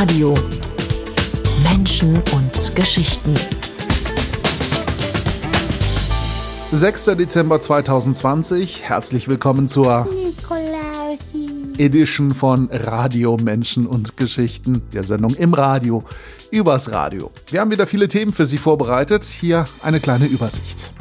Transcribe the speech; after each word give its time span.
Radio. 0.00 0.32
Menschen 1.62 2.22
und 2.34 2.74
Geschichten. 2.74 3.34
6. 6.72 7.04
Dezember 7.18 7.60
2020. 7.60 8.80
Herzlich 8.80 9.28
willkommen 9.28 9.68
zur 9.68 10.08
Edition 11.76 12.30
von 12.30 12.70
Radio, 12.72 13.36
Menschen 13.36 13.86
und 13.86 14.16
Geschichten, 14.16 14.80
der 14.94 15.04
Sendung 15.04 15.34
im 15.34 15.52
Radio, 15.52 16.02
übers 16.50 16.90
Radio. 16.90 17.30
Wir 17.50 17.60
haben 17.60 17.70
wieder 17.70 17.86
viele 17.86 18.08
Themen 18.08 18.32
für 18.32 18.46
Sie 18.46 18.56
vorbereitet. 18.56 19.24
Hier 19.24 19.68
eine 19.82 20.00
kleine 20.00 20.24
Übersicht. 20.24 20.94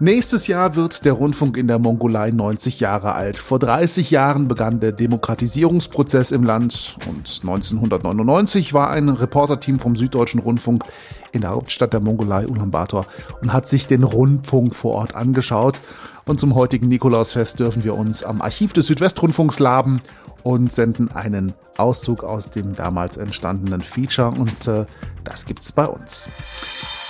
Nächstes 0.00 0.46
Jahr 0.46 0.76
wird 0.76 1.04
der 1.04 1.12
Rundfunk 1.12 1.56
in 1.56 1.66
der 1.66 1.80
Mongolei 1.80 2.30
90 2.30 2.78
Jahre 2.78 3.14
alt. 3.14 3.36
Vor 3.36 3.58
30 3.58 4.12
Jahren 4.12 4.46
begann 4.46 4.78
der 4.78 4.92
Demokratisierungsprozess 4.92 6.30
im 6.30 6.44
Land 6.44 6.96
und 7.08 7.28
1999 7.42 8.72
war 8.72 8.90
ein 8.90 9.08
Reporterteam 9.08 9.80
vom 9.80 9.96
Süddeutschen 9.96 10.38
Rundfunk 10.38 10.84
in 11.32 11.40
der 11.40 11.50
Hauptstadt 11.50 11.92
der 11.92 11.98
Mongolei 11.98 12.46
Ulaanbaatar 12.46 13.06
und 13.42 13.52
hat 13.52 13.66
sich 13.66 13.88
den 13.88 14.04
Rundfunk 14.04 14.76
vor 14.76 14.94
Ort 14.94 15.16
angeschaut. 15.16 15.80
Und 16.26 16.38
zum 16.38 16.54
heutigen 16.54 16.86
Nikolausfest 16.86 17.58
dürfen 17.58 17.82
wir 17.82 17.94
uns 17.94 18.22
am 18.22 18.40
Archiv 18.40 18.72
des 18.72 18.86
Südwestrundfunks 18.86 19.58
laben 19.58 20.00
und 20.42 20.72
senden 20.72 21.10
einen 21.10 21.54
Auszug 21.76 22.24
aus 22.24 22.50
dem 22.50 22.74
damals 22.74 23.16
entstandenen 23.16 23.82
Feature 23.82 24.30
und 24.30 24.66
äh, 24.66 24.84
das 25.24 25.46
gibt's 25.46 25.72
bei 25.72 25.86
uns. 25.86 26.30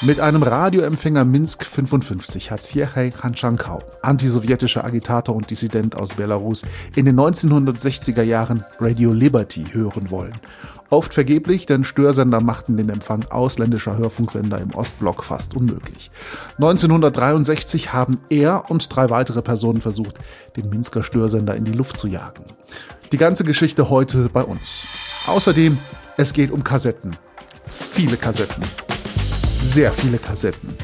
Mit 0.02 0.20
einem 0.20 0.42
Radioempfänger 0.42 1.24
Minsk 1.24 1.64
55 1.64 2.50
hat 2.50 2.62
Sergei 2.62 3.10
Khanschankau, 3.10 3.82
antisowjetischer 4.02 4.84
Agitator 4.84 5.34
und 5.34 5.50
Dissident 5.50 5.96
aus 5.96 6.14
Belarus, 6.14 6.64
in 6.94 7.06
den 7.06 7.18
1960er 7.18 8.22
Jahren 8.22 8.64
Radio 8.78 9.12
Liberty 9.12 9.66
hören 9.72 10.10
wollen. 10.10 10.38
Oft 10.90 11.12
vergeblich, 11.12 11.66
denn 11.66 11.84
Störsender 11.84 12.40
machten 12.40 12.76
den 12.76 12.88
Empfang 12.88 13.24
ausländischer 13.26 13.96
Hörfunksender 13.96 14.58
im 14.58 14.74
Ostblock 14.74 15.24
fast 15.24 15.54
unmöglich. 15.54 16.10
1963 16.56 17.92
haben 17.92 18.20
er 18.30 18.70
und 18.70 18.94
drei 18.94 19.10
weitere 19.10 19.42
Personen 19.42 19.80
versucht, 19.80 20.18
den 20.56 20.70
Minsker 20.70 21.02
Störsender 21.02 21.54
in 21.56 21.64
die 21.64 21.72
Luft 21.72 21.98
zu 21.98 22.08
jagen. 22.08 22.44
Die 23.12 23.18
ganze 23.18 23.44
Geschichte 23.44 23.90
heute 23.90 24.28
bei 24.28 24.42
uns. 24.42 24.84
Außerdem, 25.26 25.78
es 26.16 26.32
geht 26.32 26.50
um 26.50 26.64
Kassetten. 26.64 27.16
Viele 27.66 28.16
Kassetten 28.16 28.64
sehr 29.68 29.92
viele 29.92 30.18
Kassetten. 30.18 30.74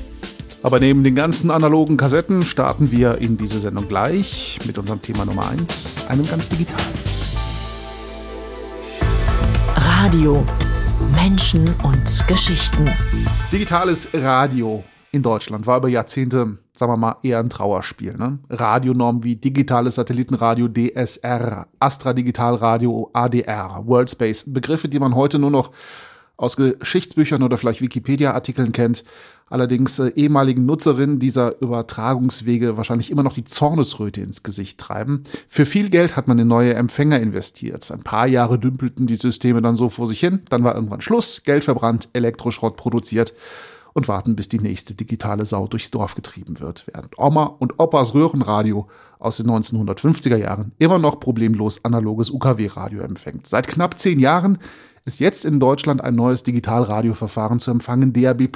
Aber 0.63 0.81
neben 0.81 1.05
den 1.05 1.15
ganzen 1.15 1.51
analogen 1.51 1.97
Kassetten 1.97 2.45
starten 2.45 2.91
wir 2.91 3.19
in 3.19 3.37
diese 3.37 3.61
Sendung 3.61 3.89
gleich 3.89 4.59
mit 4.65 4.79
unserem 4.79 5.03
Thema 5.03 5.25
Nummer 5.25 5.49
1, 5.49 5.97
einem 6.09 6.27
ganz 6.27 6.49
digitalen. 6.49 7.14
Radio. 10.05 10.45
Menschen 11.15 11.67
und 11.83 12.29
Geschichten. 12.29 12.91
Digitales 13.51 14.07
Radio 14.13 14.85
in 15.13 15.23
Deutschland 15.23 15.67
war 15.67 15.79
über 15.79 15.89
Jahrzehnte, 15.89 16.59
sagen 16.75 16.93
wir 16.93 16.99
mal, 16.99 17.17
eher 17.23 17.39
ein 17.39 17.49
Trauerspiel. 17.49 18.15
Ne? 18.15 18.39
Radionormen 18.51 19.25
wie 19.25 19.37
digitales 19.37 19.95
Satellitenradio 19.95 20.69
DSR, 20.69 21.69
Astra 21.79 22.13
Digitalradio 22.13 23.09
ADR, 23.15 23.81
Worldspace, 23.87 24.53
Begriffe, 24.53 24.91
die 24.91 24.99
man 24.99 25.15
heute 25.15 25.39
nur 25.39 25.51
noch 25.51 25.71
aus 26.37 26.57
Geschichtsbüchern 26.59 27.43
oder 27.43 27.57
vielleicht 27.57 27.81
Wikipedia-Artikeln 27.81 28.73
kennt. 28.73 29.05
Allerdings 29.49 29.99
äh, 29.99 30.09
ehemaligen 30.09 30.65
Nutzerinnen 30.65 31.19
dieser 31.19 31.61
Übertragungswege 31.61 32.77
wahrscheinlich 32.77 33.11
immer 33.11 33.23
noch 33.23 33.35
die 33.35 33.45
Zornesröte 33.45 34.21
ins 34.21 34.43
Gesicht 34.43 34.79
treiben. 34.81 35.23
Für 35.47 35.67
viel 35.67 35.91
Geld 35.91 36.17
hat 36.17 36.29
man 36.29 36.39
in 36.39 36.49
neue 36.49 36.75
Empfänger 36.75 37.21
investiert. 37.21 37.91
Ein 37.91 38.03
paar 38.03 38.27
Jahre 38.27 38.59
dümpelten 38.59 39.07
die 39.07 39.17
Systeme 39.17 39.61
dann 39.61 39.77
so 39.77 39.89
vor 39.89 40.07
sich 40.07 40.21
hin. 40.21 40.43
Dann 40.49 40.65
war 40.65 40.75
irgendwann 40.75 41.03
Schluss, 41.03 41.43
Geld 41.45 41.65
verbrannt, 41.65 42.09
Elektroschrott 42.15 42.77
produziert 42.77 43.35
und 43.95 44.09
warten, 44.09 44.35
bis 44.35 44.49
die 44.49 44.59
nächste 44.59 44.95
digitale 44.95 45.47
Sau 45.47 45.67
durchs 45.69 45.91
Dorf 45.91 46.15
getrieben 46.15 46.61
wird, 46.61 46.87
während 46.93 47.19
Oma 47.19 47.45
und 47.45 47.79
Opas 47.79 48.15
Röhrenradio 48.15 48.89
aus 49.19 49.39
den 49.39 49.49
1950er 49.49 50.37
Jahren 50.37 50.73
immer 50.79 50.99
noch 50.99 51.21
problemlos 51.21 51.85
analoges 51.85 52.31
UKW-Radio 52.31 53.03
empfängt. 53.03 53.47
Seit 53.47 53.69
knapp 53.69 53.99
zehn 53.99 54.19
Jahren 54.19 54.59
ist 55.05 55.21
jetzt 55.21 55.45
in 55.45 55.61
Deutschland 55.61 56.03
ein 56.03 56.15
neues 56.15 56.43
Digitalradioverfahren 56.43 57.61
zu 57.61 57.71
empfangen, 57.71 58.13
DAB+. 58.13 58.49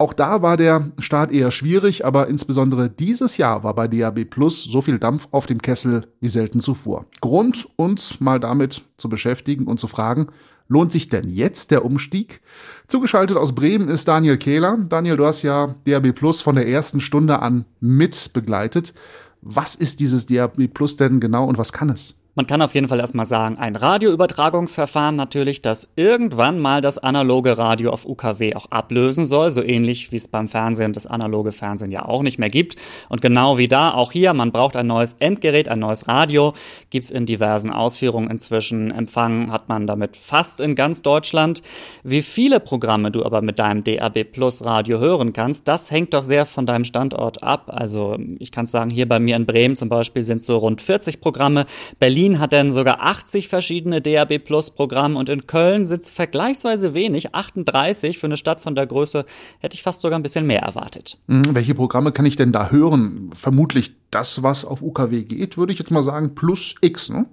Auch 0.00 0.14
da 0.14 0.40
war 0.40 0.56
der 0.56 0.92
Start 0.98 1.30
eher 1.30 1.50
schwierig, 1.50 2.06
aber 2.06 2.28
insbesondere 2.28 2.88
dieses 2.88 3.36
Jahr 3.36 3.64
war 3.64 3.74
bei 3.74 3.86
DAB 3.86 4.24
Plus 4.24 4.64
so 4.64 4.80
viel 4.80 4.98
Dampf 4.98 5.28
auf 5.30 5.44
dem 5.44 5.60
Kessel 5.60 6.06
wie 6.20 6.30
selten 6.30 6.60
zuvor. 6.60 7.04
Grund, 7.20 7.68
uns 7.76 8.18
mal 8.18 8.40
damit 8.40 8.82
zu 8.96 9.10
beschäftigen 9.10 9.66
und 9.66 9.78
zu 9.78 9.88
fragen, 9.88 10.28
lohnt 10.68 10.90
sich 10.90 11.10
denn 11.10 11.28
jetzt 11.28 11.70
der 11.70 11.84
Umstieg? 11.84 12.40
Zugeschaltet 12.86 13.36
aus 13.36 13.54
Bremen 13.54 13.90
ist 13.90 14.08
Daniel 14.08 14.38
Kehler. 14.38 14.78
Daniel, 14.88 15.18
du 15.18 15.26
hast 15.26 15.42
ja 15.42 15.74
DAB 15.84 16.14
Plus 16.14 16.40
von 16.40 16.54
der 16.54 16.66
ersten 16.66 17.00
Stunde 17.00 17.42
an 17.42 17.66
mit 17.80 18.32
begleitet. 18.32 18.94
Was 19.42 19.74
ist 19.74 20.00
dieses 20.00 20.24
DAB 20.24 20.68
Plus 20.72 20.96
denn 20.96 21.20
genau 21.20 21.44
und 21.44 21.58
was 21.58 21.74
kann 21.74 21.90
es? 21.90 22.19
Man 22.40 22.46
kann 22.46 22.62
auf 22.62 22.74
jeden 22.74 22.88
Fall 22.88 23.00
erstmal 23.00 23.26
sagen, 23.26 23.58
ein 23.58 23.76
Radioübertragungsverfahren 23.76 25.14
natürlich, 25.14 25.60
das 25.60 25.88
irgendwann 25.94 26.58
mal 26.58 26.80
das 26.80 26.96
analoge 26.96 27.58
Radio 27.58 27.90
auf 27.90 28.06
UKW 28.06 28.54
auch 28.54 28.64
ablösen 28.70 29.26
soll, 29.26 29.50
so 29.50 29.62
ähnlich 29.62 30.10
wie 30.10 30.16
es 30.16 30.26
beim 30.26 30.48
Fernsehen 30.48 30.94
das 30.94 31.06
analoge 31.06 31.52
Fernsehen 31.52 31.90
ja 31.90 32.06
auch 32.06 32.22
nicht 32.22 32.38
mehr 32.38 32.48
gibt. 32.48 32.76
Und 33.10 33.20
genau 33.20 33.58
wie 33.58 33.68
da, 33.68 33.92
auch 33.92 34.10
hier, 34.10 34.32
man 34.32 34.52
braucht 34.52 34.74
ein 34.76 34.86
neues 34.86 35.16
Endgerät, 35.18 35.68
ein 35.68 35.80
neues 35.80 36.08
Radio, 36.08 36.54
gibt 36.88 37.04
es 37.04 37.10
in 37.10 37.26
diversen 37.26 37.70
Ausführungen 37.70 38.30
inzwischen. 38.30 38.90
Empfangen 38.90 39.52
hat 39.52 39.68
man 39.68 39.86
damit 39.86 40.16
fast 40.16 40.60
in 40.60 40.74
ganz 40.74 41.02
Deutschland. 41.02 41.60
Wie 42.04 42.22
viele 42.22 42.58
Programme 42.58 43.10
du 43.10 43.22
aber 43.22 43.42
mit 43.42 43.58
deinem 43.58 43.84
DAB 43.84 44.24
Plus 44.32 44.64
Radio 44.64 44.98
hören 44.98 45.34
kannst, 45.34 45.68
das 45.68 45.90
hängt 45.90 46.14
doch 46.14 46.24
sehr 46.24 46.46
von 46.46 46.64
deinem 46.64 46.84
Standort 46.84 47.42
ab. 47.42 47.64
Also 47.66 48.16
ich 48.38 48.50
kann 48.50 48.66
sagen, 48.66 48.88
hier 48.88 49.06
bei 49.06 49.18
mir 49.18 49.36
in 49.36 49.44
Bremen 49.44 49.76
zum 49.76 49.90
Beispiel 49.90 50.22
sind 50.22 50.42
so 50.42 50.56
rund 50.56 50.80
40 50.80 51.20
Programme. 51.20 51.66
Berlin 51.98 52.29
Berlin 52.30 52.40
hat 52.40 52.52
dann 52.52 52.72
sogar 52.72 53.00
80 53.00 53.48
verschiedene 53.48 54.00
DAB 54.00 54.38
Plus 54.38 54.70
Programme 54.70 55.18
und 55.18 55.28
in 55.28 55.46
Köln 55.46 55.86
sitzt 55.86 56.12
vergleichsweise 56.12 56.94
wenig, 56.94 57.34
38 57.34 58.18
für 58.18 58.26
eine 58.26 58.36
Stadt 58.36 58.60
von 58.60 58.74
der 58.74 58.86
Größe, 58.86 59.24
hätte 59.58 59.74
ich 59.74 59.82
fast 59.82 60.00
sogar 60.00 60.18
ein 60.18 60.22
bisschen 60.22 60.46
mehr 60.46 60.62
erwartet. 60.62 61.18
Mhm, 61.26 61.54
welche 61.54 61.74
Programme 61.74 62.12
kann 62.12 62.26
ich 62.26 62.36
denn 62.36 62.52
da 62.52 62.70
hören? 62.70 63.30
Vermutlich 63.34 63.94
das, 64.10 64.42
was 64.44 64.64
auf 64.64 64.80
UKW 64.82 65.24
geht, 65.24 65.56
würde 65.58 65.72
ich 65.72 65.78
jetzt 65.78 65.90
mal 65.90 66.02
sagen, 66.02 66.34
plus 66.34 66.76
X, 66.80 67.10
ne? 67.10 67.26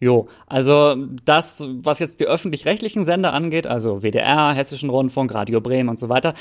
Jo, 0.00 0.28
also 0.46 0.94
das, 1.24 1.64
was 1.82 1.98
jetzt 1.98 2.20
die 2.20 2.26
öffentlich-rechtlichen 2.26 3.04
Sender 3.04 3.32
angeht, 3.34 3.66
also 3.66 4.02
WDR, 4.02 4.52
Hessischen 4.52 4.90
Rundfunk, 4.90 5.34
Radio 5.34 5.60
Bremen 5.60 5.88
und 5.88 5.98
so 5.98 6.08
weiter, 6.08 6.34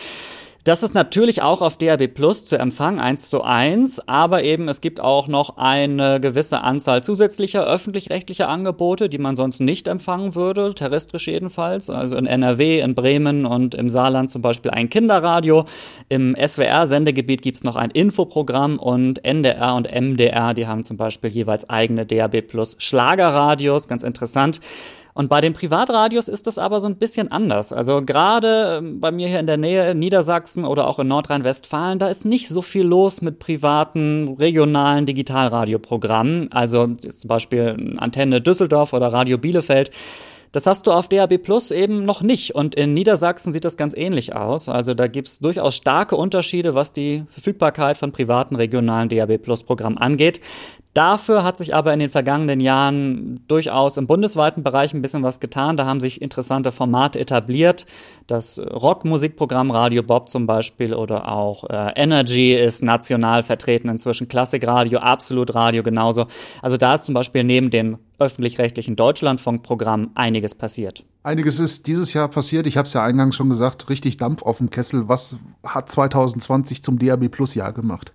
das 0.67 0.83
ist 0.83 0.93
natürlich 0.93 1.41
auch 1.41 1.61
auf 1.61 1.77
DAB 1.77 2.07
Plus 2.07 2.45
zu 2.45 2.57
empfangen, 2.59 2.99
eins 2.99 3.29
zu 3.29 3.41
eins, 3.41 4.01
aber 4.05 4.43
eben 4.43 4.67
es 4.67 4.81
gibt 4.81 4.99
auch 4.99 5.29
noch 5.29 5.55
eine 5.55 6.19
gewisse 6.19 6.61
Anzahl 6.61 7.03
zusätzlicher 7.03 7.65
öffentlich-rechtlicher 7.65 8.49
Angebote, 8.49 9.07
die 9.07 9.17
man 9.17 9.37
sonst 9.37 9.61
nicht 9.61 9.87
empfangen 9.87 10.35
würde, 10.35 10.73
terrestrisch 10.73 11.27
jedenfalls. 11.27 11.89
Also 11.89 12.17
in 12.17 12.25
NRW, 12.25 12.81
in 12.81 12.95
Bremen 12.95 13.45
und 13.45 13.75
im 13.75 13.89
Saarland 13.89 14.29
zum 14.29 14.41
Beispiel 14.41 14.71
ein 14.71 14.89
Kinderradio. 14.89 15.63
Im 16.09 16.35
SWR-Sendegebiet 16.35 17.41
gibt 17.41 17.57
es 17.57 17.63
noch 17.63 17.77
ein 17.77 17.91
Infoprogramm 17.91 18.77
und 18.77 19.23
NDR 19.23 19.73
und 19.75 19.89
MDR, 19.89 20.53
die 20.53 20.67
haben 20.67 20.83
zum 20.83 20.97
Beispiel 20.97 21.29
jeweils 21.29 21.69
eigene 21.69 22.05
DAB 22.05 22.41
Plus 22.41 22.75
Schlagerradios, 22.77 23.87
ganz 23.87 24.03
interessant. 24.03 24.59
Und 25.17 25.29
bei 25.29 25.41
den 25.41 25.53
Privatradios 25.53 26.27
ist 26.27 26.45
das 26.45 26.59
aber 26.59 26.79
so 26.79 26.87
ein 26.87 26.95
bisschen 26.97 27.31
anders. 27.31 27.73
Also 27.73 28.03
gerade 28.05 28.77
ähm, 28.77 28.99
bei 28.99 29.09
mir 29.09 29.27
hier 29.27 29.39
in 29.39 29.47
der 29.47 29.57
Nähe 29.57 29.89
in 29.89 29.97
Niedersachsen 29.97 30.63
oder 30.63 30.85
auch 30.85 30.99
in 30.99 31.07
Nordrhein-Westfalen, 31.07 31.97
da 31.97 32.07
ist 32.07 32.23
nicht 32.23 32.49
so 32.49 32.61
viel 32.61 32.85
los 32.85 33.23
mit 33.23 33.39
privaten, 33.39 34.35
regionalen 34.39 35.07
Digitalradioprogrammen. 35.07 36.51
Also 36.51 36.85
zum 36.85 37.27
Beispiel 37.27 37.95
Antenne 37.97 38.41
Düsseldorf 38.41 38.93
oder 38.93 39.07
Radio 39.11 39.39
Bielefeld. 39.39 39.89
Das 40.51 40.65
hast 40.65 40.87
du 40.87 40.91
auf 40.91 41.07
DAB 41.07 41.37
Plus 41.37 41.71
eben 41.71 42.05
noch 42.05 42.21
nicht. 42.21 42.55
Und 42.55 42.75
in 42.75 42.93
Niedersachsen 42.93 43.53
sieht 43.53 43.65
das 43.65 43.77
ganz 43.77 43.93
ähnlich 43.95 44.35
aus. 44.35 44.69
Also 44.69 44.93
da 44.93 45.07
gibt 45.07 45.27
es 45.27 45.39
durchaus 45.39 45.75
starke 45.75 46.15
Unterschiede, 46.15 46.73
was 46.73 46.93
die 46.93 47.23
Verfügbarkeit 47.29 47.97
von 47.97 48.11
privaten 48.11 48.55
regionalen 48.55 49.09
DAB 49.09 49.37
Plus 49.37 49.63
Programmen 49.63 49.97
angeht. 49.97 50.41
Dafür 50.97 51.43
hat 51.43 51.57
sich 51.57 51.75
aber 51.75 51.93
in 51.93 51.99
den 51.99 52.09
vergangenen 52.09 52.59
Jahren 52.59 53.45
durchaus 53.47 53.97
im 53.97 54.07
bundesweiten 54.07 54.63
Bereich 54.63 54.95
ein 54.95 55.03
bisschen 55.03 55.21
was 55.21 55.39
getan. 55.39 55.77
Da 55.77 55.85
haben 55.85 55.99
sich 55.99 56.23
interessante 56.23 56.71
Formate 56.71 57.19
etabliert. 57.19 57.85
Das 58.25 58.59
Rockmusikprogramm 58.59 59.69
Radio 59.69 60.01
Bob 60.01 60.27
zum 60.27 60.47
Beispiel 60.47 60.95
oder 60.95 61.31
auch 61.31 61.65
äh, 61.65 61.91
Energy 61.95 62.55
ist 62.55 62.81
national 62.81 63.43
vertreten 63.43 63.89
inzwischen. 63.89 64.27
Klassikradio, 64.27 64.97
Absolut 64.97 65.53
Radio 65.53 65.83
genauso. 65.83 66.25
Also 66.63 66.77
da 66.77 66.95
ist 66.95 67.05
zum 67.05 67.13
Beispiel 67.13 67.43
neben 67.43 67.69
den 67.69 67.99
öffentlich-rechtlichen 68.19 68.95
Deutschlandfunkprogramm 68.95 70.11
einiges 70.15 70.55
passiert. 70.55 71.05
Einiges 71.27 71.59
ist 71.59 71.87
dieses 71.87 72.13
Jahr 72.13 72.29
passiert. 72.29 72.67
Ich 72.67 72.77
habe 72.77 72.85
es 72.85 72.93
ja 72.93 73.03
eingangs 73.03 73.35
schon 73.35 73.49
gesagt, 73.49 73.89
richtig 73.89 74.15
Dampf 74.15 74.43
auf 74.43 74.59
dem 74.59 74.69
Kessel. 74.69 75.09
Was 75.09 75.35
hat 75.61 75.91
2020 75.91 76.81
zum 76.81 76.99
DAB 76.99 77.27
Plus 77.27 77.53
Jahr 77.53 77.73
gemacht? 77.73 78.13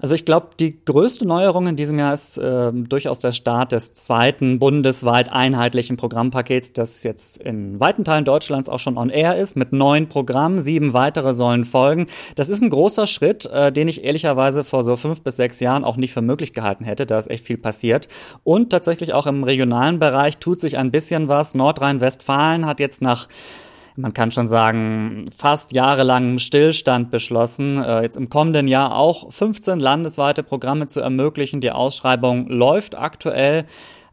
Also 0.00 0.16
ich 0.16 0.24
glaube, 0.24 0.48
die 0.58 0.84
größte 0.84 1.24
Neuerung 1.24 1.68
in 1.68 1.76
diesem 1.76 1.96
Jahr 1.96 2.12
ist 2.12 2.36
äh, 2.36 2.72
durchaus 2.72 3.20
der 3.20 3.30
Start 3.30 3.70
des 3.70 3.92
zweiten 3.92 4.58
bundesweit 4.58 5.30
einheitlichen 5.30 5.96
Programmpakets, 5.96 6.72
das 6.72 7.04
jetzt 7.04 7.38
in 7.38 7.78
weiten 7.78 8.02
Teilen 8.04 8.24
Deutschlands 8.24 8.68
auch 8.68 8.80
schon 8.80 8.98
on 8.98 9.10
air 9.10 9.36
ist, 9.36 9.56
mit 9.56 9.72
neun 9.72 10.08
Programmen. 10.08 10.60
Sieben 10.60 10.92
weitere 10.92 11.34
sollen 11.34 11.64
folgen. 11.64 12.08
Das 12.34 12.48
ist 12.48 12.62
ein 12.62 12.70
großer 12.70 13.06
Schritt, 13.06 13.46
äh, 13.46 13.70
den 13.70 13.86
ich 13.86 14.02
ehrlicherweise 14.02 14.64
vor 14.64 14.82
so 14.82 14.96
fünf 14.96 15.22
bis 15.22 15.36
sechs 15.36 15.60
Jahren 15.60 15.84
auch 15.84 15.96
nicht 15.96 16.12
für 16.12 16.22
möglich 16.22 16.52
gehalten 16.52 16.84
hätte. 16.84 17.06
Da 17.06 17.16
ist 17.16 17.30
echt 17.30 17.46
viel 17.46 17.58
passiert. 17.58 18.08
Und 18.42 18.70
tatsächlich 18.70 19.12
auch 19.14 19.28
im 19.28 19.44
regionalen 19.44 20.00
Bereich 20.00 20.38
tut 20.38 20.58
sich 20.58 20.78
ein 20.78 20.90
bisschen 20.90 21.28
was. 21.28 21.54
Nordrhein-Westfalen 21.54 22.41
hat 22.66 22.80
jetzt 22.80 23.02
nach 23.02 23.28
man 23.96 24.14
kann 24.14 24.32
schon 24.32 24.46
sagen, 24.46 25.26
fast 25.36 25.74
jahrelangem 25.74 26.38
Stillstand 26.38 27.10
beschlossen, 27.10 27.82
äh, 27.82 28.02
jetzt 28.02 28.16
im 28.16 28.30
kommenden 28.30 28.66
Jahr 28.66 28.96
auch 28.96 29.30
15 29.30 29.80
landesweite 29.80 30.42
Programme 30.42 30.86
zu 30.86 31.00
ermöglichen. 31.00 31.60
Die 31.60 31.72
Ausschreibung 31.72 32.48
läuft 32.48 32.96
aktuell. 32.96 33.66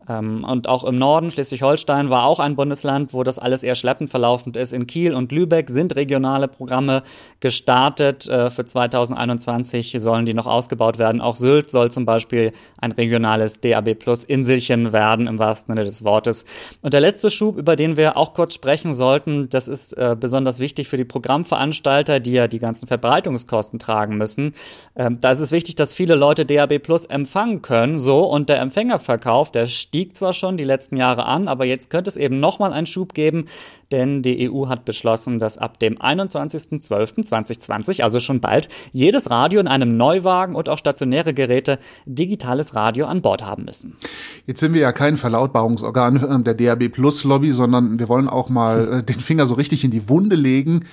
Ähm, 0.09 0.44
und 0.44 0.67
auch 0.67 0.83
im 0.83 0.97
Norden, 0.97 1.29
Schleswig-Holstein, 1.29 2.09
war 2.09 2.25
auch 2.25 2.39
ein 2.39 2.56
Bundesland, 2.56 3.13
wo 3.13 3.23
das 3.23 3.38
alles 3.39 3.63
eher 3.63 3.75
schleppend 3.75 4.09
verlaufend 4.09 4.57
ist. 4.57 4.73
In 4.73 4.88
Kiel 4.88 5.13
und 5.13 5.31
Lübeck 5.31 5.69
sind 5.69 5.95
regionale 5.95 6.47
Programme 6.47 7.03
gestartet. 7.39 8.27
Äh, 8.27 8.50
für 8.50 8.65
2021 8.65 9.95
sollen 10.00 10.25
die 10.25 10.33
noch 10.33 10.47
ausgebaut 10.47 10.97
werden. 10.97 11.21
Auch 11.21 11.35
Sylt 11.35 11.69
soll 11.69 11.91
zum 11.91 12.06
Beispiel 12.06 12.51
ein 12.81 12.91
regionales 12.91 13.61
DAB 13.61 13.94
Plus 13.94 14.23
Inselchen 14.23 14.91
werden, 14.91 15.27
im 15.27 15.38
wahrsten 15.38 15.73
Sinne 15.73 15.85
des 15.85 16.03
Wortes. 16.03 16.45
Und 16.81 16.94
der 16.94 17.01
letzte 17.01 17.29
Schub, 17.29 17.57
über 17.57 17.75
den 17.75 17.95
wir 17.95 18.17
auch 18.17 18.33
kurz 18.33 18.56
sprechen 18.56 18.94
sollten, 18.94 19.50
das 19.50 19.67
ist 19.67 19.94
äh, 19.94 20.15
besonders 20.19 20.59
wichtig 20.59 20.88
für 20.88 20.97
die 20.97 21.06
Programmveranstalter, 21.06 22.19
die 22.19 22.31
ja 22.31 22.47
die 22.47 22.59
ganzen 22.59 22.88
Verbreitungskosten 22.88 23.77
tragen 23.77 24.17
müssen. 24.17 24.53
Ähm, 24.95 25.19
da 25.21 25.29
ist 25.31 25.39
es 25.39 25.51
wichtig, 25.51 25.75
dass 25.75 25.94
viele 25.94 26.15
Leute 26.15 26.45
DAB 26.45 26.79
Plus 26.79 27.06
empfangen 27.06 27.61
können, 27.61 28.00
so, 28.00 28.23
und 28.23 28.50
der 28.50 28.59
Empfängerverkauf, 28.61 29.51
der 29.51 29.67
stieg 29.67 29.99
stieg 30.00 30.16
zwar 30.16 30.31
schon 30.31 30.56
die 30.56 30.63
letzten 30.63 30.96
Jahre 30.96 31.25
an, 31.25 31.50
aber 31.50 31.66
jetzt 31.66 31.90
könnte 31.90 32.10
es 32.10 32.16
eben 32.16 32.40
nochmal 32.40 32.72
einen 32.72 32.88
Schub 32.88 33.13
geben, 33.13 33.48
denn 33.92 34.22
die 34.22 34.50
EU 34.50 34.68
hat 34.68 34.86
beschlossen, 34.86 35.40
dass 35.40 35.57
ab 35.57 35.78
dem 35.80 35.98
21.12.2020, 35.98 38.01
also 38.01 38.22
schon 38.22 38.40
bald, 38.40 38.69
jedes 38.94 39.30
Radio 39.30 39.60
in 39.60 39.68
einem 39.68 39.98
Neuwagen 39.98 40.56
und 40.56 40.69
auch 40.69 40.78
stationäre 40.78 41.34
Geräte 41.34 41.80
digitales 42.06 42.75
Radio 42.75 43.07
an 43.07 43.22
Bord 43.22 43.46
haben 43.46 43.66
müssen. 43.66 43.98
Jetzt 44.46 44.62
sind 44.62 44.72
wir 44.72 44.80
ja 44.80 44.94
kein 44.94 45.18
Verlautbarungsorgan 45.18 46.45
der 46.45 46.54
DAB 46.54 46.88
Plus 46.88 47.25
Lobby, 47.25 47.52
sondern 47.52 48.00
wir 48.00 48.07
wollen 48.07 48.30
auch 48.30 48.50
mal 48.50 48.94
äh, 49.00 49.04
den 49.04 49.19
Finger 49.19 49.48
so 49.48 49.56
richtig 49.56 49.84
in 49.84 49.92
die 49.92 50.07
Wunde 50.07 50.38
legen 50.38 50.86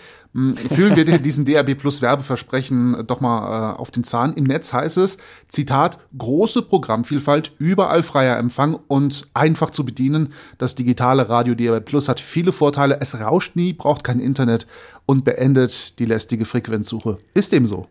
fühlen 0.69 0.97
wir 0.97 1.19
diesen 1.19 1.47
DAB 1.47 1.75
Plus 1.77 2.03
Werbeversprechen 2.03 3.05
doch 3.07 3.21
mal 3.21 3.73
äh, 3.73 3.77
auf 3.77 3.91
den 3.91 4.05
Zahn. 4.05 4.35
Im 4.35 4.45
Netz 4.45 4.73
heißt 4.73 4.99
es, 4.99 5.17
Zitat, 5.49 5.99
große 6.17 6.63
Programmvielfalt, 6.63 7.53
überall 7.59 8.03
freier 8.03 8.37
Empfang 8.39 8.79
und 8.89 9.29
einfach 9.33 9.71
zu 9.71 9.85
bedienen. 9.85 10.35
Das 10.59 10.75
digitale 10.75 11.29
Radio 11.29 11.55
DAB 11.55 11.85
Plus 11.85 12.09
hat 12.09 12.21
viele 12.21 12.53
Vorteile. 12.53 12.99
Es 13.01 13.19
rauscht 13.19 13.57
nie, 13.57 13.73
braucht 13.73 14.05
kein 14.05 14.21
Internet 14.21 14.67
und 15.07 15.25
beendet 15.25 15.99
die 15.99 16.05
lästige 16.05 16.45
Frequenzsuche. 16.45 17.19
Ist 17.33 17.53
dem 17.53 17.65
so? 17.65 17.87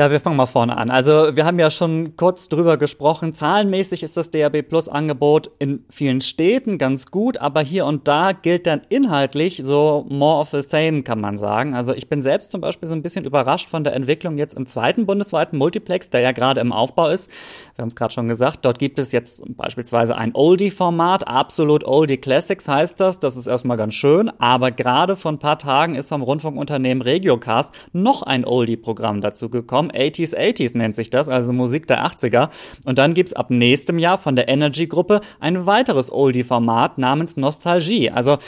Ja, 0.00 0.12
wir 0.12 0.20
fangen 0.20 0.36
mal 0.36 0.46
vorne 0.46 0.76
an. 0.76 0.90
Also 0.90 1.34
wir 1.34 1.44
haben 1.44 1.58
ja 1.58 1.72
schon 1.72 2.16
kurz 2.16 2.48
drüber 2.48 2.76
gesprochen. 2.76 3.32
Zahlenmäßig 3.32 4.04
ist 4.04 4.16
das 4.16 4.30
DAB 4.30 4.62
Plus 4.62 4.88
Angebot 4.88 5.50
in 5.58 5.84
vielen 5.90 6.20
Städten 6.20 6.78
ganz 6.78 7.06
gut, 7.06 7.38
aber 7.38 7.62
hier 7.62 7.84
und 7.84 8.06
da 8.06 8.30
gilt 8.30 8.68
dann 8.68 8.82
inhaltlich 8.90 9.60
so 9.60 10.06
more 10.08 10.38
of 10.38 10.50
the 10.50 10.62
same, 10.62 11.02
kann 11.02 11.20
man 11.20 11.36
sagen. 11.36 11.74
Also 11.74 11.94
ich 11.94 12.08
bin 12.08 12.22
selbst 12.22 12.52
zum 12.52 12.60
Beispiel 12.60 12.88
so 12.88 12.94
ein 12.94 13.02
bisschen 13.02 13.24
überrascht 13.24 13.70
von 13.70 13.82
der 13.82 13.94
Entwicklung 13.94 14.38
jetzt 14.38 14.54
im 14.54 14.66
zweiten 14.66 15.04
bundesweiten 15.04 15.58
Multiplex, 15.58 16.10
der 16.10 16.20
ja 16.20 16.30
gerade 16.30 16.60
im 16.60 16.72
Aufbau 16.72 17.08
ist. 17.08 17.28
Wir 17.74 17.82
haben 17.82 17.88
es 17.88 17.96
gerade 17.96 18.14
schon 18.14 18.28
gesagt, 18.28 18.64
dort 18.64 18.78
gibt 18.78 19.00
es 19.00 19.10
jetzt 19.10 19.42
beispielsweise 19.56 20.16
ein 20.16 20.30
Oldie-Format, 20.32 21.26
Absolute 21.26 21.88
Oldie 21.88 22.18
Classics 22.18 22.68
heißt 22.68 23.00
das. 23.00 23.18
Das 23.18 23.36
ist 23.36 23.48
erstmal 23.48 23.76
ganz 23.76 23.94
schön, 23.94 24.30
aber 24.38 24.70
gerade 24.70 25.16
vor 25.16 25.32
ein 25.32 25.40
paar 25.40 25.58
Tagen 25.58 25.96
ist 25.96 26.10
vom 26.10 26.22
Rundfunkunternehmen 26.22 27.02
Regiocast 27.02 27.74
noch 27.92 28.22
ein 28.22 28.44
Oldie-Programm 28.44 29.22
dazu 29.22 29.48
gekommen 29.48 29.87
80s 29.90 30.36
80s 30.36 30.76
nennt 30.76 30.94
sich 30.94 31.10
das, 31.10 31.28
also 31.28 31.52
Musik 31.52 31.86
der 31.86 32.04
80er. 32.06 32.50
Und 32.86 32.98
dann 32.98 33.14
gibt's 33.14 33.32
ab 33.32 33.50
nächstem 33.50 33.98
Jahr 33.98 34.18
von 34.18 34.36
der 34.36 34.48
Energy-Gruppe 34.48 35.20
ein 35.40 35.66
weiteres 35.66 36.12
Oldie-Format 36.12 36.98
namens 36.98 37.36
Nostalgie. 37.36 38.10
Also 38.10 38.38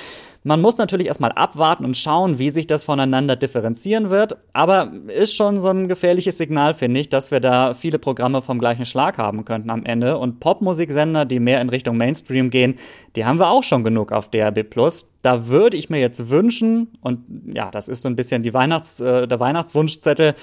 man 0.43 0.63
muss 0.63 0.79
natürlich 0.79 1.09
erstmal 1.09 1.33
abwarten 1.33 1.85
und 1.85 1.99
schauen, 1.99 2.39
wie 2.39 2.49
sich 2.49 2.67
das 2.67 2.83
voneinander 2.83 3.37
differenzieren 3.37 4.09
wird. 4.09 4.39
Aber 4.55 4.91
ist 5.09 5.37
schon 5.37 5.59
so 5.59 5.69
ein 5.69 5.87
gefährliches 5.87 6.39
Signal, 6.39 6.73
finde 6.73 7.01
ich, 7.01 7.11
dass 7.11 7.31
wir 7.31 7.41
da 7.41 7.75
viele 7.75 7.99
Programme 7.99 8.41
vom 8.41 8.59
gleichen 8.59 8.87
Schlag 8.87 9.19
haben 9.19 9.45
könnten 9.45 9.69
am 9.69 9.85
Ende. 9.85 10.17
Und 10.17 10.41
Popmusiksender, 10.41 11.27
die 11.27 11.41
mehr 11.41 11.61
in 11.61 11.69
Richtung 11.69 11.99
Mainstream 11.99 12.49
gehen, 12.49 12.77
die 13.17 13.27
haben 13.27 13.39
wir 13.39 13.51
auch 13.51 13.63
schon 13.63 13.85
genug 13.85 14.13
auf 14.13 14.31
DRB 14.31 14.63
Plus. 14.63 15.11
Da 15.21 15.49
würde 15.49 15.77
ich 15.77 15.91
mir 15.91 16.01
jetzt 16.01 16.31
wünschen, 16.31 16.89
und 17.03 17.21
ja, 17.55 17.71
das 17.71 17.91
ist 17.91 18.01
so 18.01 18.09
ein 18.09 18.17
bisschen 18.17 18.43
die 18.43 18.55
Weihnachts-, 18.55 19.01
äh, 19.01 19.29
der 19.29 19.41
Weihnachtswunschzettel, 19.41 20.35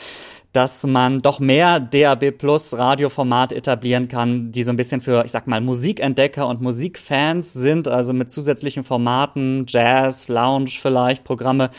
dass 0.57 0.88
man 0.88 1.21
doch 1.21 1.39
mehr 1.39 1.80
DAB 1.80 2.31
Plus 2.31 2.75
Radioformat 2.75 3.54
etablieren 3.54 4.07
kann, 4.07 4.51
die 4.51 4.63
so 4.63 4.71
ein 4.71 4.75
bisschen 4.75 5.01
für, 5.01 5.24
ich 5.24 5.30
sag 5.31 5.45
mal, 5.45 5.62
Musikentdecker 5.62 6.48
und 6.48 6.63
Musikfans 6.63 7.54
sind, 7.54 7.88
also 7.88 8.12
mit 8.12 8.31
zusätzlichen 8.31 8.83
Formaten, 8.83 9.65
Jazz, 9.68 10.30
Lounge 10.30 10.71
vielleicht, 10.81 11.24
Programme, 11.24 11.69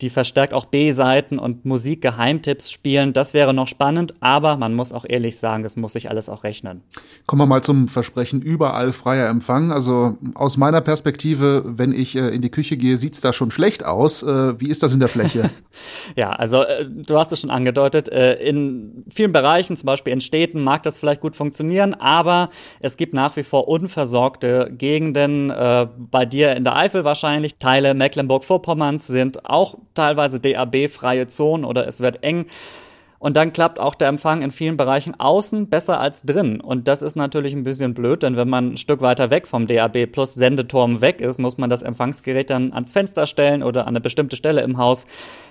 die 0.00 0.10
verstärkt 0.10 0.52
auch 0.52 0.66
B-Seiten 0.66 1.38
und 1.38 1.64
Musikgeheimtipps 1.64 2.70
spielen. 2.70 3.12
Das 3.12 3.32
wäre 3.32 3.54
noch 3.54 3.66
spannend, 3.66 4.14
aber 4.20 4.56
man 4.56 4.74
muss 4.74 4.92
auch 4.92 5.06
ehrlich 5.08 5.38
sagen, 5.38 5.62
das 5.62 5.76
muss 5.76 5.94
sich 5.94 6.10
alles 6.10 6.28
auch 6.28 6.44
rechnen. 6.44 6.82
Kommen 7.26 7.40
wir 7.40 7.46
mal 7.46 7.62
zum 7.62 7.88
Versprechen 7.88 8.42
überall 8.42 8.92
freier 8.92 9.28
Empfang. 9.28 9.72
Also 9.72 10.18
aus 10.34 10.58
meiner 10.58 10.82
Perspektive, 10.82 11.62
wenn 11.64 11.92
ich 11.92 12.14
äh, 12.14 12.28
in 12.28 12.42
die 12.42 12.50
Küche 12.50 12.76
gehe, 12.76 12.96
sieht's 12.98 13.22
da 13.22 13.32
schon 13.32 13.50
schlecht 13.50 13.84
aus. 13.84 14.22
Äh, 14.22 14.60
wie 14.60 14.68
ist 14.68 14.82
das 14.82 14.92
in 14.92 15.00
der 15.00 15.08
Fläche? 15.08 15.50
ja, 16.16 16.30
also 16.30 16.62
äh, 16.62 16.86
du 16.86 17.18
hast 17.18 17.32
es 17.32 17.40
schon 17.40 17.50
angedeutet. 17.50 18.08
in 18.08 19.04
vielen 19.08 19.32
Bereichen, 19.32 19.76
zum 19.76 19.86
Beispiel 19.86 20.12
in 20.12 20.20
Städten, 20.20 20.62
mag 20.62 20.82
das 20.82 20.98
vielleicht 20.98 21.20
gut 21.20 21.36
funktionieren, 21.36 21.94
aber 21.94 22.48
es 22.80 22.96
gibt 22.96 23.14
nach 23.14 23.36
wie 23.36 23.42
vor 23.42 23.68
unversorgte 23.68 24.70
Gegenden. 24.76 25.48
bei 25.48 26.26
dir 26.26 26.54
in 26.54 26.64
der 26.64 26.76
Eifel 26.76 27.04
wahrscheinlich. 27.04 27.58
Teile 27.58 27.94
Mecklenburg-Vorpommerns 27.94 29.06
sind 29.06 29.48
auch 29.48 29.76
teilweise 29.96 30.40
DAB-freie 30.40 31.26
Zonen 31.26 31.64
oder 31.64 31.88
es 31.88 32.00
wird 32.00 32.22
eng. 32.22 32.46
Und 33.18 33.36
dann 33.36 33.52
klappt 33.52 33.80
auch 33.80 33.94
der 33.94 34.08
Empfang 34.08 34.42
in 34.42 34.50
vielen 34.50 34.76
Bereichen 34.76 35.18
außen 35.18 35.68
besser 35.68 36.00
als 36.00 36.22
drin. 36.22 36.60
Und 36.60 36.86
das 36.86 37.00
ist 37.00 37.16
natürlich 37.16 37.54
ein 37.54 37.64
bisschen 37.64 37.94
blöd, 37.94 38.22
denn 38.22 38.36
wenn 38.36 38.48
man 38.48 38.72
ein 38.72 38.76
Stück 38.76 39.00
weiter 39.00 39.30
weg 39.30 39.46
vom 39.46 39.66
DAB 39.66 40.06
plus 40.06 40.34
Sendeturm 40.34 41.00
weg 41.00 41.20
ist, 41.20 41.38
muss 41.38 41.56
man 41.56 41.70
das 41.70 41.82
Empfangsgerät 41.82 42.50
dann 42.50 42.72
ans 42.72 42.92
Fenster 42.92 43.26
stellen 43.26 43.62
oder 43.62 43.82
an 43.82 43.88
eine 43.88 44.00
bestimmte 44.00 44.36
Stelle 44.36 44.62
im 44.62 44.76
Haus. 44.76 45.06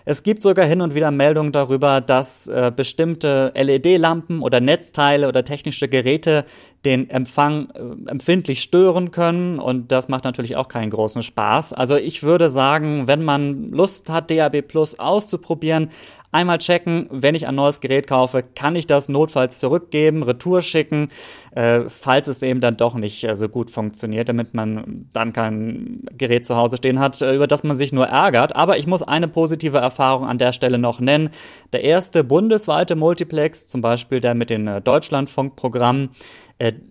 Es 0.05 0.21
gibt 0.21 0.41
sogar 0.41 0.65
hin 0.65 0.81
und 0.81 0.93
wieder 0.93 1.09
Meldungen 1.09 1.51
darüber, 1.51 2.01
dass 2.01 2.47
äh, 2.47 2.71
bestimmte 2.75 3.51
LED-Lampen 3.55 4.41
oder 4.41 4.61
Netzteile 4.61 5.27
oder 5.27 5.43
technische 5.43 5.87
Geräte 5.87 6.45
den 6.85 7.09
Empfang 7.09 7.69
äh, 7.71 8.09
empfindlich 8.09 8.61
stören 8.61 9.11
können 9.11 9.59
und 9.59 9.91
das 9.91 10.07
macht 10.07 10.23
natürlich 10.23 10.55
auch 10.55 10.67
keinen 10.67 10.91
großen 10.91 11.23
Spaß. 11.23 11.73
Also 11.73 11.97
ich 11.97 12.23
würde 12.23 12.49
sagen, 12.49 13.07
wenn 13.07 13.23
man 13.23 13.71
Lust 13.71 14.09
hat, 14.09 14.29
DAB 14.31 14.61
Plus 14.61 14.97
auszuprobieren, 14.99 15.89
einmal 16.35 16.57
checken, 16.57 17.07
wenn 17.11 17.33
ich 17.33 17.47
ein 17.47 17.55
neues 17.55 17.79
Gerät 17.79 18.07
kaufe, 18.07 18.43
kann 18.43 18.75
ich 18.75 18.85
das 18.87 19.07
notfalls 19.07 19.57
zurückgeben, 19.57 20.21
Retour 20.21 20.61
schicken, 20.61 21.07
äh, 21.55 21.83
falls 21.87 22.27
es 22.27 22.41
eben 22.41 22.59
dann 22.59 22.75
doch 22.75 22.93
nicht 22.93 23.23
äh, 23.23 23.35
so 23.37 23.47
gut 23.47 23.71
funktioniert, 23.71 24.27
damit 24.27 24.53
man 24.53 25.07
dann 25.13 25.31
kein 25.31 26.01
Gerät 26.11 26.45
zu 26.45 26.57
Hause 26.57 26.75
stehen 26.75 26.99
hat, 26.99 27.21
äh, 27.21 27.33
über 27.33 27.47
das 27.47 27.63
man 27.63 27.77
sich 27.77 27.93
nur 27.93 28.07
ärgert. 28.07 28.53
Aber 28.53 28.77
ich 28.77 28.85
muss 28.85 29.01
eine 29.01 29.29
positive 29.29 29.77
Erfahrung 29.77 30.27
an 30.27 30.37
der 30.37 30.51
Stelle 30.51 30.77
noch 30.77 30.99
nennen. 30.99 31.29
Der 31.71 31.85
erste 31.85 32.25
bundesweite 32.25 32.97
Multiplex, 32.97 33.65
zum 33.67 33.79
Beispiel 33.79 34.19
der 34.19 34.35
mit 34.35 34.49
den 34.49 34.67
äh, 34.67 34.81
Deutschlandfunkprogrammen, 34.81 36.09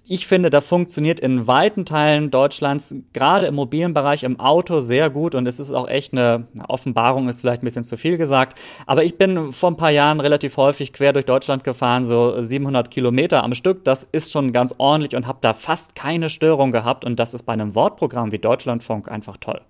ich 0.05 0.27
finde, 0.27 0.51
da 0.51 0.61
funktioniert 0.61 1.21
in 1.21 1.47
weiten 1.47 1.87
Teilen 1.87 2.31
Deutschlands, 2.31 2.95
gerade 3.15 3.47
im 3.47 3.55
mobilen 3.55 3.95
Bereich, 3.95 4.23
im 4.23 4.39
Auto 4.39 4.81
sehr 4.81 5.09
gut 5.09 5.35
und 5.35 5.47
es 5.47 5.59
ist 5.59 5.73
auch 5.73 5.89
echt 5.89 6.13
eine, 6.13 6.47
Offenbarung, 6.69 7.31
ist 7.31 7.41
vielleicht 7.41 7.63
ein 7.63 7.65
bisschen 7.65 7.85
zu 7.85 7.97
viel 7.97 8.19
gesagt. 8.19 8.59
Aber 8.87 9.05
ich 9.05 9.17
bin 9.17 9.55
vor 9.55 9.71
ein 9.71 9.79
paar 9.79 9.91
Jahren 9.91 10.21
relativ 10.21 10.59
häufig 10.59 10.93
quer 10.93 11.15
durch 11.15 11.25
Deutschland 11.25 11.65
gefahren, 11.65 12.05
so 12.05 12.43
700 12.43 12.91
Kilometer 12.91 13.43
am 13.43 13.55
Stück. 13.55 13.85
Das 13.85 14.07
ist 14.13 14.31
schon 14.31 14.53
ganz 14.53 14.75
ordentlich 14.77 15.17
und 15.17 15.27
habe 15.27 15.39
da 15.41 15.55
fast 15.55 15.95
keine 15.95 16.29
Störung 16.29 16.71
gehabt 16.71 17.07
und 17.07 17.19
das 17.19 17.33
ist 17.33 17.45
bei 17.45 17.55
einem 17.55 17.75
Wortprogramm 17.75 18.33
wie 18.33 18.39
Deutschlandfunk 18.39 19.11
einfach 19.11 19.39
toll 19.39 19.63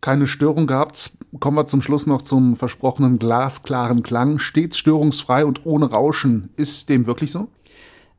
keine 0.00 0.26
Störung 0.26 0.66
gehabt. 0.66 1.12
Kommen 1.40 1.56
wir 1.56 1.66
zum 1.66 1.82
Schluss 1.82 2.06
noch 2.06 2.22
zum 2.22 2.56
versprochenen 2.56 3.18
glasklaren 3.18 4.02
Klang. 4.02 4.38
Stets 4.38 4.78
störungsfrei 4.78 5.44
und 5.44 5.66
ohne 5.66 5.90
Rauschen. 5.90 6.50
Ist 6.56 6.88
dem 6.88 7.06
wirklich 7.06 7.32
so? 7.32 7.48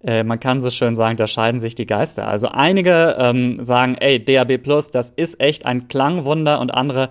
Äh, 0.03 0.23
man 0.23 0.39
kann 0.39 0.61
so 0.61 0.69
schön 0.69 0.95
sagen, 0.95 1.17
da 1.17 1.27
scheiden 1.27 1.59
sich 1.59 1.75
die 1.75 1.85
Geister. 1.85 2.27
Also 2.27 2.47
einige 2.47 3.17
ähm, 3.19 3.63
sagen, 3.63 3.95
ey, 3.95 4.23
DAB 4.23 4.57
Plus, 4.57 4.91
das 4.91 5.09
ist 5.09 5.39
echt 5.41 5.65
ein 5.65 5.87
Klangwunder 5.87 6.59
und 6.59 6.71
andere 6.71 7.09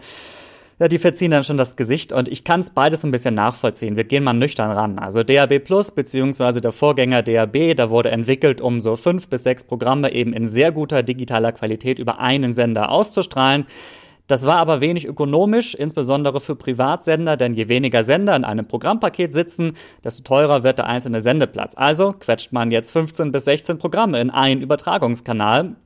Ja, 0.80 0.86
die 0.86 0.98
verziehen 0.98 1.32
dann 1.32 1.42
schon 1.42 1.56
das 1.56 1.74
Gesicht 1.74 2.12
und 2.12 2.28
ich 2.28 2.44
kann 2.44 2.60
es 2.60 2.70
beides 2.70 3.04
ein 3.04 3.10
bisschen 3.10 3.34
nachvollziehen. 3.34 3.96
Wir 3.96 4.04
gehen 4.04 4.22
mal 4.22 4.32
nüchtern 4.32 4.70
ran. 4.70 5.00
Also 5.00 5.24
DAB 5.24 5.58
Plus 5.58 5.90
beziehungsweise 5.90 6.60
der 6.60 6.70
Vorgänger 6.70 7.22
DAB, 7.22 7.74
da 7.74 7.90
wurde 7.90 8.10
entwickelt, 8.10 8.60
um 8.60 8.80
so 8.80 8.94
fünf 8.94 9.28
bis 9.28 9.42
sechs 9.42 9.64
Programme 9.64 10.12
eben 10.12 10.32
in 10.32 10.46
sehr 10.46 10.70
guter 10.70 11.02
digitaler 11.02 11.50
Qualität 11.52 11.98
über 11.98 12.20
einen 12.20 12.54
Sender 12.54 12.90
auszustrahlen. 12.90 13.66
Das 14.28 14.46
war 14.46 14.58
aber 14.58 14.82
wenig 14.82 15.06
ökonomisch, 15.06 15.74
insbesondere 15.74 16.40
für 16.40 16.54
Privatsender, 16.54 17.38
denn 17.38 17.54
je 17.54 17.68
weniger 17.68 18.04
Sender 18.04 18.36
in 18.36 18.44
einem 18.44 18.68
Programmpaket 18.68 19.32
sitzen, 19.32 19.72
desto 20.04 20.22
teurer 20.22 20.62
wird 20.62 20.78
der 20.78 20.86
einzelne 20.86 21.22
Sendeplatz. 21.22 21.74
Also 21.74 22.12
quetscht 22.12 22.52
man 22.52 22.70
jetzt 22.70 22.92
15 22.92 23.32
bis 23.32 23.46
16 23.46 23.78
Programme 23.78 24.20
in 24.20 24.28
einen 24.28 24.60
Übertragungskanal 24.60 25.76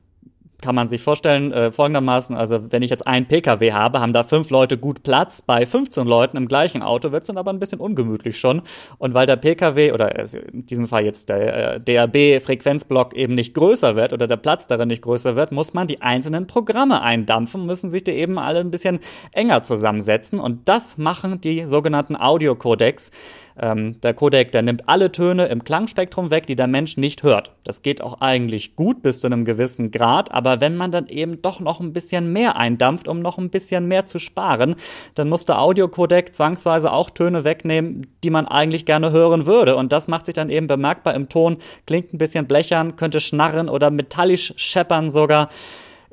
kann 0.63 0.75
man 0.75 0.87
sich 0.87 1.01
vorstellen, 1.01 1.51
äh, 1.51 1.73
folgendermaßen, 1.73 2.37
also 2.37 2.71
wenn 2.71 2.81
ich 2.83 2.89
jetzt 2.89 3.05
einen 3.05 3.27
Pkw 3.27 3.73
habe, 3.73 3.99
haben 3.99 4.13
da 4.13 4.23
fünf 4.23 4.49
Leute 4.49 4.77
gut 4.77 5.03
Platz. 5.03 5.41
Bei 5.41 5.65
15 5.65 6.07
Leuten 6.07 6.37
im 6.37 6.47
gleichen 6.47 6.81
Auto 6.81 7.11
wird 7.11 7.23
es 7.23 7.27
dann 7.27 7.37
aber 7.37 7.51
ein 7.51 7.59
bisschen 7.59 7.81
ungemütlich 7.81 8.39
schon. 8.39 8.61
Und 8.97 9.13
weil 9.13 9.27
der 9.27 9.35
Pkw 9.35 9.91
oder 9.91 10.17
in 10.17 10.65
diesem 10.65 10.87
Fall 10.87 11.03
jetzt 11.03 11.27
der 11.27 11.75
äh, 11.75 11.79
DAB-Frequenzblock 11.81 13.13
eben 13.13 13.35
nicht 13.35 13.53
größer 13.53 13.97
wird 13.97 14.13
oder 14.13 14.25
der 14.25 14.37
Platz 14.37 14.65
darin 14.67 14.87
nicht 14.87 15.01
größer 15.01 15.35
wird, 15.35 15.51
muss 15.51 15.73
man 15.73 15.87
die 15.87 16.01
einzelnen 16.01 16.47
Programme 16.47 17.01
eindampfen, 17.01 17.65
müssen 17.65 17.89
sich 17.89 18.05
die 18.05 18.11
eben 18.11 18.39
alle 18.39 18.61
ein 18.61 18.71
bisschen 18.71 18.99
enger 19.33 19.63
zusammensetzen. 19.63 20.39
Und 20.39 20.69
das 20.69 20.97
machen 20.97 21.41
die 21.41 21.67
sogenannten 21.67 22.15
Audiocodecs. 22.15 23.11
Ähm, 23.59 23.99
der 24.01 24.13
Codec, 24.13 24.51
der 24.51 24.63
nimmt 24.63 24.89
alle 24.89 25.11
Töne 25.11 25.45
im 25.47 25.63
Klangspektrum 25.63 26.31
weg, 26.31 26.47
die 26.47 26.55
der 26.55 26.67
Mensch 26.67 26.97
nicht 26.97 27.23
hört. 27.23 27.51
Das 27.63 27.81
geht 27.81 28.01
auch 28.01 28.21
eigentlich 28.21 28.75
gut 28.75 29.01
bis 29.01 29.21
zu 29.21 29.27
einem 29.27 29.45
gewissen 29.45 29.91
Grad, 29.91 30.31
aber 30.31 30.52
wenn 30.61 30.75
man 30.75 30.91
dann 30.91 31.07
eben 31.07 31.41
doch 31.41 31.59
noch 31.59 31.79
ein 31.79 31.93
bisschen 31.93 32.31
mehr 32.31 32.55
eindampft, 32.57 33.07
um 33.07 33.19
noch 33.19 33.37
ein 33.37 33.49
bisschen 33.49 33.87
mehr 33.87 34.05
zu 34.05 34.19
sparen, 34.19 34.75
dann 35.15 35.29
muss 35.29 35.45
der 35.45 35.59
Audiocodec 35.59 36.33
zwangsweise 36.33 36.91
auch 36.91 37.09
Töne 37.09 37.43
wegnehmen, 37.43 38.07
die 38.23 38.29
man 38.29 38.47
eigentlich 38.47 38.85
gerne 38.85 39.11
hören 39.11 39.45
würde. 39.45 39.75
Und 39.75 39.91
das 39.91 40.07
macht 40.07 40.25
sich 40.25 40.35
dann 40.35 40.49
eben 40.49 40.67
bemerkbar 40.67 41.13
im 41.13 41.29
Ton, 41.29 41.57
klingt 41.85 42.13
ein 42.13 42.17
bisschen 42.17 42.47
blechern, 42.47 42.95
könnte 42.95 43.19
schnarren 43.19 43.69
oder 43.69 43.91
metallisch 43.91 44.53
scheppern 44.57 45.09
sogar. 45.09 45.49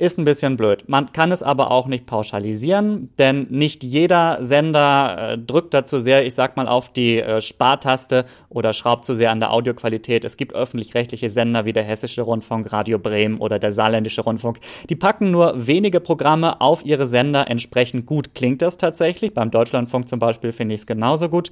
Ist 0.00 0.18
ein 0.18 0.24
bisschen 0.24 0.56
blöd. 0.56 0.84
Man 0.86 1.12
kann 1.12 1.30
es 1.30 1.42
aber 1.42 1.70
auch 1.70 1.86
nicht 1.86 2.06
pauschalisieren, 2.06 3.10
denn 3.18 3.46
nicht 3.50 3.84
jeder 3.84 4.38
Sender 4.42 5.32
äh, 5.32 5.38
drückt 5.38 5.74
dazu 5.74 5.98
sehr, 5.98 6.24
ich 6.24 6.34
sag 6.34 6.56
mal, 6.56 6.68
auf 6.68 6.90
die 6.90 7.20
äh, 7.20 7.42
Spartaste 7.42 8.24
oder 8.48 8.72
schraubt 8.72 9.04
zu 9.04 9.14
sehr 9.14 9.30
an 9.30 9.40
der 9.40 9.52
Audioqualität. 9.52 10.24
Es 10.24 10.38
gibt 10.38 10.54
öffentlich-rechtliche 10.54 11.28
Sender 11.28 11.66
wie 11.66 11.74
der 11.74 11.82
Hessische 11.82 12.22
Rundfunk, 12.22 12.72
Radio 12.72 12.98
Bremen 12.98 13.36
oder 13.36 13.58
der 13.58 13.72
Saarländische 13.72 14.22
Rundfunk. 14.22 14.60
Die 14.88 14.96
packen 14.96 15.30
nur 15.30 15.66
wenige 15.66 16.00
Programme 16.00 16.62
auf 16.62 16.82
ihre 16.82 17.06
Sender. 17.06 17.50
Entsprechend 17.50 18.06
gut 18.06 18.34
klingt 18.34 18.62
das 18.62 18.78
tatsächlich. 18.78 19.34
Beim 19.34 19.50
Deutschlandfunk 19.50 20.08
zum 20.08 20.18
Beispiel 20.18 20.52
finde 20.52 20.76
ich 20.76 20.80
es 20.80 20.86
genauso 20.86 21.28
gut. 21.28 21.50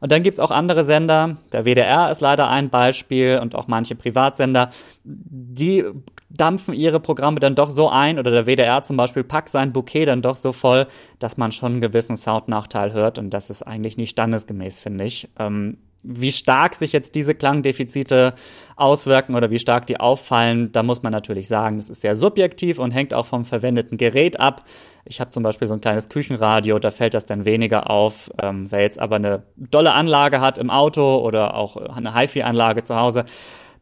Und 0.00 0.12
dann 0.12 0.22
gibt 0.22 0.34
es 0.34 0.40
auch 0.40 0.50
andere 0.50 0.82
Sender. 0.84 1.36
Der 1.52 1.64
WDR 1.64 2.10
ist 2.10 2.20
leider 2.20 2.48
ein 2.48 2.70
Beispiel 2.70 3.38
und 3.40 3.54
auch 3.54 3.68
manche 3.68 3.94
Privatsender. 3.94 4.70
Die 5.04 5.84
dampfen 6.30 6.74
ihre 6.74 7.00
Programme 7.00 7.40
dann 7.40 7.54
doch 7.54 7.70
so 7.70 7.88
ein 7.88 8.18
oder 8.18 8.30
der 8.30 8.46
WDR 8.46 8.82
zum 8.82 8.96
Beispiel 8.96 9.24
packt 9.24 9.50
sein 9.50 9.72
Bouquet 9.72 10.06
dann 10.06 10.22
doch 10.22 10.36
so 10.36 10.52
voll, 10.52 10.86
dass 11.18 11.36
man 11.36 11.52
schon 11.52 11.72
einen 11.72 11.80
gewissen 11.80 12.16
Soundnachteil 12.16 12.92
hört 12.92 13.18
und 13.18 13.30
das 13.30 13.50
ist 13.50 13.62
eigentlich 13.62 13.96
nicht 13.96 14.10
standesgemäß, 14.10 14.80
finde 14.80 15.04
ich. 15.04 15.28
Ähm, 15.38 15.76
wie 16.02 16.32
stark 16.32 16.74
sich 16.74 16.92
jetzt 16.92 17.14
diese 17.14 17.34
Klangdefizite 17.34 18.34
auswirken 18.76 19.34
oder 19.34 19.50
wie 19.50 19.58
stark 19.58 19.86
die 19.86 20.00
auffallen, 20.00 20.72
da 20.72 20.82
muss 20.82 21.02
man 21.02 21.12
natürlich 21.12 21.48
sagen, 21.48 21.78
das 21.78 21.90
ist 21.90 22.00
sehr 22.00 22.16
subjektiv 22.16 22.78
und 22.78 22.92
hängt 22.92 23.12
auch 23.12 23.26
vom 23.26 23.44
verwendeten 23.44 23.98
Gerät 23.98 24.40
ab. 24.40 24.64
Ich 25.04 25.20
habe 25.20 25.30
zum 25.30 25.42
Beispiel 25.42 25.68
so 25.68 25.74
ein 25.74 25.80
kleines 25.80 26.08
Küchenradio, 26.08 26.78
da 26.78 26.90
fällt 26.90 27.14
das 27.14 27.26
dann 27.26 27.44
weniger 27.44 27.90
auf. 27.90 28.30
Ähm, 28.40 28.70
wer 28.70 28.80
jetzt 28.80 28.98
aber 28.98 29.16
eine 29.16 29.42
dolle 29.56 29.92
Anlage 29.92 30.40
hat 30.40 30.56
im 30.58 30.70
Auto 30.70 31.18
oder 31.18 31.54
auch 31.54 31.76
eine 31.76 32.14
HiFi-Anlage 32.14 32.82
zu 32.82 32.96
Hause, 32.96 33.24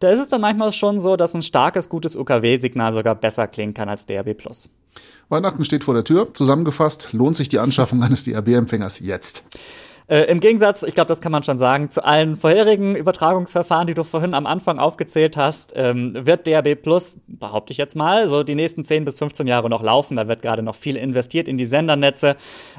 da 0.01 0.11
ist 0.11 0.21
es 0.21 0.29
dann 0.29 0.41
manchmal 0.41 0.73
schon 0.73 1.01
so, 1.01 1.17
dass 1.17 1.35
ein 1.35 1.43
starkes, 1.43 1.89
gutes 1.89 2.15
UKW-Signal 2.15 2.93
sogar 2.93 3.15
besser 3.15 3.49
klingen 3.49 3.75
kann 3.75 3.89
als 3.89 4.07
DAB+. 4.07 4.37
Weihnachten 5.29 5.65
steht 5.65 5.85
vor 5.85 5.95
der 5.95 6.05
Tür. 6.05 6.33
Zusammengefasst, 6.35 7.13
lohnt 7.13 7.37
sich 7.37 7.49
die 7.49 7.59
Anschaffung 7.59 8.03
eines 8.03 8.25
DAB-Empfängers 8.25 9.01
jetzt? 9.01 9.47
Äh, 10.09 10.23
Im 10.23 10.41
Gegensatz, 10.41 10.83
ich 10.83 10.95
glaube, 10.95 11.09
das 11.09 11.21
kann 11.21 11.33
man 11.33 11.43
schon 11.43 11.59
sagen, 11.59 11.91
zu 11.91 12.03
allen 12.03 12.37
vorherigen 12.37 12.97
Übertragungsverfahren, 12.97 13.87
die 13.87 13.93
du 13.93 14.05
vorhin 14.05 14.33
am 14.33 14.47
Anfang 14.47 14.79
aufgezählt 14.79 15.37
hast, 15.37 15.75
ähm, 15.77 16.15
wird 16.15 16.47
DAB 16.47 16.77
Plus, 16.77 17.19
behaupte 17.27 17.73
ich 17.73 17.77
jetzt 17.77 17.95
mal, 17.95 18.27
so 18.27 18.43
die 18.43 18.55
nächsten 18.55 18.85
10 18.85 19.05
bis 19.05 19.19
15 19.19 19.47
Jahre 19.47 19.69
noch 19.69 19.83
laufen. 19.83 20.17
Da 20.17 20.27
wird 20.27 20.41
gerade 20.41 20.63
noch 20.63 20.77
viel 20.77 20.97
investiert 20.97 21.47
in 21.47 21.59
die 21.59 21.67
Sendernetze. 21.67 22.37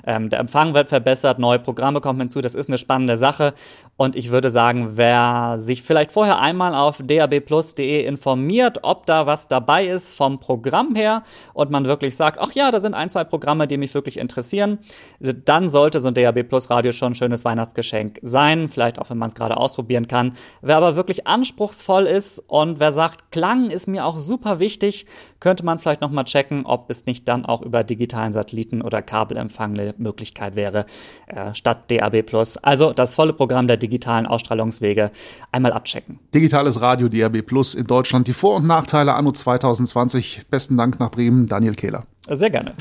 Ähm, 0.08 0.32
der 0.32 0.40
Empfang 0.40 0.74
wird 0.74 0.90
verbessert, 0.90 1.38
neue 1.38 1.60
Programme 1.60 2.02
kommen 2.02 2.20
hinzu. 2.20 2.42
Das 2.42 2.56
ist 2.56 2.68
eine 2.68 2.80
spannende 2.80 3.16
Sache. 3.16 3.54
Und 3.96 4.16
ich 4.16 4.32
würde 4.32 4.50
sagen, 4.50 4.94
wer 4.98 5.58
sich 5.60 5.84
vielleicht 5.84 6.12
vorher 6.12 6.40
einmal 6.40 6.74
auf 6.74 7.00
dabplus.de 7.04 8.06
informiert, 8.06 8.80
ob 8.82 9.06
da 9.06 9.28
was 9.28 9.48
dabei 9.48 9.86
ist 9.86 10.16
vom 10.16 10.40
Programm 10.40 10.96
her 10.96 11.22
und 11.54 11.70
man 11.70 11.86
wirklich 11.86 12.16
sagt, 12.16 12.40
ach 12.42 12.54
ja, 12.54 12.72
da 12.72 12.80
sind 12.80 12.96
ein, 12.96 13.10
zwei 13.10 13.24
Programme, 13.24 13.68
die 13.68 13.78
mich 13.78 13.94
wirklich 13.94 14.18
interessieren, 14.18 14.80
dann 15.20 15.70
sollte 15.70 16.02
so 16.02 16.08
ein 16.08 16.16
DAB 16.16 16.42
Plus 16.42 16.72
Radio 16.72 16.92
schon 16.92 17.19
schönes 17.20 17.46
Weihnachtsgeschenk 17.46 18.20
sein, 18.24 18.70
vielleicht 18.70 18.98
auch 18.98 19.10
wenn 19.12 19.20
man 19.20 19.28
es 19.28 19.36
gerade 19.36 19.58
ausprobieren 19.58 20.08
kann. 20.08 20.34
Wer 20.62 20.78
aber 20.78 20.96
wirklich 20.96 21.28
anspruchsvoll 21.28 22.06
ist 22.06 22.40
und 22.48 22.80
wer 22.80 22.92
sagt, 22.92 23.32
Klang 23.32 23.70
ist 23.70 23.88
mir 23.88 24.06
auch 24.06 24.18
super 24.18 24.60
wichtig, 24.60 25.06
könnte 25.40 25.64
man 25.64 25.80
vielleicht 25.80 26.02
noch 26.02 26.10
mal 26.10 26.24
checken, 26.24 26.66
ob 26.66 26.90
es 26.90 27.06
nicht 27.06 27.28
dann 27.28 27.46
auch 27.46 27.62
über 27.62 27.84
digitalen 27.84 28.32
Satelliten 28.32 28.82
oder 28.82 29.02
Kabelempfang 29.02 29.74
eine 29.74 29.94
Möglichkeit 29.98 30.56
wäre 30.56 30.86
äh, 31.28 31.54
statt 31.54 31.92
DAB+. 31.92 32.24
Also 32.62 32.94
das 32.94 33.16
volle 33.16 33.34
Programm 33.34 33.68
der 33.68 33.78
digitalen 33.78 34.26
Ausstrahlungswege 34.26 35.12
einmal 35.52 35.74
abchecken. 35.74 36.20
Digitales 36.34 36.82
Radio 36.82 37.10
DAB+ 37.10 37.36
in 37.78 37.86
Deutschland, 37.86 38.28
die 38.28 38.34
Vor- 38.34 38.56
und 38.56 38.66
Nachteile 38.66 39.14
anno 39.14 39.32
2020. 39.32 40.48
Besten 40.50 40.78
Dank 40.78 41.00
nach 41.00 41.12
Bremen, 41.12 41.46
Daniel 41.46 41.76
Kehler. 41.76 42.06
Sehr 42.30 42.50
gerne. 42.50 42.74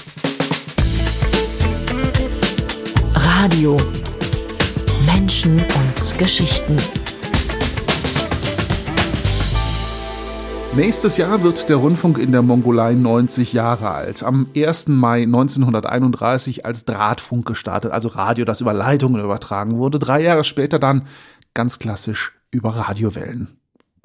Radio 3.15 3.77
Menschen 5.19 5.59
und 5.59 6.19
Geschichten. 6.19 6.79
Nächstes 10.77 11.17
Jahr 11.17 11.43
wird 11.43 11.69
der 11.69 11.75
Rundfunk 11.75 12.19
in 12.19 12.31
der 12.31 12.43
Mongolei 12.43 12.95
90 12.95 13.53
Jahre 13.53 13.91
alt. 13.91 14.23
Am 14.23 14.47
1. 14.55 14.87
Mai 14.87 15.23
1931 15.23 16.65
als 16.65 16.85
Drahtfunk 16.85 17.47
gestartet, 17.47 17.91
also 17.91 18.07
Radio, 18.11 18.45
das 18.45 18.61
über 18.61 18.73
Leitungen 18.73 19.21
übertragen 19.21 19.79
wurde. 19.79 19.99
Drei 19.99 20.23
Jahre 20.23 20.45
später 20.45 20.79
dann 20.79 21.09
ganz 21.53 21.81
klassisch 21.81 22.39
über 22.53 22.71
Radiowellen. 22.71 23.58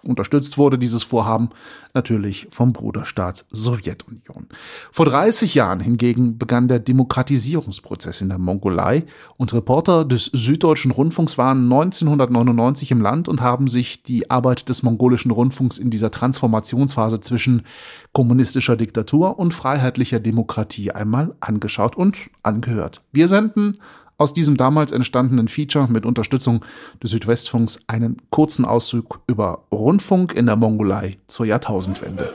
Unterstützt 0.03 0.57
wurde 0.57 0.77
dieses 0.77 1.03
Vorhaben 1.03 1.49
natürlich 1.93 2.47
vom 2.51 2.73
Bruderstaat 2.73 3.45
Sowjetunion. 3.51 4.47
Vor 4.91 5.05
30 5.05 5.55
Jahren 5.55 5.79
hingegen 5.79 6.37
begann 6.37 6.67
der 6.67 6.79
Demokratisierungsprozess 6.79 8.21
in 8.21 8.29
der 8.29 8.37
Mongolei 8.37 9.05
und 9.37 9.53
Reporter 9.53 10.05
des 10.05 10.25
Süddeutschen 10.25 10.91
Rundfunks 10.91 11.37
waren 11.37 11.63
1999 11.63 12.91
im 12.91 13.01
Land 13.01 13.27
und 13.27 13.41
haben 13.41 13.67
sich 13.67 14.03
die 14.03 14.29
Arbeit 14.29 14.69
des 14.69 14.83
mongolischen 14.83 15.31
Rundfunks 15.31 15.77
in 15.77 15.89
dieser 15.89 16.11
Transformationsphase 16.11 17.21
zwischen 17.21 17.63
kommunistischer 18.11 18.75
Diktatur 18.75 19.39
und 19.39 19.53
freiheitlicher 19.53 20.19
Demokratie 20.19 20.91
einmal 20.91 21.35
angeschaut 21.39 21.95
und 21.95 22.29
angehört. 22.43 23.01
Wir 23.11 23.27
senden 23.27 23.77
aus 24.17 24.33
diesem 24.33 24.57
damals 24.57 24.91
entstandenen 24.91 25.47
Feature 25.47 25.87
mit 25.89 26.05
Unterstützung 26.05 26.63
des 27.01 27.11
Südwestfunks 27.11 27.79
einen 27.87 28.17
kurzen 28.29 28.65
Auszug 28.65 29.21
über 29.27 29.63
Rundfunk 29.71 30.33
in 30.33 30.45
der 30.45 30.55
Mongolei 30.55 31.17
zur 31.27 31.45
Jahrtausendwende. 31.45 32.29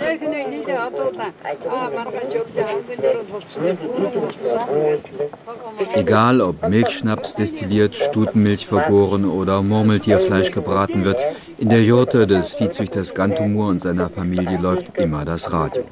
Egal 5.95 6.41
ob 6.41 6.69
Milchschnaps 6.69 7.35
destilliert, 7.35 7.95
Stutenmilch 7.95 8.67
vergoren 8.67 9.25
oder 9.25 9.63
Murmeltierfleisch 9.63 10.51
gebraten 10.51 11.05
wird, 11.05 11.21
in 11.59 11.69
der 11.69 11.83
Jurte 11.83 12.27
des 12.27 12.55
Viehzüchters 12.55 13.15
Gantumur 13.15 13.69
und 13.69 13.81
seiner 13.81 14.09
Familie 14.11 14.59
läuft 14.59 14.97
immer 14.97 15.25
das 15.25 15.53
Radio. 15.53 15.85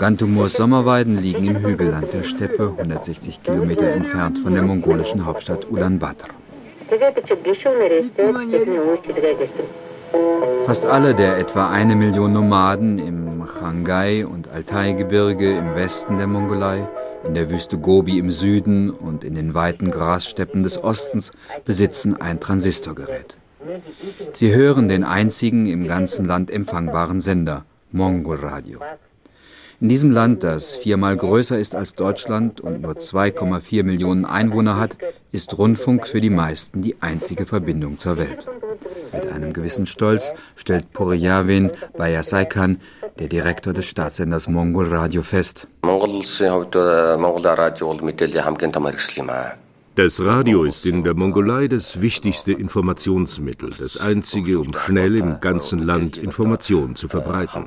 Gantumurs 0.00 0.54
Sommerweiden 0.54 1.18
liegen 1.18 1.44
im 1.44 1.58
Hügelland 1.58 2.10
der 2.14 2.22
Steppe, 2.22 2.72
160 2.78 3.42
Kilometer 3.42 3.92
entfernt 3.92 4.38
von 4.38 4.54
der 4.54 4.62
mongolischen 4.62 5.26
Hauptstadt 5.26 5.70
Ulaanbaatar. 5.70 6.30
Fast 10.64 10.86
alle 10.86 11.14
der 11.14 11.36
etwa 11.36 11.68
eine 11.68 11.96
Million 11.96 12.32
Nomaden 12.32 12.98
im 12.98 13.44
Changai- 13.44 14.24
und 14.24 14.48
Altai-Gebirge 14.48 15.52
im 15.58 15.74
Westen 15.74 16.16
der 16.16 16.28
Mongolei, 16.28 16.88
in 17.26 17.34
der 17.34 17.50
Wüste 17.50 17.76
Gobi 17.76 18.16
im 18.16 18.30
Süden 18.30 18.88
und 18.88 19.22
in 19.22 19.34
den 19.34 19.52
weiten 19.52 19.90
Grassteppen 19.90 20.62
des 20.62 20.82
Ostens 20.82 21.30
besitzen 21.66 22.18
ein 22.18 22.40
Transistorgerät. 22.40 23.36
Sie 24.32 24.54
hören 24.54 24.88
den 24.88 25.04
einzigen 25.04 25.66
im 25.66 25.86
ganzen 25.86 26.24
Land 26.24 26.50
empfangbaren 26.50 27.20
Sender, 27.20 27.66
Mongol 27.92 28.38
Radio. 28.38 28.78
In 29.82 29.88
diesem 29.88 30.10
Land, 30.10 30.44
das 30.44 30.76
viermal 30.76 31.16
größer 31.16 31.58
ist 31.58 31.74
als 31.74 31.94
Deutschland 31.94 32.60
und 32.60 32.82
nur 32.82 32.92
2,4 32.92 33.82
Millionen 33.82 34.26
Einwohner 34.26 34.78
hat, 34.78 34.98
ist 35.32 35.56
Rundfunk 35.56 36.06
für 36.06 36.20
die 36.20 36.28
meisten 36.28 36.82
die 36.82 37.00
einzige 37.00 37.46
Verbindung 37.46 37.96
zur 37.96 38.18
Welt. 38.18 38.46
Mit 39.10 39.26
einem 39.32 39.54
gewissen 39.54 39.86
Stolz 39.86 40.32
stellt 40.54 40.92
Puriyavin 40.92 41.70
Bayasaikan, 41.96 42.78
der 43.18 43.28
Direktor 43.28 43.72
des 43.72 43.86
Staatssenders 43.86 44.48
Mongol 44.48 44.88
Radio, 44.88 45.22
fest. 45.22 45.66
Das 50.02 50.18
Radio 50.24 50.64
ist 50.64 50.86
in 50.86 51.04
der 51.04 51.12
Mongolei 51.12 51.68
das 51.68 52.00
wichtigste 52.00 52.52
Informationsmittel, 52.52 53.74
das 53.78 53.98
einzige, 53.98 54.58
um 54.58 54.72
schnell 54.72 55.14
im 55.14 55.40
ganzen 55.40 55.78
Land 55.78 56.16
Informationen 56.16 56.96
zu 56.96 57.06
verbreiten. 57.06 57.66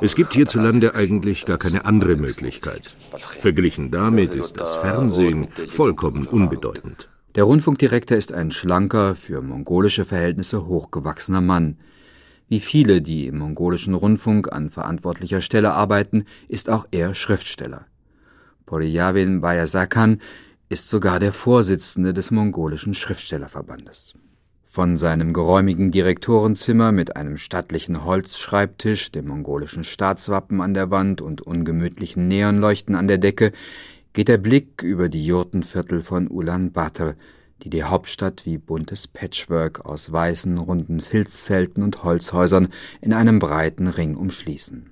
Es 0.00 0.14
gibt 0.14 0.32
hierzulande 0.32 0.94
eigentlich 0.94 1.44
gar 1.44 1.58
keine 1.58 1.84
andere 1.84 2.16
Möglichkeit. 2.16 2.96
Verglichen 3.40 3.90
damit 3.90 4.34
ist 4.34 4.58
das 4.58 4.74
Fernsehen 4.74 5.48
vollkommen 5.68 6.26
unbedeutend. 6.26 7.10
Der 7.34 7.44
Rundfunkdirektor 7.44 8.16
ist 8.16 8.32
ein 8.32 8.52
schlanker, 8.52 9.14
für 9.14 9.42
mongolische 9.42 10.06
Verhältnisse 10.06 10.66
hochgewachsener 10.66 11.42
Mann. 11.42 11.76
Wie 12.48 12.60
viele, 12.60 13.02
die 13.02 13.26
im 13.26 13.36
mongolischen 13.36 13.92
Rundfunk 13.92 14.50
an 14.50 14.70
verantwortlicher 14.70 15.42
Stelle 15.42 15.72
arbeiten, 15.72 16.24
ist 16.48 16.70
auch 16.70 16.86
er 16.90 17.14
Schriftsteller. 17.14 17.84
Poriyavin 18.64 19.42
Bayasakan 19.42 20.20
ist 20.70 20.88
sogar 20.88 21.18
der 21.18 21.32
Vorsitzende 21.32 22.14
des 22.14 22.30
mongolischen 22.30 22.94
Schriftstellerverbandes. 22.94 24.14
Von 24.62 24.96
seinem 24.96 25.32
geräumigen 25.32 25.90
Direktorenzimmer 25.90 26.92
mit 26.92 27.16
einem 27.16 27.38
stattlichen 27.38 28.04
Holzschreibtisch, 28.04 29.10
dem 29.10 29.26
mongolischen 29.26 29.82
Staatswappen 29.82 30.60
an 30.60 30.72
der 30.72 30.92
Wand 30.92 31.22
und 31.22 31.42
ungemütlichen 31.42 32.28
Neonleuchten 32.28 32.94
an 32.94 33.08
der 33.08 33.18
Decke 33.18 33.50
geht 34.12 34.28
der 34.28 34.38
Blick 34.38 34.84
über 34.84 35.08
die 35.08 35.26
Jurtenviertel 35.26 36.02
von 36.02 36.28
Ulaanbaatar, 36.28 37.16
die 37.64 37.70
die 37.70 37.82
Hauptstadt 37.82 38.46
wie 38.46 38.56
buntes 38.56 39.08
Patchwork 39.08 39.84
aus 39.84 40.12
weißen, 40.12 40.56
runden 40.56 41.00
Filzzelten 41.00 41.82
und 41.82 42.04
Holzhäusern 42.04 42.68
in 43.00 43.12
einem 43.12 43.40
breiten 43.40 43.88
Ring 43.88 44.14
umschließen. 44.14 44.88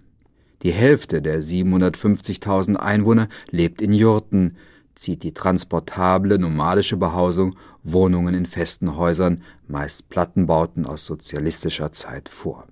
Die 0.65 0.73
Hälfte 0.73 1.23
der 1.23 1.41
750.000 1.41 2.75
Einwohner 2.75 3.29
lebt 3.53 3.81
in 3.81 3.93
Jurten, 3.93 4.57
zieht 4.99 5.23
die 5.23 5.33
transportable 5.33 6.39
nomadische 6.39 6.97
Behausung 6.97 7.57
Wohnungen 7.85 8.35
in 8.35 8.47
festen 8.47 8.97
Häusern, 8.97 9.43
meist 9.69 10.09
Plattenbauten 10.09 10.87
aus 10.87 11.07
sozialistischer 11.07 11.93
Zeit 11.93 12.29
vor. 12.29 12.67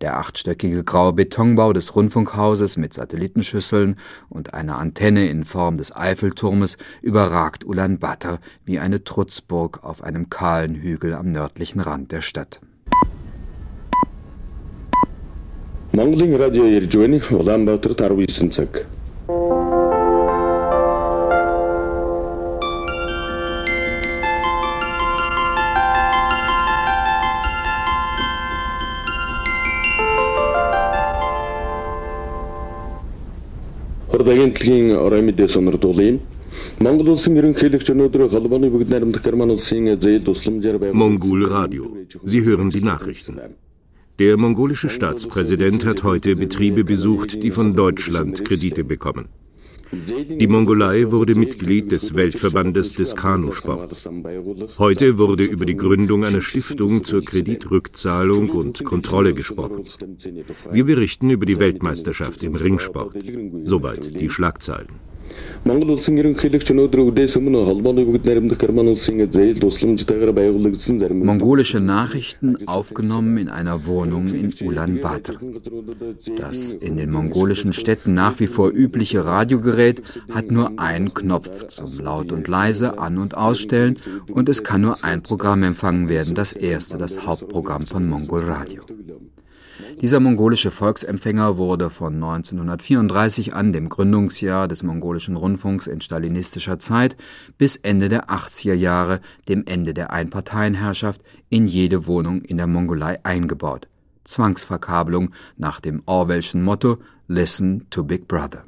Der 0.00 0.18
achtstöckige 0.18 0.82
graue 0.82 1.12
Betonbau 1.12 1.72
des 1.72 1.94
Rundfunkhauses 1.94 2.76
mit 2.76 2.94
Satellitenschüsseln 2.94 3.96
und 4.28 4.52
einer 4.52 4.78
Antenne 4.78 5.28
in 5.28 5.44
Form 5.44 5.76
des 5.76 5.94
Eiffelturmes 5.94 6.78
überragt 7.00 7.64
Ulaanbaatar 7.64 8.40
wie 8.64 8.80
eine 8.80 9.04
Trutzburg 9.04 9.84
auf 9.84 10.02
einem 10.02 10.30
kahlen 10.30 10.74
Hügel 10.74 11.14
am 11.14 11.30
nördlichen 11.30 11.80
Rand 11.80 12.10
der 12.10 12.22
Stadt. 12.22 12.60
Mangling 15.92 16.34
Radio 16.34 16.64
Irjweni, 16.64 17.22
Ulaanbaatar 17.30 17.96
Tarwisenzik. 17.96 18.86
агентлагийн 34.33 34.97
орой 34.97 35.21
мэдээ 35.21 35.47
сонирдуулъя. 35.47 36.19
Монгол 36.79 37.13
улсын 37.13 37.37
ерөнхийлөгч 37.37 37.93
өнөөдөр 37.93 38.29
холбооны 38.33 38.69
бүгд 38.73 38.89
найрамдах 38.89 39.23
Герман 39.23 39.53
улсын 39.53 39.95
зээл 40.01 40.25
тусламжаар 40.25 40.93
Mongol 40.93 41.45
Radio. 41.45 41.83
Sie 42.23 42.41
hören 42.41 42.69
die 42.69 42.81
Nachrichten. 42.81 43.37
Der 44.19 44.35
mongolische 44.35 44.89
Staatspräsident 44.89 45.85
hat 45.85 46.03
heute 46.03 46.35
Betriebe 46.35 46.83
besucht, 46.83 47.41
die 47.41 47.51
von 47.51 47.75
Deutschland 47.75 48.43
Kredite 48.43 48.83
bekommen. 48.83 49.29
Die 49.96 50.46
Mongolei 50.46 51.10
wurde 51.10 51.34
Mitglied 51.34 51.92
des 51.92 52.14
Weltverbandes 52.14 52.94
des 52.94 53.14
Kanusports. 53.14 54.08
Heute 54.78 55.18
wurde 55.18 55.44
über 55.44 55.64
die 55.64 55.76
Gründung 55.76 56.24
einer 56.24 56.40
Stiftung 56.40 57.04
zur 57.04 57.22
Kreditrückzahlung 57.24 58.50
und 58.50 58.84
Kontrolle 58.84 59.34
gesprochen. 59.34 59.84
Wir 60.70 60.84
berichten 60.84 61.30
über 61.30 61.46
die 61.46 61.58
Weltmeisterschaft 61.58 62.42
im 62.42 62.54
Ringsport. 62.54 63.16
Soweit 63.64 64.20
die 64.20 64.30
Schlagzeilen. 64.30 65.13
Монгол 65.67 65.91
улсын 65.93 66.15
ерөнхийлөгч 66.21 66.69
өнөөдөр 66.71 67.01
үдээс 67.11 67.33
өмнө 67.35 67.65
холбооны 67.67 68.05
бүгд 68.07 68.27
найрамдах 68.29 68.59
Герман 68.61 68.87
улсын 68.93 69.19
зээл 69.27 69.59
тусламжтайгаар 69.59 70.31
байгуулагдсан 70.31 71.01
зарим 71.03 71.25
Mongolische 71.27 71.81
Nachrichten 71.83 72.55
aufgenommen 72.65 73.37
in 73.37 73.49
einer 73.49 73.85
Wohnung 73.85 74.29
in 74.33 74.53
Ulaanbaatar. 74.55 75.35
Das 76.37 76.73
in 76.73 76.95
den 76.95 77.11
mongolischen 77.11 77.73
Städten 77.73 78.13
nach 78.13 78.39
wie 78.39 78.47
vor 78.47 78.71
übliche 78.71 79.25
Radiogerät 79.25 80.01
hat 80.33 80.49
nur 80.49 80.79
einen 80.79 81.13
Knopf 81.13 81.67
zum 81.67 81.99
laut 81.99 82.31
und 82.31 82.47
leise 82.47 82.97
an- 82.97 83.17
und 83.17 83.35
ausstellen 83.35 83.97
und 84.31 84.47
es 84.47 84.63
kann 84.63 84.81
nur 84.81 85.03
ein 85.03 85.21
Programm 85.23 85.63
empfangen 85.63 86.07
werden, 86.07 86.35
das 86.35 86.53
erste, 86.53 86.97
das 86.97 87.25
Hauptprogramm 87.25 87.85
von 87.85 88.07
Mongol 88.07 88.45
Radio. 88.45 88.83
Dieser 90.00 90.20
mongolische 90.20 90.70
Volksempfänger 90.70 91.56
wurde 91.56 91.90
von 91.90 92.14
1934 92.14 93.54
an, 93.54 93.72
dem 93.72 93.88
Gründungsjahr 93.88 94.68
des 94.68 94.82
mongolischen 94.82 95.36
Rundfunks 95.36 95.86
in 95.86 96.00
stalinistischer 96.00 96.78
Zeit, 96.78 97.16
bis 97.58 97.76
Ende 97.76 98.08
der 98.08 98.28
80er 98.28 98.74
Jahre, 98.74 99.20
dem 99.48 99.64
Ende 99.66 99.94
der 99.94 100.12
Einparteienherrschaft, 100.12 101.22
in 101.48 101.66
jede 101.66 102.06
Wohnung 102.06 102.42
in 102.42 102.56
der 102.56 102.66
Mongolei 102.66 103.18
eingebaut. 103.24 103.88
Zwangsverkabelung 104.24 105.30
nach 105.56 105.80
dem 105.80 106.02
Orwellschen 106.06 106.62
Motto 106.62 106.98
Listen 107.26 107.86
to 107.90 108.04
Big 108.04 108.28
Brother. 108.28 108.64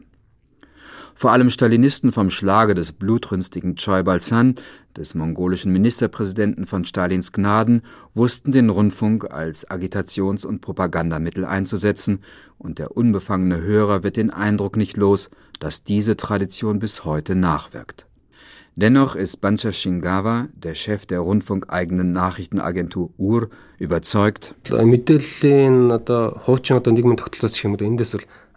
Vor 1.18 1.32
allem 1.32 1.48
Stalinisten 1.48 2.12
vom 2.12 2.28
Schlage 2.28 2.74
des 2.74 2.92
blutrünstigen 2.92 3.74
Choi 3.76 4.02
Balsan, 4.02 4.56
des 4.98 5.14
mongolischen 5.14 5.72
Ministerpräsidenten 5.72 6.66
von 6.66 6.84
Stalins 6.84 7.32
Gnaden, 7.32 7.80
wussten 8.12 8.52
den 8.52 8.68
Rundfunk 8.68 9.32
als 9.32 9.66
Agitations- 9.70 10.44
und 10.44 10.60
Propagandamittel 10.60 11.46
einzusetzen, 11.46 12.22
und 12.58 12.78
der 12.78 12.98
unbefangene 12.98 13.62
Hörer 13.62 14.02
wird 14.02 14.18
den 14.18 14.30
Eindruck 14.30 14.76
nicht 14.76 14.98
los, 14.98 15.30
dass 15.58 15.84
diese 15.84 16.18
Tradition 16.18 16.80
bis 16.80 17.06
heute 17.06 17.34
nachwirkt. 17.34 18.06
Dennoch 18.78 19.16
ist 19.16 19.40
Bancha 19.40 19.72
Shingawa, 19.72 20.48
der 20.54 20.74
Chef 20.74 21.06
der 21.06 21.20
rundfunkeigenen 21.20 22.12
Nachrichtenagentur 22.12 23.08
UR, 23.16 23.48
überzeugt, 23.78 24.54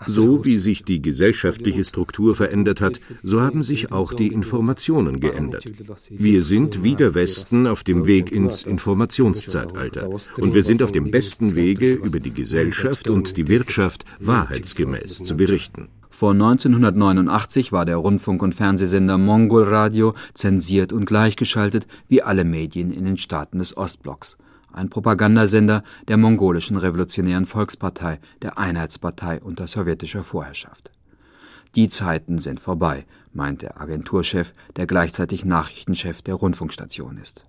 so 0.06 0.46
wie 0.46 0.58
sich 0.58 0.84
die 0.84 1.02
gesellschaftliche 1.02 1.86
Struktur 1.86 2.36
verändert 2.36 2.82
hat, 2.82 3.00
so 3.24 3.40
haben 3.40 3.64
sich 3.64 3.94
auch 3.94 4.12
die 4.12 4.28
Informationen 4.28 5.22
geändert. 5.22 5.64
Wir 6.10 6.44
sind 6.44 6.84
wie 6.84 6.96
der 6.96 7.16
Westen 7.16 7.66
auf 7.66 7.86
dem 7.86 8.06
Weg 8.06 8.34
ins 8.34 8.64
Informationszeitalter. 8.64 10.10
Und 10.38 10.54
wir 10.54 10.64
sind 10.64 10.84
auf 10.84 10.92
dem 10.92 11.12
besten 11.12 11.56
Wege, 11.56 11.94
über 11.94 12.20
die 12.20 12.34
Gesellschaft 12.34 13.10
und 13.10 13.38
die 13.38 13.48
Wirtschaft 13.48 14.04
wahrheitsgemäß 14.20 15.24
zu 15.24 15.38
berichten. 15.38 15.88
Vor 16.10 16.32
1989 16.32 17.72
war 17.72 17.86
der 17.86 17.98
Rundfunk- 17.98 18.44
und 18.44 18.56
Fernsehsender 18.56 19.18
Mongol 19.18 19.64
Radio 19.64 20.16
zensiert 20.34 20.92
und 20.92 21.06
gleichgeschaltet 21.06 21.88
wie 22.08 22.22
alle 22.22 22.44
Medien 22.44 22.92
in 22.92 23.06
den 23.06 23.18
Staaten 23.18 23.60
des 23.60 23.78
Ostblocks 23.78 24.38
ein 24.74 24.90
Propagandasender 24.90 25.84
der 26.08 26.18
mongolischen 26.18 26.78
Revolutionären 26.78 27.46
Volkspartei, 27.46 28.20
der 28.42 28.58
Einheitspartei 28.58 29.42
unter 29.42 29.68
sowjetischer 29.68 30.24
Vorherrschaft. 30.24 30.92
Die 31.76 31.90
Zeiten 31.90 32.40
sind 32.40 32.60
vorbei, 32.60 33.06
meint 33.34 33.62
der 33.62 33.80
Agenturchef, 33.80 34.54
der 34.76 34.88
gleichzeitig 34.88 35.46
Nachrichtenchef 35.46 36.22
der 36.22 36.36
Rundfunkstation 36.36 37.18
ist. 37.18 37.46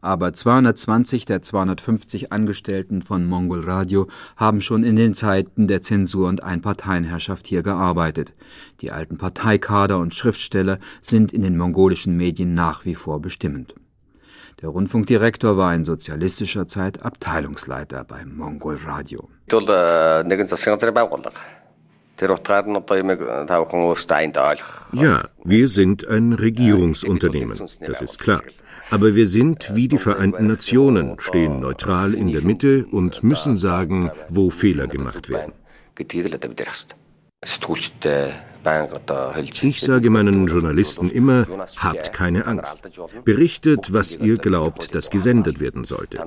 Aber 0.00 0.32
220 0.32 1.24
der 1.26 1.42
250 1.42 2.32
Angestellten 2.32 3.02
von 3.02 3.26
Mongol 3.26 3.60
Radio 3.60 4.08
haben 4.36 4.60
schon 4.60 4.82
in 4.82 4.96
den 4.96 5.14
Zeiten 5.14 5.68
der 5.68 5.82
Zensur 5.82 6.28
und 6.28 6.42
Einparteienherrschaft 6.42 7.46
hier 7.46 7.62
gearbeitet. 7.62 8.32
Die 8.80 8.90
alten 8.90 9.18
Parteikader 9.18 9.98
und 9.98 10.14
Schriftsteller 10.14 10.78
sind 11.02 11.32
in 11.32 11.42
den 11.42 11.56
mongolischen 11.56 12.16
Medien 12.16 12.54
nach 12.54 12.84
wie 12.84 12.94
vor 12.94 13.20
bestimmend. 13.20 13.74
Der 14.62 14.68
Rundfunkdirektor 14.68 15.56
war 15.56 15.74
in 15.74 15.84
sozialistischer 15.84 16.68
Zeit 16.68 17.02
Abteilungsleiter 17.02 18.04
beim 18.04 18.36
Mongol 18.36 18.78
Radio. 18.84 19.28
Ja, 24.92 25.24
wir 25.42 25.68
sind 25.68 26.06
ein 26.06 26.34
Regierungsunternehmen, 26.34 27.56
das 27.56 28.02
ist 28.02 28.18
klar. 28.18 28.42
Aber 28.90 29.14
wir 29.14 29.26
sind 29.26 29.74
wie 29.74 29.88
die 29.88 29.98
Vereinten 29.98 30.46
Nationen, 30.46 31.18
stehen 31.20 31.60
neutral 31.60 32.14
in 32.14 32.30
der 32.32 32.42
Mitte 32.42 32.86
und 32.90 33.22
müssen 33.22 33.56
sagen, 33.56 34.10
wo 34.28 34.50
Fehler 34.50 34.86
gemacht 34.86 35.28
werden. 35.28 35.52
Ich 39.62 39.80
sage 39.80 40.10
meinen 40.10 40.46
Journalisten 40.46 41.10
immer, 41.10 41.46
habt 41.76 42.12
keine 42.12 42.46
Angst. 42.46 42.78
Berichtet, 43.24 43.92
was 43.92 44.16
ihr 44.16 44.36
glaubt, 44.36 44.94
dass 44.94 45.10
gesendet 45.10 45.60
werden 45.60 45.84
sollte. 45.84 46.18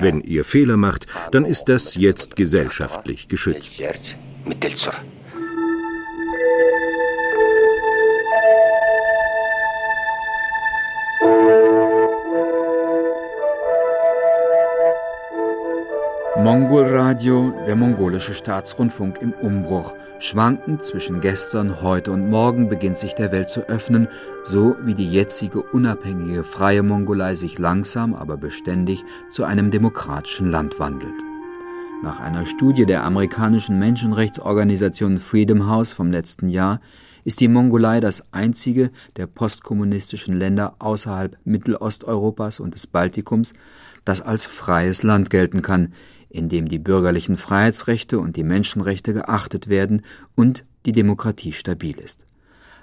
Wenn 0.00 0.20
ihr 0.22 0.44
Fehler 0.44 0.76
macht, 0.76 1.06
dann 1.32 1.44
ist 1.44 1.64
das 1.64 1.94
jetzt 1.96 2.36
gesellschaftlich 2.36 3.28
geschützt. 3.28 3.82
Mongolradio, 16.42 17.54
der 17.68 17.76
mongolische 17.76 18.34
Staatsrundfunk 18.34 19.22
im 19.22 19.32
Umbruch. 19.32 19.94
Schwankend 20.18 20.82
zwischen 20.82 21.20
gestern, 21.20 21.82
heute 21.82 22.10
und 22.10 22.30
morgen 22.30 22.68
beginnt 22.68 22.98
sich 22.98 23.14
der 23.14 23.30
Welt 23.30 23.48
zu 23.48 23.68
öffnen, 23.68 24.08
so 24.42 24.74
wie 24.82 24.96
die 24.96 25.08
jetzige 25.08 25.62
unabhängige 25.62 26.42
freie 26.42 26.82
Mongolei 26.82 27.36
sich 27.36 27.60
langsam, 27.60 28.12
aber 28.12 28.38
beständig 28.38 29.04
zu 29.30 29.44
einem 29.44 29.70
demokratischen 29.70 30.50
Land 30.50 30.80
wandelt. 30.80 31.14
Nach 32.02 32.18
einer 32.18 32.44
Studie 32.44 32.86
der 32.86 33.04
amerikanischen 33.04 33.78
Menschenrechtsorganisation 33.78 35.18
Freedom 35.18 35.68
House 35.68 35.92
vom 35.92 36.10
letzten 36.10 36.48
Jahr 36.48 36.80
ist 37.22 37.38
die 37.38 37.46
Mongolei 37.46 38.00
das 38.00 38.24
einzige 38.32 38.90
der 39.16 39.28
postkommunistischen 39.28 40.34
Länder 40.34 40.74
außerhalb 40.80 41.38
Mittelosteuropas 41.44 42.58
und 42.58 42.74
des 42.74 42.88
Baltikums, 42.88 43.54
das 44.04 44.20
als 44.20 44.44
freies 44.44 45.04
Land 45.04 45.30
gelten 45.30 45.62
kann, 45.62 45.92
in 46.32 46.48
dem 46.48 46.68
die 46.68 46.78
bürgerlichen 46.78 47.36
Freiheitsrechte 47.36 48.18
und 48.18 48.36
die 48.36 48.44
Menschenrechte 48.44 49.12
geachtet 49.12 49.68
werden 49.68 50.02
und 50.34 50.64
die 50.86 50.92
Demokratie 50.92 51.52
stabil 51.52 51.98
ist. 51.98 52.26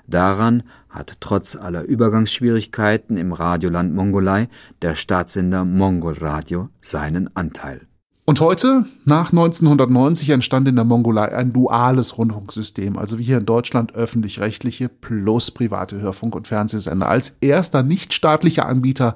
Daran 0.07 0.63
hat 0.89 1.17
trotz 1.19 1.55
aller 1.55 1.83
Übergangsschwierigkeiten 1.83 3.17
im 3.17 3.31
Radioland 3.31 3.93
Mongolei 3.93 4.49
der 4.81 4.95
Staatssender 4.95 5.65
Mongol 5.65 6.15
Radio 6.19 6.69
seinen 6.81 7.35
Anteil. 7.35 7.81
Und 8.25 8.41
heute, 8.41 8.85
nach 9.05 9.31
1990, 9.31 10.29
entstand 10.29 10.67
in 10.67 10.75
der 10.75 10.85
Mongolei 10.85 11.35
ein 11.35 11.51
duales 11.51 12.15
Rundfunksystem, 12.15 12.95
also 12.95 13.17
wie 13.17 13.23
hier 13.23 13.39
in 13.39 13.47
Deutschland 13.47 13.95
öffentlich-rechtliche 13.95 14.87
plus 14.87 15.49
private 15.49 15.99
Hörfunk- 15.99 16.35
und 16.35 16.47
Fernsehsender. 16.47 17.09
Als 17.09 17.35
erster 17.41 17.81
nichtstaatlicher 17.81 18.67
Anbieter 18.67 19.15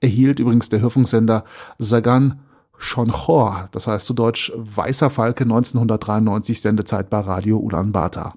erhielt 0.00 0.38
übrigens 0.38 0.68
der 0.68 0.80
Hörfunksender 0.80 1.44
Sagan 1.80 2.38
Schonchor, 2.82 3.66
das 3.70 3.86
heißt 3.86 4.04
zu 4.04 4.12
Deutsch 4.12 4.52
Weißer 4.56 5.08
Falke 5.08 5.44
1993 5.44 6.60
Sendezeit 6.60 7.10
bei 7.10 7.20
Radio 7.20 7.58
Ulaanbaatar. 7.58 8.34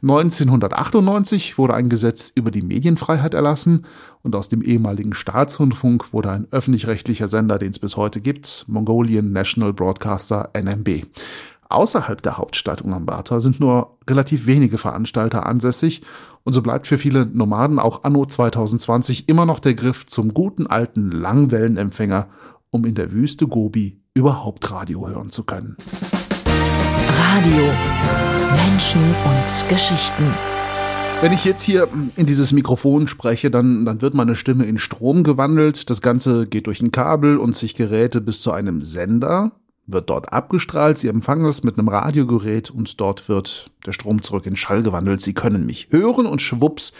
1998 0.00 1.58
wurde 1.58 1.74
ein 1.74 1.90
Gesetz 1.90 2.32
über 2.34 2.50
die 2.50 2.62
Medienfreiheit 2.62 3.34
erlassen 3.34 3.84
und 4.22 4.34
aus 4.34 4.48
dem 4.48 4.62
ehemaligen 4.62 5.12
Staatsrundfunk 5.12 6.14
wurde 6.14 6.30
ein 6.30 6.46
öffentlich-rechtlicher 6.50 7.28
Sender, 7.28 7.58
den 7.58 7.72
es 7.72 7.78
bis 7.78 7.98
heute 7.98 8.22
gibt, 8.22 8.64
Mongolian 8.68 9.32
National 9.32 9.74
Broadcaster 9.74 10.48
NMB. 10.54 11.02
Außerhalb 11.68 12.22
der 12.22 12.38
Hauptstadt 12.38 12.82
Ulaanbaatar 12.82 13.42
sind 13.42 13.60
nur 13.60 13.98
relativ 14.08 14.46
wenige 14.46 14.78
Veranstalter 14.78 15.44
ansässig 15.44 16.00
und 16.42 16.54
so 16.54 16.62
bleibt 16.62 16.86
für 16.86 16.96
viele 16.96 17.26
Nomaden 17.26 17.78
auch 17.78 18.04
anno 18.04 18.24
2020 18.24 19.28
immer 19.28 19.44
noch 19.44 19.60
der 19.60 19.74
Griff 19.74 20.06
zum 20.06 20.32
guten 20.32 20.66
alten 20.66 21.10
Langwellenempfänger 21.10 22.28
um 22.74 22.84
in 22.84 22.96
der 22.96 23.12
Wüste 23.12 23.46
Gobi 23.46 24.00
überhaupt 24.14 24.68
Radio 24.72 25.06
hören 25.06 25.30
zu 25.30 25.44
können. 25.44 25.76
Radio. 27.08 27.62
Menschen 28.56 29.00
und 29.00 29.68
Geschichten. 29.68 30.34
Wenn 31.20 31.32
ich 31.32 31.44
jetzt 31.44 31.62
hier 31.62 31.88
in 32.16 32.26
dieses 32.26 32.50
Mikrofon 32.50 33.06
spreche, 33.06 33.52
dann, 33.52 33.84
dann 33.86 34.02
wird 34.02 34.14
meine 34.14 34.34
Stimme 34.34 34.64
in 34.64 34.78
Strom 34.78 35.22
gewandelt. 35.22 35.88
Das 35.88 36.02
Ganze 36.02 36.48
geht 36.48 36.66
durch 36.66 36.82
ein 36.82 36.90
Kabel 36.90 37.38
und 37.38 37.54
sich 37.54 37.76
Geräte 37.76 38.20
bis 38.20 38.42
zu 38.42 38.50
einem 38.50 38.82
Sender, 38.82 39.52
wird 39.86 40.10
dort 40.10 40.32
abgestrahlt. 40.32 40.98
Sie 40.98 41.06
empfangen 41.06 41.46
es 41.46 41.62
mit 41.62 41.78
einem 41.78 41.86
Radiogerät 41.86 42.70
und 42.70 43.00
dort 43.00 43.28
wird 43.28 43.70
der 43.86 43.92
Strom 43.92 44.20
zurück 44.20 44.46
in 44.46 44.56
Schall 44.56 44.82
gewandelt. 44.82 45.20
Sie 45.20 45.34
können 45.34 45.64
mich 45.64 45.88
hören 45.90 46.26
und 46.26 46.42
schwupps 46.42 46.92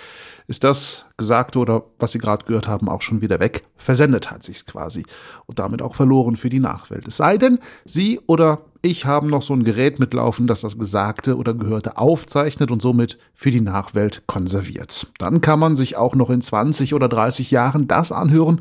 ist 0.46 0.64
das 0.64 1.06
Gesagte 1.16 1.58
oder 1.58 1.84
was 1.98 2.12
Sie 2.12 2.18
gerade 2.18 2.44
gehört 2.44 2.68
haben 2.68 2.88
auch 2.88 3.02
schon 3.02 3.22
wieder 3.22 3.40
weg. 3.40 3.64
Versendet 3.76 4.30
hat 4.30 4.42
sich's 4.42 4.66
quasi 4.66 5.04
und 5.46 5.58
damit 5.58 5.80
auch 5.80 5.94
verloren 5.94 6.36
für 6.36 6.50
die 6.50 6.60
Nachwelt. 6.60 7.08
Es 7.08 7.16
sei 7.16 7.38
denn, 7.38 7.58
Sie 7.84 8.20
oder 8.26 8.60
ich 8.82 9.06
haben 9.06 9.28
noch 9.28 9.40
so 9.40 9.54
ein 9.54 9.64
Gerät 9.64 9.98
mitlaufen, 9.98 10.46
das 10.46 10.60
das 10.60 10.78
Gesagte 10.78 11.38
oder 11.38 11.54
Gehörte 11.54 11.96
aufzeichnet 11.96 12.70
und 12.70 12.82
somit 12.82 13.18
für 13.32 13.50
die 13.50 13.62
Nachwelt 13.62 14.24
konserviert. 14.26 15.06
Dann 15.18 15.40
kann 15.40 15.58
man 15.58 15.76
sich 15.76 15.96
auch 15.96 16.14
noch 16.14 16.28
in 16.28 16.42
20 16.42 16.92
oder 16.92 17.08
30 17.08 17.50
Jahren 17.50 17.88
das 17.88 18.12
anhören, 18.12 18.60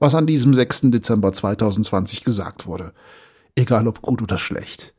was 0.00 0.16
an 0.16 0.26
diesem 0.26 0.54
6. 0.54 0.90
Dezember 0.90 1.32
2020 1.32 2.24
gesagt 2.24 2.66
wurde. 2.66 2.92
Egal 3.54 3.86
ob 3.86 4.02
gut 4.02 4.22
oder 4.22 4.38
schlecht. 4.38 4.94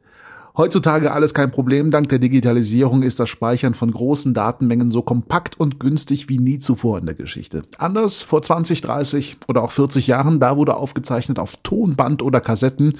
Heutzutage 0.58 1.14
alles 1.14 1.34
kein 1.34 1.52
Problem. 1.52 1.92
Dank 1.92 2.10
der 2.10 2.20
Digitalisierung 2.20 3.04
ist 3.04 3.20
das 3.20 3.30
Speichern 3.30 3.74
von 3.74 3.92
großen 3.92 4.34
Datenmengen 4.34 4.92
so 4.92 5.02
kompakt 5.02 5.58
und 5.60 5.80
günstig 5.80 6.28
wie 6.28 6.40
nie 6.40 6.60
zuvor 6.60 6.98
in 6.98 7.06
der 7.06 7.16
Geschichte. 7.16 7.64
Anders 7.78 8.22
vor 8.22 8.42
20, 8.42 8.82
30 8.82 9.38
oder 9.48 9.64
auch 9.64 9.72
40 9.72 10.08
Jahren, 10.08 10.40
da 10.40 10.58
wurde 10.58 10.76
aufgezeichnet 10.76 11.40
auf 11.40 11.56
Tonband 11.64 12.22
oder 12.22 12.42
Kassetten. 12.42 12.98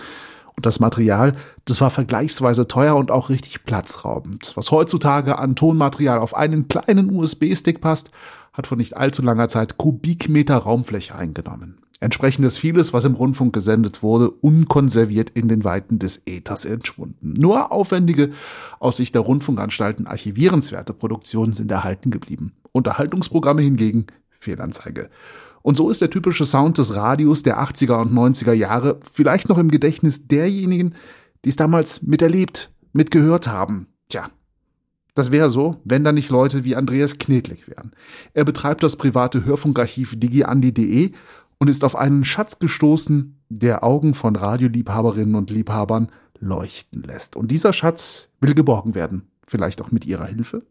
Und 0.56 0.66
das 0.66 0.80
Material, 0.80 1.36
das 1.66 1.82
war 1.82 1.90
vergleichsweise 1.90 2.68
teuer 2.68 2.96
und 2.96 3.12
auch 3.12 3.30
richtig 3.30 3.64
platzraubend. 3.64 4.52
Was 4.56 4.72
heutzutage 4.72 5.40
an 5.40 5.56
Tonmaterial 5.56 6.20
auf 6.20 6.36
einen 6.36 6.68
kleinen 6.68 7.10
USB-Stick 7.10 7.82
passt, 7.82 8.12
hat 8.54 8.68
vor 8.68 8.78
nicht 8.78 8.98
allzu 8.98 9.22
langer 9.22 9.48
Zeit 9.48 9.78
Kubikmeter 9.78 10.58
Raumfläche 10.58 11.16
eingenommen. 11.16 11.81
Entsprechend 12.04 12.44
ist 12.46 12.58
vieles, 12.58 12.94
was 12.94 13.06
im 13.06 13.14
Rundfunk 13.14 13.54
gesendet 13.54 14.02
wurde, 14.02 14.32
unkonserviert 14.32 15.30
in 15.30 15.48
den 15.48 15.64
Weiten 15.64 16.00
des 16.00 16.24
Äthers 16.26 16.66
entschwunden. 16.66 17.36
Nur 17.38 17.72
aufwendige, 17.72 18.32
aus 18.80 18.98
Sicht 18.98 19.14
der 19.14 19.22
Rundfunkanstalten 19.22 20.08
archivierenswerte 20.08 20.94
Produktionen 20.94 21.54
sind 21.54 21.72
erhalten 21.72 22.10
geblieben. 22.10 22.54
Unterhaltungsprogramme 22.72 23.62
hingegen 23.62 24.08
Fehlanzeige. 24.32 25.12
Und 25.62 25.78
so 25.78 25.92
ist 25.92 26.02
der 26.02 26.10
typische 26.10 26.44
Sound 26.44 26.80
des 26.80 26.96
Radios 26.96 27.44
der 27.44 27.62
80er 27.62 28.02
und 28.02 28.12
90er 28.12 28.54
Jahre 28.54 29.00
vielleicht 29.04 29.48
noch 29.48 29.60
im 29.60 29.70
Gedächtnis 29.70 30.28
derjenigen, 30.28 30.96
die 31.46 31.50
es 31.50 31.56
damals 31.56 32.02
miterlebt, 32.02 32.72
mitgehört 32.94 33.46
haben. 33.46 33.86
Tja, 34.10 34.32
das 35.14 35.32
wäre 35.32 35.50
so, 35.50 35.76
wenn 35.84 36.04
da 36.04 36.14
nicht 36.14 36.30
Leute 36.30 36.64
wie 36.64 36.76
Andreas 36.76 37.18
Knedlik 37.18 37.68
wären. 37.68 37.92
Er 38.34 38.46
betreibt 38.46 38.82
das 38.82 38.96
private 38.96 39.44
Hörfunkarchiv 39.44 40.18
digiandi.de 40.18 41.12
und 41.62 41.68
ist 41.68 41.84
auf 41.84 41.96
einen 41.96 42.26
Schatz 42.26 42.58
gestoßen, 42.58 43.38
der 43.50 43.84
Augen 43.84 44.16
von 44.16 44.36
Radioliebhaberinnen 44.36 45.36
und 45.36 45.52
Liebhabern 45.52 46.08
leuchten 46.40 47.04
lässt. 47.04 47.36
Und 47.36 47.52
dieser 47.52 47.72
Schatz 47.72 48.30
will 48.40 48.56
geborgen 48.56 48.96
werden, 48.96 49.28
vielleicht 49.48 49.80
auch 49.80 49.92
mit 49.92 50.08
ihrer 50.08 50.26
Hilfe. 50.26 50.64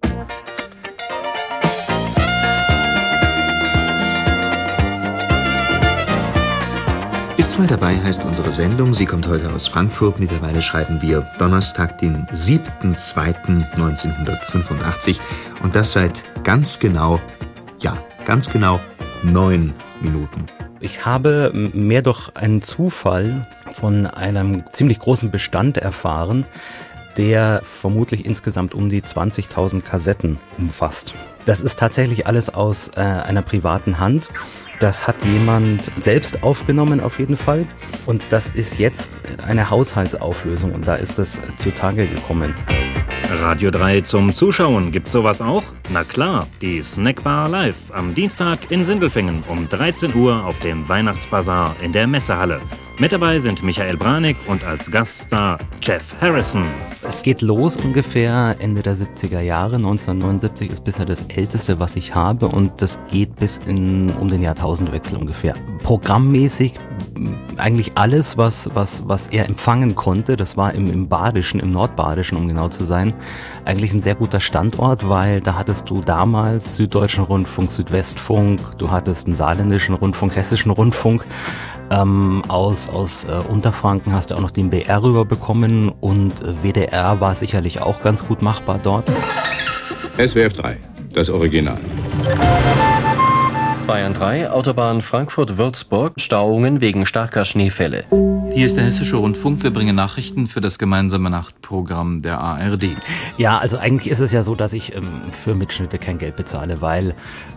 Ist 7.37 7.53
zwei 7.53 7.69
dabei 7.69 7.97
heißt 7.97 8.25
unsere 8.25 8.51
Sendung. 8.51 8.93
Sie 8.93 9.07
kommt 9.07 9.29
heute 9.29 9.53
aus 9.53 9.69
Frankfurt. 9.69 10.19
Mittlerweile 10.19 10.61
schreiben 10.61 11.01
wir 11.01 11.25
Donnerstag, 11.39 11.99
den 11.99 12.27
7.2.1985. 12.35 15.21
Und 15.63 15.77
das 15.77 15.93
seit 15.93 16.25
ganz 16.43 16.81
genau, 16.81 17.21
ja, 17.79 17.97
ganz 18.25 18.51
genau 18.51 18.81
neun 19.23 19.73
Minuten. 20.03 20.47
Ich 20.83 21.05
habe 21.05 21.51
mehr 21.53 22.01
durch 22.01 22.35
einen 22.37 22.63
Zufall 22.63 23.47
von 23.75 24.07
einem 24.07 24.65
ziemlich 24.71 24.99
großen 24.99 25.31
Bestand 25.31 25.77
erfahren, 25.77 26.47
der 27.19 27.61
vermutlich 27.65 28.25
insgesamt 28.25 28.75
um 28.75 28.89
die 28.89 29.03
20.000 29.03 29.83
Kassetten 29.83 30.39
umfasst. 30.57 31.15
Das 31.45 31.61
ist 31.61 31.79
tatsächlich 31.79 32.27
alles 32.27 32.49
aus 32.49 32.89
äh, 32.97 33.01
einer 33.01 33.43
privaten 33.43 33.99
Hand. 33.99 34.31
Das 34.81 35.07
hat 35.07 35.23
jemand 35.27 35.93
selbst 36.01 36.43
aufgenommen 36.43 37.01
auf 37.01 37.19
jeden 37.19 37.37
Fall. 37.37 37.67
Und 38.07 38.33
das 38.33 38.49
ist 38.49 38.79
jetzt 38.79 39.19
eine 39.47 39.69
Haushaltsauflösung 39.69 40.73
und 40.73 40.87
da 40.87 40.95
ist 40.95 41.19
es 41.19 41.39
zutage 41.59 42.07
gekommen. 42.07 42.55
Radio 43.31 43.71
3 43.71 44.01
zum 44.01 44.33
Zuschauen. 44.33 44.91
Gibt's 44.91 45.13
sowas 45.13 45.43
auch? 45.43 45.65
Na 45.91 46.03
klar, 46.03 46.47
die 46.63 46.83
Snackbar 46.83 47.51
Live 47.51 47.91
am 47.93 48.15
Dienstag 48.15 48.71
in 48.71 48.83
Sindelfingen 48.83 49.45
um 49.49 49.69
13 49.69 50.15
Uhr 50.15 50.45
auf 50.47 50.59
dem 50.61 50.89
Weihnachtsbazar 50.89 51.77
in 51.83 51.93
der 51.93 52.07
Messehalle. 52.07 52.59
Mit 53.01 53.13
dabei 53.13 53.39
sind 53.39 53.63
Michael 53.63 53.97
Branik 53.97 54.37
und 54.47 54.63
als 54.63 54.91
Gaststar 54.91 55.59
Jeff 55.81 56.15
Harrison. 56.21 56.65
Es 57.03 57.23
geht 57.23 57.41
los 57.41 57.77
ungefähr 57.77 58.57
Ende 58.59 58.83
der 58.83 58.95
70er 58.95 59.41
Jahre. 59.41 59.77
1979 59.77 60.71
ist 60.71 60.85
bisher 60.85 61.07
das 61.07 61.25
älteste, 61.29 61.81
was 61.81 61.97
ich 61.97 62.15
habe 62.15 62.47
und 62.47 62.83
das 62.83 63.01
geht 63.11 63.35
bis 63.37 63.59
in, 63.67 64.11
um 64.21 64.29
den 64.29 64.43
Jahrtausendwechsel 64.71 65.19
ungefähr. 65.19 65.55
Programmmäßig 65.83 66.75
eigentlich 67.57 67.99
alles, 67.99 68.39
was, 68.39 68.71
was, 68.75 69.03
was 69.07 69.29
er 69.29 69.49
empfangen 69.49 69.95
konnte, 69.95 70.37
das 70.37 70.57
war 70.57 70.75
im, 70.75 70.87
im 70.87 71.09
Badischen, 71.09 71.61
im 71.61 71.71
Nordbadischen, 71.71 72.39
um 72.39 72.49
genau 72.49 72.69
zu 72.69 72.85
sein, 72.85 73.13
eigentlich 73.65 73.93
ein 73.93 74.01
sehr 74.01 74.15
guter 74.15 74.41
Standort, 74.41 75.09
weil 75.09 75.41
da 75.41 75.57
hattest 75.57 75.91
du 75.91 76.01
damals 76.01 76.77
Süddeutschen 76.77 77.25
Rundfunk, 77.25 77.73
Südwestfunk, 77.73 78.61
du 78.79 78.91
hattest 78.91 79.27
einen 79.27 79.37
saarländischen 79.37 79.95
Rundfunk, 79.95 80.37
hessischen 80.37 80.71
Rundfunk. 80.71 81.27
Ähm, 81.93 82.43
aus 82.47 82.89
aus 82.89 83.25
äh, 83.25 83.33
Unterfranken 83.51 84.13
hast 84.13 84.31
du 84.31 84.37
auch 84.37 84.41
noch 84.41 84.53
den 84.53 84.71
BR 84.71 85.03
rüberbekommen 85.03 85.89
und 85.89 86.41
äh, 86.41 86.55
WDR 86.63 87.21
war 87.21 87.35
sicherlich 87.35 87.83
auch 87.83 88.01
ganz 88.01 88.25
gut 88.25 88.43
machbar 88.43 88.79
dort. 88.81 89.11
SWF 90.17 90.53
3, 90.53 90.77
das 91.13 91.29
Original. 91.31 91.81
Bayern 93.91 94.15
3, 94.15 94.53
Autobahn 94.53 95.03
Frankfurt-Würzburg, 95.03 96.13
Stauungen 96.17 96.81
wegen 96.81 97.07
starker 97.07 97.45
Schneefälle. 97.45 98.05
Hier 98.53 98.67
ist 98.67 98.77
der 98.77 98.85
Hessische 98.85 99.17
Rundfunk. 99.17 99.65
Wir 99.65 99.73
bringen 99.73 99.97
Nachrichten 99.97 100.47
für 100.47 100.61
das 100.61 100.79
gemeinsame 100.79 101.29
Nachtprogramm 101.29 102.23
der 102.23 102.39
ARD. 102.39 102.85
Ja, 103.37 103.59
also 103.59 103.79
eigentlich 103.79 104.13
ist 104.13 104.21
es 104.21 104.31
ja 104.31 104.45
so, 104.45 104.55
dass 104.55 104.75
ich 104.75 104.95
ähm, 104.95 105.03
für 105.33 105.57
Mitschnitte 105.57 105.99
kein 105.99 106.19
Geld 106.19 106.37
bezahle, 106.37 106.81
weil 106.81 107.17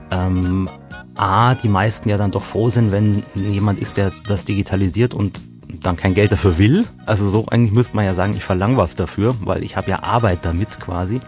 ähm, 0.10 0.68
A, 1.16 1.54
die 1.54 1.68
meisten 1.68 2.10
ja 2.10 2.18
dann 2.18 2.32
doch 2.32 2.44
froh 2.44 2.72
sind, 2.72 2.92
wenn 2.92 3.22
jemand 3.36 3.78
ist, 3.78 3.98
der 3.98 4.12
das 4.28 4.44
digitalisiert 4.44 5.14
und 5.14 5.40
dann 5.84 5.98
kein 5.98 6.16
Geld 6.16 6.32
dafür 6.32 6.58
will. 6.58 6.86
Also 7.06 7.30
so 7.30 7.46
eigentlich 7.46 7.74
müsste 7.74 7.96
man 7.96 8.06
ja 8.06 8.16
sagen, 8.16 8.34
ich 8.36 8.44
verlange 8.44 8.78
was 8.78 8.96
dafür, 8.96 9.36
weil 9.42 9.64
ich 9.64 9.78
habe 9.78 9.92
ja 9.92 10.02
Arbeit 10.02 10.40
damit 10.42 10.80
quasi. 10.80 11.22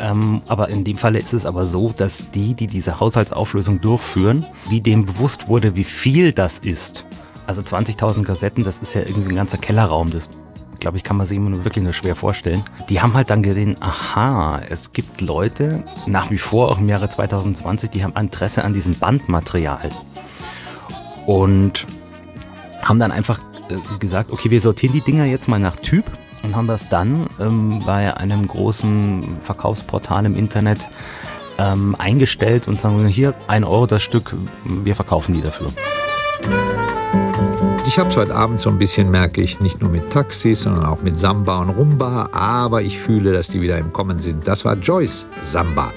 Ähm, 0.00 0.40
aber 0.48 0.68
in 0.68 0.84
dem 0.84 0.96
Falle 0.96 1.18
ist 1.18 1.34
es 1.34 1.44
aber 1.44 1.66
so, 1.66 1.92
dass 1.94 2.30
die, 2.30 2.54
die 2.54 2.66
diese 2.66 3.00
Haushaltsauflösung 3.00 3.80
durchführen, 3.80 4.46
wie 4.68 4.80
dem 4.80 5.04
bewusst 5.04 5.48
wurde, 5.48 5.76
wie 5.76 5.84
viel 5.84 6.32
das 6.32 6.58
ist. 6.58 7.04
Also 7.46 7.60
20.000 7.60 8.22
Kassetten, 8.24 8.64
das 8.64 8.78
ist 8.78 8.94
ja 8.94 9.02
irgendwie 9.02 9.30
ein 9.30 9.36
ganzer 9.36 9.58
Kellerraum. 9.58 10.10
Das 10.10 10.28
glaube 10.78 10.96
ich, 10.96 11.04
kann 11.04 11.16
man 11.16 11.26
sich 11.26 11.36
immer 11.36 11.50
nur 11.50 11.64
wirklich 11.64 11.84
nur 11.84 11.92
schwer 11.92 12.16
vorstellen. 12.16 12.64
Die 12.88 13.00
haben 13.02 13.12
halt 13.12 13.28
dann 13.28 13.42
gesehen, 13.42 13.76
aha, 13.80 14.60
es 14.70 14.92
gibt 14.92 15.20
Leute, 15.20 15.84
nach 16.06 16.30
wie 16.30 16.38
vor 16.38 16.70
auch 16.70 16.78
im 16.78 16.88
Jahre 16.88 17.08
2020, 17.08 17.90
die 17.90 18.02
haben 18.02 18.14
Interesse 18.18 18.64
an 18.64 18.72
diesem 18.72 18.94
Bandmaterial. 18.94 19.90
Und 21.26 21.86
haben 22.82 22.98
dann 22.98 23.12
einfach 23.12 23.38
äh, 23.68 23.98
gesagt, 23.98 24.30
okay, 24.30 24.50
wir 24.50 24.60
sortieren 24.62 24.94
die 24.94 25.02
Dinger 25.02 25.26
jetzt 25.26 25.48
mal 25.48 25.60
nach 25.60 25.76
Typ 25.76 26.04
und 26.42 26.56
haben 26.56 26.66
das 26.66 26.88
dann 26.88 27.28
ähm, 27.40 27.80
bei 27.84 28.16
einem 28.16 28.46
großen 28.46 29.38
Verkaufsportal 29.42 30.26
im 30.26 30.36
Internet 30.36 30.88
ähm, 31.58 31.94
eingestellt 31.98 32.68
und 32.68 32.80
sagen, 32.80 33.06
hier 33.06 33.34
ein 33.46 33.64
Euro 33.64 33.86
das 33.86 34.02
Stück, 34.02 34.34
wir 34.64 34.96
verkaufen 34.96 35.34
die 35.34 35.42
dafür. 35.42 35.68
Ich 37.86 37.98
habe 37.98 38.08
es 38.08 38.16
heute 38.16 38.34
Abend 38.34 38.60
so 38.60 38.70
ein 38.70 38.78
bisschen, 38.78 39.10
merke 39.10 39.42
ich, 39.42 39.58
nicht 39.58 39.80
nur 39.80 39.90
mit 39.90 40.10
Taxis, 40.10 40.60
sondern 40.60 40.86
auch 40.86 41.02
mit 41.02 41.18
Samba 41.18 41.58
und 41.58 41.70
Rumba, 41.70 42.28
aber 42.32 42.82
ich 42.82 42.98
fühle, 42.98 43.32
dass 43.32 43.48
die 43.48 43.60
wieder 43.60 43.78
im 43.78 43.92
Kommen 43.92 44.20
sind. 44.20 44.46
Das 44.46 44.64
war 44.64 44.76
Joyce 44.76 45.26
Samba. 45.42 45.92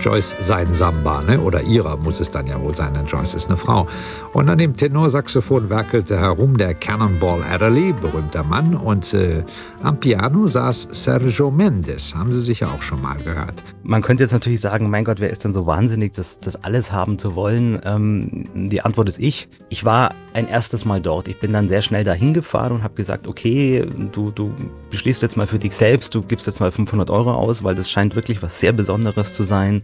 Joyce 0.00 0.36
sein 0.40 0.72
Samba, 0.74 1.22
ne? 1.22 1.40
oder 1.40 1.62
ihrer 1.62 1.96
muss 1.96 2.20
es 2.20 2.30
dann 2.30 2.46
ja 2.46 2.60
wohl 2.60 2.74
sein, 2.74 2.94
denn 2.94 3.06
Joyce 3.06 3.34
ist 3.34 3.48
eine 3.48 3.56
Frau. 3.56 3.86
Und 4.32 4.48
an 4.48 4.58
dem 4.58 4.76
Tenorsaxophon 4.76 5.70
werkelte 5.70 6.18
herum 6.18 6.56
der 6.56 6.74
Cannonball 6.74 7.42
Adderley, 7.42 7.92
berühmter 7.92 8.42
Mann, 8.42 8.74
und 8.74 9.14
äh, 9.14 9.44
am 9.82 9.98
Piano 9.98 10.46
saß 10.46 10.88
Sergio 10.92 11.50
Mendes, 11.50 12.14
haben 12.14 12.32
Sie 12.32 12.40
sicher 12.40 12.68
auch 12.74 12.82
schon 12.82 13.00
mal 13.00 13.16
gehört. 13.16 13.62
Man 13.82 14.02
könnte 14.02 14.22
jetzt 14.24 14.32
natürlich 14.32 14.60
sagen, 14.60 14.90
mein 14.90 15.04
Gott, 15.04 15.20
wer 15.20 15.30
ist 15.30 15.44
denn 15.44 15.52
so 15.52 15.66
wahnsinnig, 15.66 16.12
das, 16.12 16.40
das 16.40 16.62
alles 16.64 16.92
haben 16.92 17.18
zu 17.18 17.34
wollen? 17.34 17.80
Ähm, 17.84 18.68
die 18.70 18.82
Antwort 18.82 19.08
ist 19.08 19.18
ich. 19.18 19.48
Ich 19.68 19.84
war 19.84 20.14
ein 20.34 20.48
erstes 20.48 20.84
Mal 20.84 21.00
dort. 21.00 21.28
Ich 21.28 21.40
bin 21.40 21.52
dann 21.52 21.68
sehr 21.68 21.82
schnell 21.82 22.04
dahin 22.04 22.34
gefahren 22.34 22.72
und 22.72 22.82
habe 22.82 22.94
gesagt, 22.94 23.26
okay, 23.26 23.86
du, 24.12 24.30
du 24.30 24.52
beschließt 24.90 25.22
jetzt 25.22 25.36
mal 25.36 25.46
für 25.46 25.58
dich 25.58 25.74
selbst, 25.74 26.14
du 26.14 26.22
gibst 26.22 26.46
jetzt 26.46 26.60
mal 26.60 26.70
500 26.70 27.08
Euro 27.10 27.32
aus, 27.32 27.64
weil 27.64 27.74
das 27.74 27.90
scheint 27.90 28.14
wirklich 28.14 28.42
was 28.42 28.60
sehr 28.60 28.72
Besonderes 28.72 29.32
zu 29.32 29.44
sein. 29.44 29.82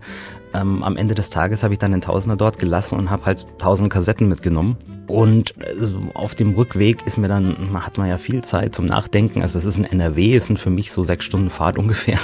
Ähm, 0.55 0.83
am 0.83 0.97
Ende 0.97 1.15
des 1.15 1.31
Tages 1.31 1.63
habe 1.63 1.75
ich 1.75 1.79
dann 1.79 1.93
den 1.93 2.03
Tausender 2.03 2.37
dort 2.37 2.59
gelassen 2.59 2.99
und 2.99 3.11
habe 3.11 3.25
halt 3.25 3.47
tausend 3.59 3.91
Kassetten 3.91 4.29
mitgenommen. 4.29 4.77
Und 5.09 5.55
äh, 5.61 6.15
auf 6.15 6.35
dem 6.35 6.55
Rückweg 6.55 7.07
ist 7.07 7.17
mir 7.19 7.29
dann, 7.29 7.57
hat 7.75 7.99
man 7.99 8.09
ja 8.09 8.19
viel 8.19 8.43
Zeit 8.43 8.75
zum 8.75 8.85
Nachdenken. 8.85 9.43
Also 9.43 9.59
es 9.59 9.65
ist 9.65 9.79
ein 9.79 9.85
NRW, 9.85 10.37
es 10.37 10.47
sind 10.47 10.59
für 10.59 10.71
mich 10.71 10.93
so 10.93 11.05
sechs 11.05 11.25
Stunden 11.25 11.51
Fahrt 11.51 11.79
ungefähr. 11.79 12.19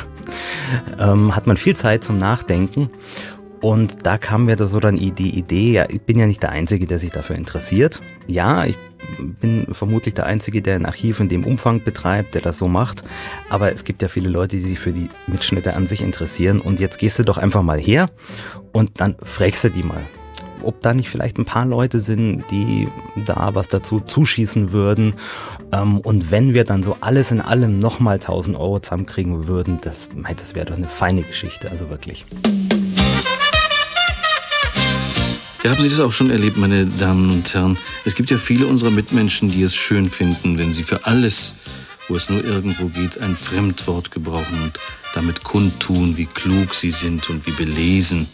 ähm, 0.99 1.35
hat 1.35 1.47
man 1.47 1.57
viel 1.57 1.77
Zeit 1.77 2.05
zum 2.05 2.19
Nachdenken. 2.19 2.91
Und 3.61 4.07
da 4.07 4.19
kam 4.19 4.45
mir 4.45 4.57
da 4.57 4.69
so 4.69 4.79
dann 4.79 4.97
die 4.97 5.37
Idee, 5.37 5.73
ja, 5.73 5.87
ich 5.89 6.01
bin 6.01 6.19
ja 6.19 6.27
nicht 6.27 6.43
der 6.43 6.51
Einzige, 6.51 6.87
der 6.87 6.99
sich 6.99 7.11
dafür 7.11 7.37
interessiert. 7.37 8.01
Ja, 8.27 8.65
ich 8.65 8.77
bin 9.19 9.67
vermutlich 9.73 10.15
der 10.15 10.27
Einzige, 10.27 10.63
der 10.63 10.77
ein 10.77 10.87
Archiv 10.87 11.21
in 11.21 11.29
dem 11.29 11.45
Umfang 11.45 11.83
betreibt, 11.83 12.35
der 12.35 12.43
das 12.43 12.59
so 12.59 12.69
macht. 12.69 13.05
Aber 13.49 13.73
es 13.73 13.85
gibt 13.85 14.03
ja 14.03 14.09
viele 14.09 14.29
Leute, 14.29 14.57
die 14.57 14.63
sich 14.63 14.79
für 14.79 14.93
die 14.93 15.09
Mitschnitte 15.27 15.75
an 15.75 15.87
sich 15.87 16.03
interessieren. 16.03 16.61
Und 16.61 16.81
jetzt 16.81 16.99
gehst 16.99 17.19
du 17.19 17.25
doch 17.25 17.39
einfach 17.39 17.63
mal 17.63 17.79
her 17.79 18.09
und 18.73 19.01
dann 19.01 19.17
fragst 19.23 19.65
du 19.65 19.71
die 19.71 19.83
mal. 19.83 20.03
Ob 20.63 20.81
da 20.81 20.93
nicht 20.93 21.09
vielleicht 21.09 21.39
ein 21.39 21.45
paar 21.45 21.67
Leute 21.67 22.01
sind, 22.01 22.45
die 22.51 22.89
da 23.25 23.55
was 23.55 23.69
dazu 23.69 24.01
zuschießen 24.01 24.73
würden. 24.73 25.15
Ähm, 25.73 25.99
und 25.99 26.31
wenn 26.31 26.53
wir 26.53 26.65
dann 26.65 26.83
so 26.83 26.97
alles 27.01 27.31
in 27.31 27.41
allem 27.41 27.79
nochmal 27.79 28.17
1000 28.17 28.57
Euro 28.57 28.81
zusammenkriegen 28.81 29.47
würden, 29.47 29.79
das, 29.83 30.09
das 30.37 30.55
wäre 30.55 30.67
doch 30.67 30.77
eine 30.77 30.89
feine 30.89 31.23
Geschichte, 31.23 31.71
also 31.71 31.91
wirklich. 31.91 32.25
Ja, 35.65 35.73
haben 35.73 35.83
Sie 35.83 35.89
das 35.89 35.99
auch 35.99 36.13
schon 36.13 36.31
erlebt, 36.31 36.57
meine 36.57 36.87
Damen 36.87 37.31
und 37.31 37.53
Herren? 37.53 37.77
Es 38.05 38.15
gibt 38.15 38.31
ja 38.31 38.39
viele 38.39 38.67
unserer 38.67 38.93
Mitmenschen, 38.93 39.51
die 39.51 39.63
es 39.63 39.75
schön 39.75 40.09
finden, 40.09 40.57
wenn 40.57 40.73
sie 40.73 40.85
für 40.85 41.05
alles, 41.05 41.55
wo 42.07 42.15
es 42.15 42.31
nur 42.31 42.45
irgendwo 42.45 42.87
geht, 42.87 43.19
ein 43.19 43.37
Fremdwort 43.37 44.13
gebrauchen 44.13 44.63
und 44.63 44.79
damit 45.15 45.43
kundtun, 45.43 46.17
wie 46.17 46.27
klug 46.27 46.75
sie 46.75 46.93
sind 46.93 47.29
und 47.29 47.45
wie 47.49 47.51
belesen. 47.51 48.29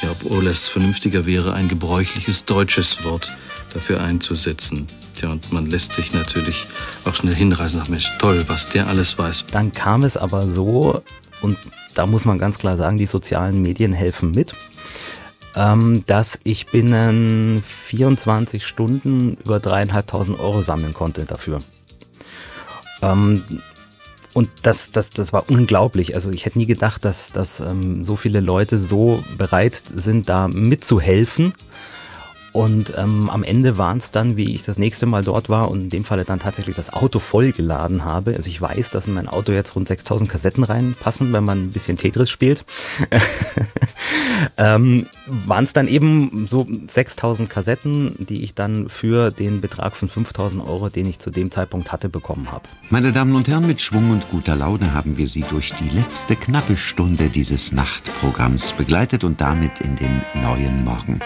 Ja, 0.00 0.10
obwohl 0.12 0.46
es 0.46 0.68
vernünftiger 0.68 1.26
wäre, 1.26 1.54
ein 1.54 1.66
gebräuchliches 1.66 2.44
deutsches 2.44 3.02
Wort 3.02 3.32
dafür 3.74 4.00
einzusetzen. 4.00 4.86
Tja, 5.14 5.28
und 5.28 5.52
man 5.52 5.66
lässt 5.66 5.92
sich 5.92 6.12
natürlich 6.12 6.68
auch 7.04 7.16
schnell 7.16 7.34
hinreißen. 7.34 7.80
Ach 7.82 7.88
Mensch, 7.88 8.10
toll, 8.18 8.44
was 8.46 8.68
der 8.68 8.86
alles 8.86 9.18
weiß. 9.18 9.46
Dann 9.50 9.72
kam 9.72 10.04
es 10.04 10.16
aber 10.16 10.48
so, 10.48 11.02
und 11.42 11.58
da 11.94 12.06
muss 12.06 12.24
man 12.24 12.38
ganz 12.38 12.58
klar 12.58 12.76
sagen, 12.76 12.96
die 12.96 13.06
sozialen 13.06 13.60
Medien 13.60 13.92
helfen 13.92 14.30
mit 14.30 14.54
ähm, 15.56 16.04
dass 16.06 16.38
ich 16.44 16.66
binnen 16.66 17.62
24 17.64 18.66
Stunden 18.66 19.36
über 19.44 19.60
dreieinhalbtausend 19.60 20.38
Euro 20.38 20.62
sammeln 20.62 20.94
konnte 20.94 21.24
dafür. 21.24 21.58
Ähm, 23.02 23.42
und 24.32 24.48
das, 24.62 24.92
das, 24.92 25.10
das 25.10 25.32
war 25.32 25.44
unglaublich. 25.48 26.14
Also 26.14 26.30
ich 26.30 26.46
hätte 26.46 26.58
nie 26.58 26.66
gedacht, 26.66 27.04
dass, 27.04 27.32
dass 27.32 27.60
ähm, 27.60 28.04
so 28.04 28.16
viele 28.16 28.40
Leute 28.40 28.78
so 28.78 29.22
bereit 29.36 29.82
sind, 29.94 30.28
da 30.28 30.48
mitzuhelfen. 30.48 31.52
Und 32.52 32.94
ähm, 32.96 33.30
am 33.30 33.44
Ende 33.44 33.78
waren 33.78 33.98
es 33.98 34.10
dann, 34.10 34.36
wie 34.36 34.52
ich 34.52 34.62
das 34.62 34.78
nächste 34.78 35.06
Mal 35.06 35.22
dort 35.22 35.48
war 35.48 35.70
und 35.70 35.82
in 35.82 35.88
dem 35.90 36.04
Falle 36.04 36.24
dann 36.24 36.40
tatsächlich 36.40 36.74
das 36.74 36.92
Auto 36.92 37.20
vollgeladen 37.20 38.04
habe. 38.04 38.34
Also 38.34 38.48
ich 38.48 38.60
weiß, 38.60 38.90
dass 38.90 39.06
in 39.06 39.14
mein 39.14 39.28
Auto 39.28 39.52
jetzt 39.52 39.76
rund 39.76 39.86
6000 39.86 40.28
Kassetten 40.28 40.64
reinpassen, 40.64 41.32
wenn 41.32 41.44
man 41.44 41.66
ein 41.66 41.70
bisschen 41.70 41.96
Tetris 41.96 42.28
spielt. 42.28 42.64
ähm, 44.56 45.06
waren 45.26 45.64
es 45.64 45.72
dann 45.72 45.86
eben 45.86 46.46
so 46.46 46.66
6000 46.88 47.48
Kassetten, 47.48 48.16
die 48.18 48.42
ich 48.42 48.54
dann 48.54 48.88
für 48.88 49.30
den 49.30 49.60
Betrag 49.60 49.94
von 49.94 50.08
5000 50.08 50.66
Euro, 50.66 50.88
den 50.88 51.06
ich 51.06 51.20
zu 51.20 51.30
dem 51.30 51.50
Zeitpunkt 51.50 51.92
hatte, 51.92 52.08
bekommen 52.08 52.50
habe. 52.50 52.64
Meine 52.88 53.12
Damen 53.12 53.34
und 53.36 53.46
Herren, 53.46 53.66
mit 53.66 53.80
Schwung 53.80 54.10
und 54.10 54.28
guter 54.28 54.56
Laune 54.56 54.92
haben 54.92 55.16
wir 55.16 55.28
Sie 55.28 55.44
durch 55.48 55.72
die 55.74 55.88
letzte 55.88 56.34
knappe 56.34 56.76
Stunde 56.76 57.30
dieses 57.30 57.70
Nachtprogramms 57.72 58.72
begleitet 58.72 59.22
und 59.22 59.40
damit 59.40 59.80
in 59.80 59.94
den 59.96 60.22
neuen 60.42 60.84
Morgen. 60.84 61.20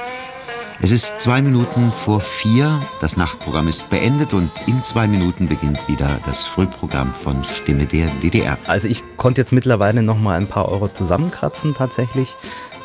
Es 0.80 0.90
ist 0.90 1.18
zwei 1.18 1.40
Minuten 1.40 1.90
vor 1.90 2.20
vier. 2.20 2.80
Das 3.00 3.16
Nachtprogramm 3.16 3.68
ist 3.68 3.88
beendet 3.90 4.34
und 4.34 4.50
in 4.66 4.82
zwei 4.82 5.06
Minuten 5.06 5.48
beginnt 5.48 5.88
wieder 5.88 6.20
das 6.26 6.44
Frühprogramm 6.44 7.14
von 7.14 7.44
Stimme 7.44 7.87
der 7.87 8.08
DDR. 8.22 8.58
Also 8.66 8.88
ich 8.88 9.02
konnte 9.16 9.40
jetzt 9.40 9.52
mittlerweile 9.52 10.02
noch 10.02 10.18
mal 10.18 10.37
ein 10.37 10.46
paar 10.46 10.68
Euro 10.68 10.88
zusammenkratzen 10.88 11.74
tatsächlich. 11.74 12.34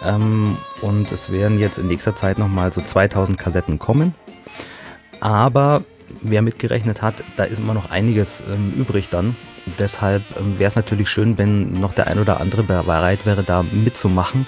Ähm, 0.06 0.56
und 0.82 1.12
es 1.12 1.32
werden 1.32 1.60
jetzt 1.60 1.78
in 1.78 1.88
nächster 1.88 2.16
Zeit 2.16 2.38
noch 2.38 2.48
mal 2.48 2.72
so 2.72 2.82
2000 2.82 3.38
Kassetten 3.38 3.80
kommen. 3.80 4.16
Aber 5.20 5.84
wer 6.22 6.42
mitgerechnet 6.42 7.02
hat, 7.02 7.24
da 7.36 7.44
ist 7.44 7.60
immer 7.60 7.74
noch 7.74 7.90
einiges 7.90 8.42
ähm, 8.50 8.74
übrig 8.78 9.10
dann. 9.10 9.36
Deshalb 9.80 10.24
ähm, 10.40 10.60
wäre 10.60 10.70
es 10.70 10.76
natürlich 10.76 11.10
schön, 11.10 11.38
wenn 11.38 11.80
noch 11.80 11.94
der 11.94 12.08
ein 12.08 12.20
oder 12.20 12.40
andere 12.40 12.64
bereit 12.64 13.26
wäre, 13.26 13.44
da 13.44 13.64
mitzumachen. 13.64 14.46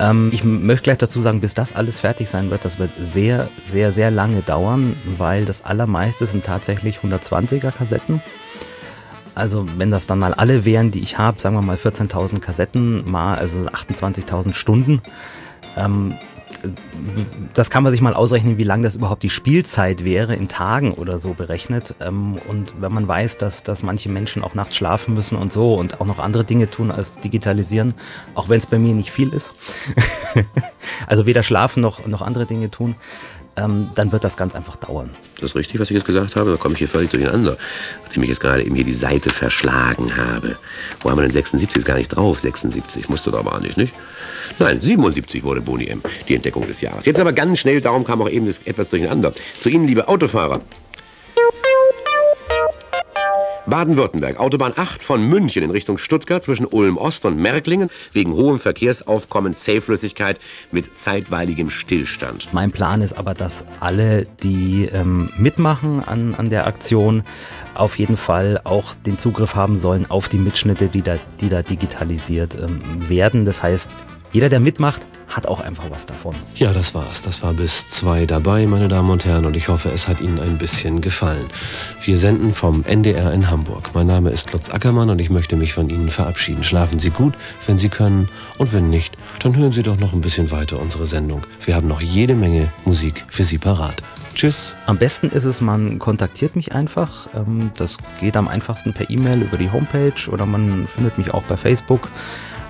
Ähm, 0.00 0.30
ich 0.32 0.44
möchte 0.44 0.84
gleich 0.84 0.98
dazu 0.98 1.20
sagen, 1.20 1.40
bis 1.40 1.54
das 1.54 1.74
alles 1.74 2.00
fertig 2.00 2.28
sein 2.28 2.50
wird, 2.50 2.64
das 2.64 2.78
wird 2.78 2.90
sehr, 3.00 3.48
sehr, 3.64 3.92
sehr 3.92 4.10
lange 4.10 4.42
dauern, 4.42 4.96
weil 5.18 5.44
das 5.44 5.64
allermeiste 5.64 6.26
sind 6.26 6.44
tatsächlich 6.44 6.98
120er 6.98 7.70
Kassetten. 7.70 8.22
Also 9.34 9.66
wenn 9.76 9.90
das 9.90 10.06
dann 10.06 10.20
mal 10.20 10.34
alle 10.34 10.64
wären, 10.64 10.90
die 10.90 11.00
ich 11.00 11.18
habe, 11.18 11.40
sagen 11.40 11.56
wir 11.56 11.62
mal 11.62 11.76
14.000 11.76 12.38
Kassetten, 12.40 13.10
mal 13.10 13.36
also 13.36 13.58
28.000 13.60 14.54
Stunden, 14.54 15.02
ähm, 15.76 16.16
das 17.54 17.70
kann 17.70 17.82
man 17.82 17.92
sich 17.92 18.00
mal 18.00 18.14
ausrechnen, 18.14 18.58
wie 18.58 18.64
lang 18.64 18.82
das 18.82 18.96
überhaupt 18.96 19.22
die 19.22 19.30
Spielzeit 19.30 20.04
wäre, 20.04 20.34
in 20.34 20.48
Tagen 20.48 20.92
oder 20.92 21.18
so 21.18 21.34
berechnet. 21.34 21.94
Ähm, 22.00 22.36
und 22.48 22.74
wenn 22.80 22.92
man 22.92 23.06
weiß, 23.06 23.36
dass, 23.36 23.62
dass 23.62 23.82
manche 23.82 24.08
Menschen 24.08 24.42
auch 24.42 24.54
nachts 24.54 24.76
schlafen 24.76 25.14
müssen 25.14 25.36
und 25.36 25.52
so 25.52 25.74
und 25.74 26.00
auch 26.00 26.06
noch 26.06 26.18
andere 26.18 26.44
Dinge 26.44 26.70
tun 26.70 26.90
als 26.90 27.20
digitalisieren, 27.20 27.94
auch 28.34 28.48
wenn 28.48 28.58
es 28.58 28.66
bei 28.66 28.78
mir 28.78 28.94
nicht 28.94 29.10
viel 29.10 29.32
ist. 29.32 29.54
also 31.06 31.26
weder 31.26 31.42
schlafen 31.42 31.80
noch, 31.80 32.06
noch 32.06 32.22
andere 32.22 32.46
Dinge 32.46 32.70
tun, 32.70 32.96
ähm, 33.56 33.90
dann 33.94 34.12
wird 34.12 34.24
das 34.24 34.36
ganz 34.36 34.54
einfach 34.54 34.76
dauern. 34.76 35.10
Das 35.36 35.50
ist 35.50 35.56
richtig, 35.56 35.80
was 35.80 35.90
ich 35.90 35.94
jetzt 35.94 36.06
gesagt 36.06 36.36
habe. 36.36 36.50
Da 36.52 36.56
komme 36.56 36.74
ich 36.74 36.78
hier 36.78 36.88
völlig 36.88 37.10
durcheinander. 37.10 37.56
Nachdem 38.04 38.22
ich 38.22 38.28
jetzt 38.28 38.40
gerade 38.40 38.64
eben 38.64 38.74
hier 38.74 38.84
die 38.84 38.92
Seite 38.92 39.30
verschlagen 39.30 40.16
habe. 40.16 40.56
Wo 41.00 41.10
haben 41.10 41.18
wir 41.18 41.22
denn 41.22 41.32
76? 41.32 41.76
Ist 41.76 41.84
gar 41.84 41.96
nicht 41.96 42.08
drauf. 42.08 42.40
76 42.40 43.08
musste 43.08 43.30
da 43.30 43.38
aber 43.38 43.58
nicht, 43.60 43.76
nicht? 43.76 43.94
Nein, 44.58 44.80
77 44.80 45.42
wurde 45.42 45.60
Boni 45.60 45.86
M. 45.86 46.02
Die 46.28 46.34
Entdeckung 46.34 46.66
des 46.66 46.80
Jahres. 46.80 47.04
Jetzt 47.06 47.20
aber 47.20 47.32
ganz 47.32 47.60
schnell, 47.60 47.80
darum 47.80 48.04
kam 48.04 48.22
auch 48.22 48.28
eben 48.28 48.46
das 48.46 48.58
etwas 48.64 48.90
durcheinander. 48.90 49.32
Zu 49.58 49.70
Ihnen, 49.70 49.86
liebe 49.86 50.08
Autofahrer. 50.08 50.60
Baden-Württemberg, 53.66 54.38
Autobahn 54.38 54.72
8 54.76 55.02
von 55.02 55.26
München 55.26 55.62
in 55.62 55.70
Richtung 55.70 55.98
Stuttgart 55.98 56.42
zwischen 56.42 56.66
Ulm-Ost 56.66 57.24
und 57.24 57.36
Merklingen 57.36 57.90
wegen 58.12 58.32
hohem 58.32 58.58
Verkehrsaufkommen 58.58 59.54
Zähflüssigkeit 59.54 60.38
mit 60.70 60.94
zeitweiligem 60.94 61.70
Stillstand. 61.70 62.48
Mein 62.52 62.72
Plan 62.72 63.00
ist 63.00 63.14
aber, 63.14 63.34
dass 63.34 63.64
alle, 63.80 64.26
die 64.42 64.88
ähm, 64.92 65.30
mitmachen 65.38 66.02
an, 66.04 66.34
an 66.34 66.50
der 66.50 66.66
Aktion, 66.66 67.22
auf 67.74 67.98
jeden 67.98 68.16
Fall 68.16 68.60
auch 68.64 68.94
den 68.94 69.18
Zugriff 69.18 69.54
haben 69.54 69.76
sollen 69.76 70.10
auf 70.10 70.28
die 70.28 70.38
Mitschnitte, 70.38 70.88
die 70.88 71.02
da, 71.02 71.18
die 71.40 71.48
da 71.48 71.62
digitalisiert 71.62 72.56
ähm, 72.56 72.80
werden. 73.08 73.44
Das 73.44 73.62
heißt, 73.62 73.96
jeder, 74.34 74.48
der 74.48 74.58
mitmacht, 74.58 75.06
hat 75.28 75.46
auch 75.46 75.60
einfach 75.60 75.84
was 75.90 76.06
davon. 76.06 76.34
Ja, 76.56 76.72
das 76.72 76.92
war's. 76.92 77.22
Das 77.22 77.40
war 77.44 77.54
bis 77.54 77.86
zwei 77.86 78.26
dabei, 78.26 78.66
meine 78.66 78.88
Damen 78.88 79.10
und 79.10 79.24
Herren, 79.24 79.44
und 79.44 79.54
ich 79.54 79.68
hoffe, 79.68 79.90
es 79.94 80.08
hat 80.08 80.20
Ihnen 80.20 80.40
ein 80.40 80.58
bisschen 80.58 81.00
gefallen. 81.00 81.46
Wir 82.02 82.18
senden 82.18 82.52
vom 82.52 82.84
NDR 82.84 83.32
in 83.32 83.48
Hamburg. 83.48 83.90
Mein 83.94 84.08
Name 84.08 84.30
ist 84.30 84.52
Lutz 84.52 84.70
Ackermann 84.70 85.08
und 85.08 85.20
ich 85.20 85.30
möchte 85.30 85.54
mich 85.54 85.72
von 85.72 85.88
Ihnen 85.88 86.08
verabschieden. 86.08 86.64
Schlafen 86.64 86.98
Sie 86.98 87.10
gut, 87.10 87.34
wenn 87.68 87.78
Sie 87.78 87.88
können, 87.88 88.28
und 88.58 88.72
wenn 88.72 88.90
nicht, 88.90 89.16
dann 89.38 89.54
hören 89.54 89.70
Sie 89.70 89.84
doch 89.84 90.00
noch 90.00 90.12
ein 90.12 90.20
bisschen 90.20 90.50
weiter 90.50 90.80
unsere 90.80 91.06
Sendung. 91.06 91.46
Wir 91.64 91.76
haben 91.76 91.86
noch 91.86 92.00
jede 92.00 92.34
Menge 92.34 92.68
Musik 92.84 93.24
für 93.28 93.44
Sie 93.44 93.58
parat. 93.58 94.02
Tschüss. 94.34 94.74
Am 94.86 94.98
besten 94.98 95.28
ist 95.28 95.44
es, 95.44 95.60
man 95.60 96.00
kontaktiert 96.00 96.56
mich 96.56 96.72
einfach. 96.72 97.28
Ähm, 97.36 97.70
das 97.76 97.98
geht 98.20 98.36
am 98.36 98.48
einfachsten 98.48 98.92
per 98.92 99.08
E-Mail 99.08 99.42
über 99.42 99.58
die 99.58 99.70
Homepage 99.70 100.28
oder 100.28 100.44
man 100.44 100.88
findet 100.88 101.18
mich 101.18 101.32
auch 101.32 101.44
bei 101.44 101.56
Facebook 101.56 102.10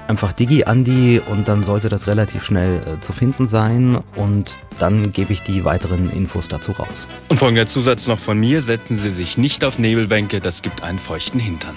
einfach 0.09 0.33
Digi 0.33 0.65
Andi 0.65 1.21
und 1.31 1.49
dann 1.49 1.63
sollte 1.63 1.89
das 1.89 2.07
relativ 2.07 2.45
schnell 2.45 2.81
äh, 2.87 3.01
zu 3.01 3.13
finden 3.13 3.49
sein 3.49 3.99
und 4.17 4.59
dann 4.79 5.13
gebe 5.13 5.33
ich 5.33 5.43
die 5.43 5.65
weiteren 5.65 6.11
Infos 6.11 6.49
dazu 6.49 6.73
raus. 6.73 7.07
Und 7.29 7.39
folgender 7.39 7.67
Zusatz 7.67 8.07
noch 8.07 8.19
von 8.19 8.39
mir, 8.39 8.63
setzen 8.63 8.97
Sie 8.97 9.11
sich 9.11 9.39
nicht 9.39 9.65
auf 9.65 9.79
Nebelbänke, 9.79 10.41
das 10.41 10.63
gibt 10.63 10.83
einen 10.83 10.99
feuchten 10.99 11.41
Hintern. 11.41 11.75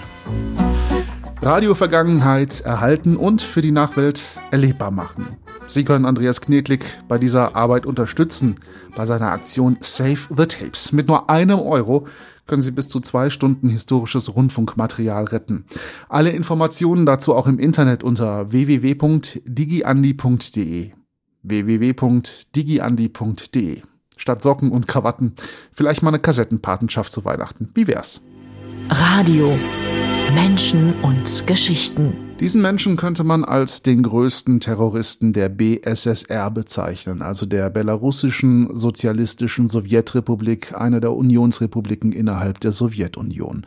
Radio-Vergangenheit 1.42 2.62
erhalten 2.62 3.16
und 3.16 3.42
für 3.42 3.62
die 3.62 3.72
Nachwelt 3.72 4.22
erlebbar 4.52 4.92
machen. 4.92 5.28
Sie 5.68 5.84
können 5.84 6.06
Andreas 6.06 6.42
Knedlik 6.42 6.86
bei 7.08 7.18
dieser 7.18 7.56
Arbeit 7.56 7.86
unterstützen, 7.86 8.60
bei 8.96 9.06
seiner 9.06 9.32
Aktion 9.32 9.78
Save 9.82 10.20
the 10.36 10.46
Tapes. 10.46 10.92
Mit 10.94 11.08
nur 11.08 11.30
einem 11.30 11.60
Euro 11.60 12.08
können 12.48 12.62
Sie 12.62 12.72
bis 12.72 12.90
zu 12.90 13.00
zwei 13.00 13.30
Stunden 13.30 13.70
historisches 13.70 14.36
Rundfunkmaterial 14.36 15.24
retten. 15.26 15.66
Alle 16.10 16.32
Informationen 16.32 17.06
dazu 17.06 17.36
auch 17.36 17.46
im 17.48 17.60
Internet 17.60 18.04
unter 18.04 18.52
www.digiandi.de 18.52 20.92
www.digiandi.de 21.44 23.82
Statt 24.18 24.42
Socken 24.42 24.72
und 24.72 24.88
Krawatten 24.88 25.36
vielleicht 25.72 26.02
mal 26.02 26.10
eine 26.10 26.18
Kassettenpatenschaft 26.20 27.12
zu 27.12 27.24
Weihnachten. 27.24 27.70
Wie 27.76 27.88
wär's? 27.88 28.24
Radio. 28.90 29.56
Menschen 30.34 30.96
und 31.04 31.46
Geschichten. 31.46 32.27
Diesen 32.40 32.62
Menschen 32.62 32.98
könnte 32.98 33.24
man 33.24 33.44
als 33.44 33.82
den 33.82 34.04
größten 34.04 34.60
Terroristen 34.60 35.34
der 35.34 35.50
BSSR 35.50 36.52
bezeichnen, 36.52 37.24
also 37.24 37.48
der 37.48 37.72
belarussischen 37.72 38.78
sozialistischen 38.78 39.68
Sowjetrepublik, 39.68 40.80
einer 40.80 41.00
der 41.00 41.14
Unionsrepubliken 41.14 42.12
innerhalb 42.12 42.60
der 42.60 42.72
Sowjetunion. 42.72 43.66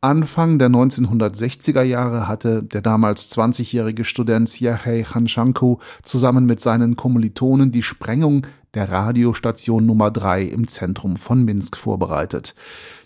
Anfang 0.00 0.60
der 0.60 0.68
1960er 0.68 1.82
Jahre 1.82 2.28
hatte 2.28 2.62
der 2.62 2.80
damals 2.80 3.36
20-jährige 3.36 4.04
Student 4.04 4.48
Sergei 4.48 5.02
Khanchanko 5.02 5.80
zusammen 6.04 6.46
mit 6.46 6.60
seinen 6.60 6.94
Kommilitonen 6.94 7.72
die 7.72 7.82
Sprengung 7.82 8.46
der 8.74 8.90
Radiostation 8.90 9.84
Nummer 9.84 10.12
3 10.12 10.44
im 10.44 10.68
Zentrum 10.68 11.16
von 11.16 11.44
Minsk 11.44 11.76
vorbereitet. 11.76 12.54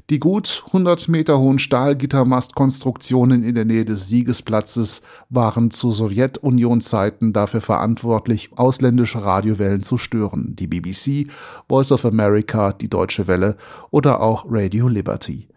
Die 0.09 0.21
gut 0.21 0.63
100 0.69 1.09
Meter 1.09 1.41
hohen 1.41 1.59
Stahlgittermastkonstruktionen 1.59 3.43
in 3.43 3.57
der 3.57 3.65
Nähe 3.65 3.85
des 3.85 4.09
Siegesplatzes 4.09 5.03
waren 5.31 5.73
zu 5.73 5.91
Sowjetunion-Zeiten 5.91 7.33
dafür 7.33 7.61
verantwortlich, 7.61 8.51
ausländische 8.55 9.25
Radiowellen 9.25 9.83
zu 9.83 9.99
stören. 9.99 10.55
Die 10.55 10.69
BBC, 10.69 11.29
Voice 11.69 11.91
of 11.91 12.05
America, 12.05 12.73
die 12.73 12.89
Deutsche 12.89 13.27
Welle 13.27 13.57
oder 13.91 14.21
auch 14.21 14.45
Radio 14.49 14.87
Liberty. 14.87 15.49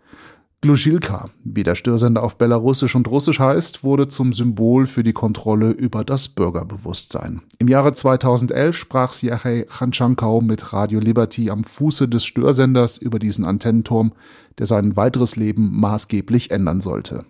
Gluschilka, 0.61 1.29
wie 1.45 1.63
der 1.63 1.75
Störsender 1.75 2.21
auf 2.21 2.37
Belarusisch 2.37 2.93
und 2.93 3.07
Russisch 3.07 3.39
heißt, 3.39 3.81
wurde 3.85 4.09
zum 4.09 4.33
Symbol 4.33 4.87
für 4.87 5.03
die 5.03 5.13
Kontrolle 5.13 5.69
über 5.69 6.03
das 6.03 6.27
Bürgerbewusstsein. 6.27 7.41
Im 7.59 7.69
Jahre 7.69 7.93
2011 7.93 8.75
sprach 8.75 9.13
Siachei 9.13 9.65
Khanchankau 9.69 10.41
mit 10.41 10.73
Radio 10.73 10.99
Liberty 10.99 11.49
am 11.49 11.63
Fuße 11.63 12.09
des 12.09 12.25
Störsenders 12.25 12.97
über 12.97 13.19
diesen 13.19 13.45
Antennenturm, 13.45 14.11
der 14.57 14.65
sein 14.65 14.97
weiteres 14.97 15.37
Leben 15.37 15.79
maßgeblich 15.79 16.51
ändern 16.51 16.81
sollte. 16.81 17.23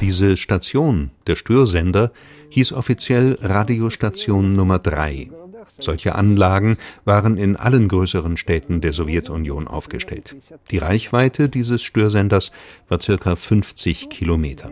Diese 0.00 0.36
Station, 0.36 1.10
der 1.26 1.36
Störsender, 1.36 2.12
hieß 2.50 2.74
offiziell 2.74 3.38
Radiostation 3.40 4.54
Nummer 4.54 4.78
3. 4.78 5.30
Solche 5.80 6.14
Anlagen 6.14 6.76
waren 7.04 7.36
in 7.36 7.56
allen 7.56 7.88
größeren 7.88 8.36
Städten 8.36 8.80
der 8.80 8.92
Sowjetunion 8.92 9.68
aufgestellt. 9.68 10.36
Die 10.70 10.78
Reichweite 10.78 11.48
dieses 11.48 11.82
Störsenders 11.82 12.52
war 12.88 13.00
circa 13.00 13.36
50 13.36 14.08
Kilometer. 14.08 14.70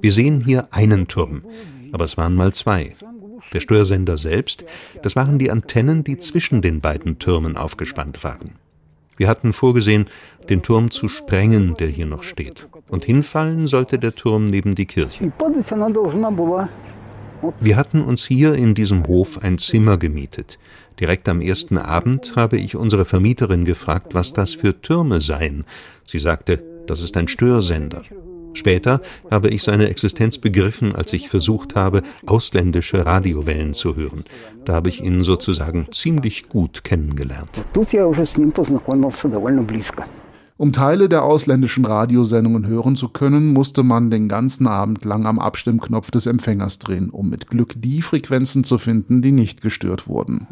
Wir 0.00 0.12
sehen 0.12 0.42
hier 0.44 0.68
einen 0.72 1.08
Turm, 1.08 1.42
aber 1.92 2.04
es 2.04 2.16
waren 2.16 2.34
mal 2.34 2.52
zwei. 2.52 2.92
Der 3.52 3.60
Störsender 3.60 4.16
selbst, 4.18 4.64
das 5.02 5.14
waren 5.14 5.38
die 5.38 5.50
Antennen, 5.50 6.04
die 6.04 6.18
zwischen 6.18 6.62
den 6.62 6.80
beiden 6.80 7.18
Türmen 7.18 7.56
aufgespannt 7.56 8.24
waren. 8.24 8.52
Wir 9.16 9.28
hatten 9.28 9.52
vorgesehen, 9.52 10.06
den 10.48 10.62
Turm 10.62 10.90
zu 10.90 11.08
sprengen, 11.08 11.74
der 11.78 11.88
hier 11.88 12.06
noch 12.06 12.22
steht. 12.22 12.66
Und 12.88 13.04
hinfallen 13.04 13.66
sollte 13.66 13.98
der 13.98 14.14
Turm 14.14 14.46
neben 14.46 14.74
die 14.74 14.86
Kirche. 14.86 15.32
Wir 17.60 17.76
hatten 17.76 18.02
uns 18.02 18.24
hier 18.24 18.54
in 18.54 18.74
diesem 18.74 19.06
Hof 19.06 19.42
ein 19.42 19.58
Zimmer 19.58 19.96
gemietet. 19.96 20.58
Direkt 21.00 21.28
am 21.28 21.40
ersten 21.40 21.78
Abend 21.78 22.34
habe 22.36 22.56
ich 22.56 22.76
unsere 22.76 23.04
Vermieterin 23.04 23.64
gefragt, 23.64 24.14
was 24.14 24.32
das 24.32 24.54
für 24.54 24.80
Türme 24.80 25.20
seien. 25.20 25.64
Sie 26.06 26.18
sagte, 26.18 26.62
das 26.86 27.02
ist 27.02 27.16
ein 27.16 27.28
Störsender. 27.28 28.02
Später 28.54 29.00
habe 29.30 29.48
ich 29.48 29.62
seine 29.62 29.88
Existenz 29.88 30.38
begriffen, 30.38 30.94
als 30.94 31.12
ich 31.12 31.28
versucht 31.28 31.74
habe, 31.74 32.02
ausländische 32.26 33.06
Radiowellen 33.06 33.72
zu 33.72 33.96
hören. 33.96 34.24
Da 34.64 34.74
habe 34.74 34.90
ich 34.90 35.02
ihn 35.02 35.24
sozusagen 35.24 35.88
ziemlich 35.90 36.48
gut 36.48 36.84
kennengelernt. 36.84 37.50
Um 40.62 40.72
Teile 40.72 41.08
der 41.08 41.24
ausländischen 41.24 41.84
Radiosendungen 41.84 42.68
hören 42.68 42.94
zu 42.94 43.08
können, 43.08 43.52
musste 43.52 43.82
man 43.82 44.12
den 44.12 44.28
ganzen 44.28 44.68
Abend 44.68 45.04
lang 45.04 45.26
am 45.26 45.40
Abstimmknopf 45.40 46.12
des 46.12 46.26
Empfängers 46.26 46.78
drehen, 46.78 47.10
um 47.10 47.30
mit 47.30 47.48
Glück 47.48 47.74
die 47.76 48.00
Frequenzen 48.00 48.62
zu 48.62 48.78
finden, 48.78 49.22
die 49.22 49.32
nicht 49.32 49.60
gestört 49.60 50.06
wurden. 50.06 50.46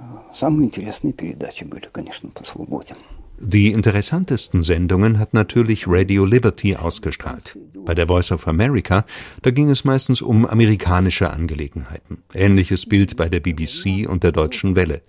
Die 3.39 3.69
interessantesten 3.71 4.65
Sendungen 4.65 5.21
hat 5.21 5.33
natürlich 5.33 5.85
Radio 5.87 6.25
Liberty 6.25 6.75
ausgestrahlt. 6.75 7.57
Bei 7.85 7.95
der 7.95 8.09
Voice 8.09 8.33
of 8.33 8.49
America, 8.49 9.05
da 9.43 9.53
ging 9.53 9.71
es 9.71 9.85
meistens 9.85 10.23
um 10.23 10.45
amerikanische 10.45 11.31
Angelegenheiten. 11.31 12.25
Ähnliches 12.35 12.85
Bild 12.85 13.17
bei 13.17 13.29
der 13.29 13.39
BBC 13.39 14.09
und 14.09 14.25
der 14.25 14.33
Deutschen 14.33 14.75
Welle. 14.75 15.03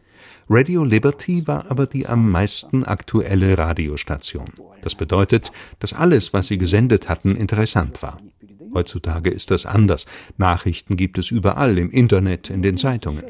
Radio 0.50 0.84
Liberty 0.84 1.46
war 1.46 1.70
aber 1.70 1.86
die 1.86 2.06
am 2.06 2.30
meisten 2.30 2.84
aktuelle 2.84 3.58
Radiostation. 3.58 4.46
Das 4.82 4.94
bedeutet, 4.94 5.50
dass 5.80 5.92
alles, 5.92 6.32
was 6.32 6.46
sie 6.46 6.58
gesendet 6.58 7.08
hatten, 7.08 7.34
interessant 7.36 8.02
war. 8.02 8.18
Heutzutage 8.76 9.30
ist 9.30 9.50
das 9.50 9.64
anders. 9.64 10.06
Nachrichten 10.36 10.96
gibt 10.96 11.18
es 11.18 11.30
überall, 11.30 11.78
im 11.78 11.90
Internet, 11.90 12.50
in 12.50 12.62
den 12.62 12.76
Zeitungen. 12.76 13.24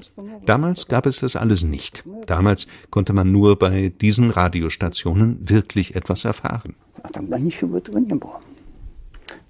Damals 0.45 0.89
gab 0.89 1.07
es 1.07 1.21
das 1.21 1.37
alles 1.37 1.63
nicht. 1.63 2.05
Damals 2.27 2.67
konnte 2.91 3.13
man 3.13 3.31
nur 3.31 3.57
bei 3.57 3.93
diesen 4.01 4.31
Radiostationen 4.31 5.39
wirklich 5.49 5.95
etwas 5.95 6.25
erfahren. 6.25 6.75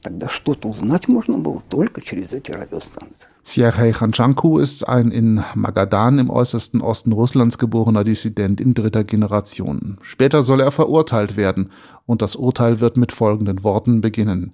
Тогда 0.02 0.28
что-то 0.28 0.68
узнать 0.68 1.08
можно 1.08 1.38
было 1.38 1.62
только 1.68 2.00
через 2.00 2.32
эти 2.32 2.52
радиостанции. 2.52 3.26
Sergei 3.43 3.91
Khanchanko 3.91 4.59
ist 4.59 4.87
ein 4.87 5.09
in 5.09 5.43
Magadan 5.55 6.19
im 6.19 6.29
äußersten 6.29 6.79
Osten 6.79 7.11
Russlands 7.11 7.57
geborener 7.57 8.03
Dissident 8.03 8.61
in 8.61 8.75
dritter 8.75 9.03
Generation. 9.03 9.97
Später 10.01 10.43
soll 10.43 10.59
er 10.59 10.71
verurteilt 10.71 11.37
werden, 11.37 11.71
und 12.05 12.21
das 12.21 12.35
Urteil 12.35 12.79
wird 12.79 12.97
mit 12.97 13.11
folgenden 13.11 13.63
Worten 13.63 14.01
beginnen. 14.01 14.53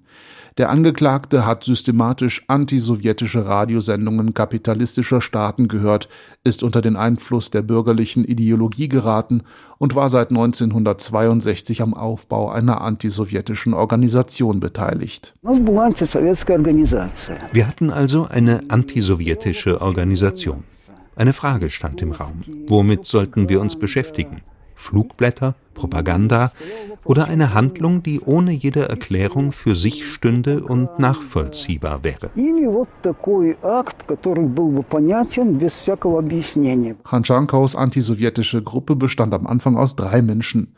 Der 0.58 0.70
Angeklagte 0.70 1.46
hat 1.46 1.62
systematisch 1.62 2.42
antisowjetische 2.48 3.46
Radiosendungen 3.46 4.34
kapitalistischer 4.34 5.20
Staaten 5.20 5.68
gehört, 5.68 6.08
ist 6.42 6.64
unter 6.64 6.82
den 6.82 6.96
Einfluss 6.96 7.52
der 7.52 7.62
bürgerlichen 7.62 8.24
Ideologie 8.24 8.88
geraten 8.88 9.42
und 9.78 9.94
war 9.94 10.10
seit 10.10 10.30
1962 10.30 11.80
am 11.80 11.94
Aufbau 11.94 12.50
einer 12.50 12.80
antisowjetischen 12.80 13.72
Organisation 13.72 14.58
beteiligt. 14.58 15.32
Wir 17.52 17.68
hatten 17.68 17.90
also 17.90 18.26
eine 18.26 18.60
antisowjetische 18.78 19.80
Organisation. 19.80 20.62
Eine 21.16 21.32
Frage 21.32 21.68
stand 21.68 22.00
im 22.00 22.12
Raum. 22.12 22.42
Womit 22.68 23.06
sollten 23.06 23.48
wir 23.48 23.60
uns 23.60 23.76
beschäftigen? 23.76 24.42
Flugblätter, 24.76 25.56
Propaganda 25.74 26.52
oder 27.04 27.24
eine 27.24 27.54
Handlung, 27.54 28.04
die 28.04 28.20
ohne 28.20 28.52
jede 28.52 28.88
Erklärung 28.88 29.50
für 29.50 29.74
sich 29.74 30.06
stünde 30.06 30.62
und 30.62 31.00
nachvollziehbar 31.00 32.04
wäre. 32.04 32.30
Khanchankaus 37.02 37.74
antisowjetische 37.74 38.62
Gruppe 38.62 38.94
bestand 38.94 39.34
am 39.34 39.48
Anfang 39.48 39.76
aus 39.76 39.96
drei 39.96 40.22
Menschen. 40.22 40.76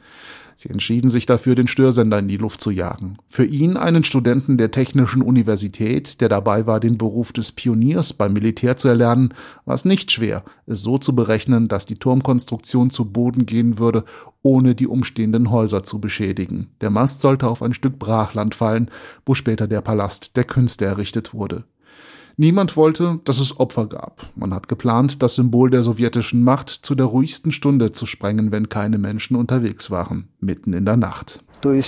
Sie 0.61 0.69
entschieden 0.69 1.09
sich 1.09 1.25
dafür, 1.25 1.55
den 1.55 1.69
Störsender 1.69 2.19
in 2.19 2.29
die 2.29 2.37
Luft 2.37 2.61
zu 2.61 2.71
jagen. 2.71 3.17
Für 3.27 3.47
ihn 3.47 3.79
einen 3.79 4.05
Studenten 4.05 4.59
der 4.59 4.71
Technischen 4.71 5.23
Universität, 5.23 6.21
der 6.21 6.29
dabei 6.29 6.67
war, 6.67 6.81
den 6.81 6.99
Beruf 6.99 7.33
des 7.33 7.53
Pioniers 7.53 8.13
beim 8.13 8.35
Militär 8.35 8.77
zu 8.77 8.89
erlernen, 8.89 9.33
war 9.65 9.75
es 9.75 9.87
nicht 9.87 10.13
schwer, 10.13 10.45
es 10.67 10.83
so 10.83 10.99
zu 10.99 11.17
berechnen, 11.17 11.69
dass 11.69 11.87
die 11.87 11.95
Turmkonstruktion 11.95 12.91
zu 12.91 13.07
Boden 13.07 13.47
gehen 13.47 13.79
würde, 13.79 14.05
ohne 14.43 14.75
die 14.75 14.87
umstehenden 14.87 15.51
Häuser 15.51 15.83
zu 15.83 15.99
beschädigen. 15.99 16.67
Der 16.83 16.91
Mast 16.91 17.23
sollte 17.23 17.49
auf 17.49 17.63
ein 17.63 17.73
Stück 17.73 17.99
Brachland 17.99 18.55
fallen, 18.55 18.91
wo 19.25 19.33
später 19.33 19.67
der 19.67 19.81
Palast 19.81 20.37
der 20.37 20.45
Künste 20.45 20.85
errichtet 20.85 21.33
wurde. 21.33 21.65
Niemand 22.41 22.75
wollte, 22.75 23.21
dass 23.27 23.39
es 23.39 23.61
Opfer 23.61 23.85
gab. 23.85 24.31
Man 24.35 24.55
hat 24.55 24.67
geplant, 24.67 25.23
das 25.23 25.35
Symbol 25.35 25.69
der 25.69 25.83
sowjetischen 25.83 26.43
Macht 26.43 26.71
zu 26.71 26.95
der 26.95 27.05
ruhigsten 27.05 27.53
Stunde 27.53 27.93
zu 27.93 28.07
sprengen, 28.07 28.51
wenn 28.51 28.71
keine 28.71 28.97
Menschen 28.97 29.37
unterwegs 29.37 29.91
waren, 29.91 30.31
mitten 30.41 30.73
in 30.73 30.87
der 30.87 30.97
Nacht. 30.97 31.41
Э, 31.63 31.83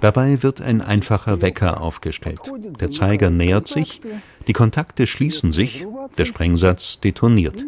Dabei 0.00 0.42
wird 0.44 0.60
ein 0.60 0.82
einfacher 0.82 1.42
Wecker 1.42 1.80
aufgestellt. 1.80 2.52
Der 2.78 2.90
Zeiger 2.90 3.30
nähert 3.30 3.66
sich, 3.66 4.00
die 4.46 4.52
Kontakte 4.52 5.08
schließen 5.08 5.50
sich, 5.50 5.84
der 6.16 6.26
Sprengsatz 6.26 7.00
detoniert. 7.00 7.66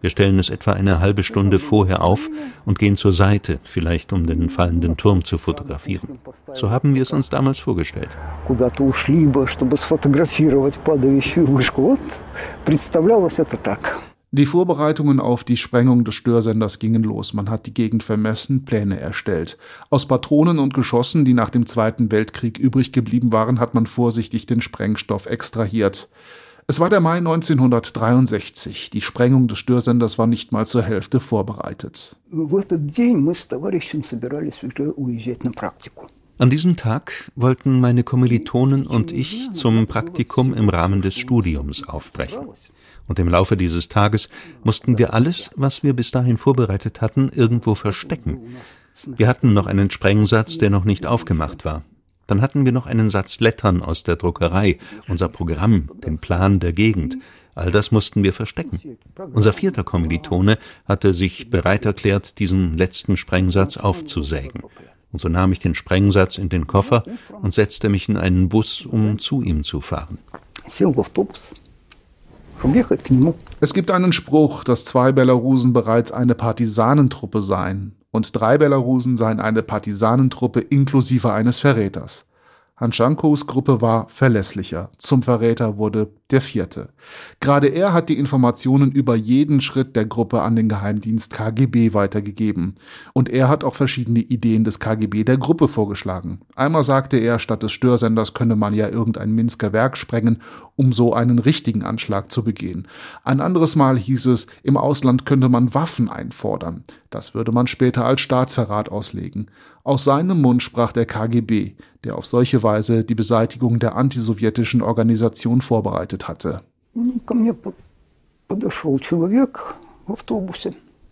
Wir 0.00 0.10
stellen 0.10 0.38
es 0.38 0.48
etwa 0.48 0.72
eine 0.72 1.00
halbe 1.00 1.22
Stunde 1.22 1.58
vorher 1.58 2.02
auf 2.02 2.30
und 2.64 2.78
gehen 2.78 2.96
zur 2.96 3.12
Seite, 3.12 3.58
vielleicht 3.64 4.12
um 4.12 4.26
den 4.26 4.48
fallenden 4.48 4.96
Turm 4.96 5.24
zu 5.24 5.38
fotografieren. 5.38 6.18
So 6.54 6.70
haben 6.70 6.94
wir 6.94 7.02
es 7.02 7.12
uns 7.12 7.30
damals 7.30 7.58
vorgestellt. 7.58 8.16
Die 14.30 14.44
Vorbereitungen 14.44 15.20
auf 15.20 15.42
die 15.42 15.56
Sprengung 15.56 16.04
des 16.04 16.14
Störsenders 16.14 16.78
gingen 16.78 17.02
los. 17.02 17.32
Man 17.32 17.48
hat 17.48 17.64
die 17.64 17.72
Gegend 17.72 18.02
vermessen, 18.02 18.66
Pläne 18.66 19.00
erstellt. 19.00 19.56
Aus 19.88 20.06
Patronen 20.06 20.58
und 20.58 20.74
Geschossen, 20.74 21.24
die 21.24 21.32
nach 21.32 21.48
dem 21.48 21.64
Zweiten 21.64 22.12
Weltkrieg 22.12 22.58
übrig 22.58 22.92
geblieben 22.92 23.32
waren, 23.32 23.58
hat 23.58 23.72
man 23.72 23.86
vorsichtig 23.86 24.44
den 24.44 24.60
Sprengstoff 24.60 25.24
extrahiert. 25.24 26.10
Es 26.70 26.80
war 26.80 26.90
der 26.90 27.00
Mai 27.00 27.16
1963. 27.16 28.90
Die 28.90 29.00
Sprengung 29.00 29.48
des 29.48 29.56
Störsenders 29.56 30.18
war 30.18 30.26
nicht 30.26 30.52
mal 30.52 30.66
zur 30.66 30.82
Hälfte 30.82 31.18
vorbereitet. 31.18 32.18
An 36.36 36.50
diesem 36.50 36.76
Tag 36.76 37.32
wollten 37.36 37.80
meine 37.80 38.04
Kommilitonen 38.04 38.86
und 38.86 39.12
ich 39.12 39.50
zum 39.52 39.86
Praktikum 39.86 40.52
im 40.52 40.68
Rahmen 40.68 41.00
des 41.00 41.16
Studiums 41.16 41.88
aufbrechen. 41.88 42.46
Und 43.06 43.18
im 43.18 43.28
Laufe 43.28 43.56
dieses 43.56 43.88
Tages 43.88 44.28
mussten 44.62 44.98
wir 44.98 45.14
alles, 45.14 45.50
was 45.56 45.82
wir 45.82 45.94
bis 45.94 46.10
dahin 46.10 46.36
vorbereitet 46.36 47.00
hatten, 47.00 47.30
irgendwo 47.34 47.74
verstecken. 47.76 48.40
Wir 49.06 49.26
hatten 49.26 49.54
noch 49.54 49.66
einen 49.66 49.90
Sprengsatz, 49.90 50.58
der 50.58 50.68
noch 50.68 50.84
nicht 50.84 51.06
aufgemacht 51.06 51.64
war. 51.64 51.82
Dann 52.28 52.42
hatten 52.42 52.64
wir 52.64 52.72
noch 52.72 52.86
einen 52.86 53.08
Satz 53.08 53.40
Lettern 53.40 53.82
aus 53.82 54.04
der 54.04 54.16
Druckerei, 54.16 54.76
unser 55.08 55.28
Programm, 55.28 55.88
den 56.04 56.18
Plan 56.18 56.60
der 56.60 56.74
Gegend. 56.74 57.16
All 57.54 57.72
das 57.72 57.90
mussten 57.90 58.22
wir 58.22 58.32
verstecken. 58.32 58.98
Unser 59.32 59.52
vierter 59.52 59.82
Kommilitone 59.82 60.58
hatte 60.84 61.14
sich 61.14 61.50
bereit 61.50 61.86
erklärt, 61.86 62.38
diesen 62.38 62.76
letzten 62.76 63.16
Sprengsatz 63.16 63.78
aufzusägen. 63.78 64.62
Und 65.10 65.18
so 65.18 65.28
nahm 65.30 65.52
ich 65.52 65.58
den 65.58 65.74
Sprengsatz 65.74 66.36
in 66.36 66.50
den 66.50 66.66
Koffer 66.66 67.02
und 67.40 67.52
setzte 67.52 67.88
mich 67.88 68.10
in 68.10 68.18
einen 68.18 68.50
Bus, 68.50 68.84
um 68.84 69.18
zu 69.18 69.40
ihm 69.40 69.62
zu 69.62 69.80
fahren. 69.80 70.18
Es 73.60 73.72
gibt 73.72 73.90
einen 73.90 74.12
Spruch, 74.12 74.64
dass 74.64 74.84
zwei 74.84 75.12
Belarusen 75.12 75.72
bereits 75.72 76.12
eine 76.12 76.34
Partisanentruppe 76.34 77.40
seien 77.40 77.97
und 78.10 78.38
drei 78.38 78.58
Belarusen 78.58 79.16
seien 79.16 79.40
eine 79.40 79.62
Partisanentruppe 79.62 80.60
inklusive 80.60 81.32
eines 81.32 81.58
Verräters. 81.58 82.27
Hanschankos 82.80 83.48
Gruppe 83.48 83.80
war 83.80 84.08
verlässlicher. 84.08 84.90
Zum 84.98 85.24
Verräter 85.24 85.78
wurde 85.78 86.10
der 86.30 86.40
vierte. 86.40 86.90
Gerade 87.40 87.68
er 87.68 87.92
hat 87.92 88.08
die 88.08 88.18
Informationen 88.18 88.92
über 88.92 89.16
jeden 89.16 89.60
Schritt 89.60 89.96
der 89.96 90.04
Gruppe 90.04 90.42
an 90.42 90.54
den 90.54 90.68
Geheimdienst 90.68 91.32
KGB 91.32 91.92
weitergegeben. 91.92 92.74
Und 93.14 93.30
er 93.30 93.48
hat 93.48 93.64
auch 93.64 93.74
verschiedene 93.74 94.20
Ideen 94.20 94.62
des 94.62 94.78
KGB 94.78 95.24
der 95.24 95.38
Gruppe 95.38 95.66
vorgeschlagen. 95.66 96.40
Einmal 96.54 96.84
sagte 96.84 97.16
er, 97.16 97.40
statt 97.40 97.64
des 97.64 97.72
Störsenders 97.72 98.32
könne 98.32 98.54
man 98.54 98.74
ja 98.74 98.88
irgendein 98.88 99.32
Minsker 99.32 99.72
Werk 99.72 99.96
sprengen, 99.96 100.40
um 100.76 100.92
so 100.92 101.14
einen 101.14 101.40
richtigen 101.40 101.82
Anschlag 101.82 102.30
zu 102.30 102.44
begehen. 102.44 102.86
Ein 103.24 103.40
anderes 103.40 103.74
Mal 103.74 103.98
hieß 103.98 104.26
es, 104.26 104.46
im 104.62 104.76
Ausland 104.76 105.26
könnte 105.26 105.48
man 105.48 105.74
Waffen 105.74 106.08
einfordern. 106.08 106.84
Das 107.10 107.34
würde 107.34 107.50
man 107.50 107.66
später 107.66 108.04
als 108.04 108.20
Staatsverrat 108.20 108.90
auslegen. 108.90 109.50
Aus 109.88 110.04
seinem 110.04 110.42
Mund 110.42 110.62
sprach 110.62 110.92
der 110.92 111.06
KGB, 111.06 111.72
der 112.04 112.18
auf 112.18 112.26
solche 112.26 112.62
Weise 112.62 113.04
die 113.04 113.14
Beseitigung 113.14 113.78
der 113.78 113.96
antisowjetischen 113.96 114.82
Organisation 114.82 115.62
vorbereitet 115.62 116.28
hatte. 116.28 116.60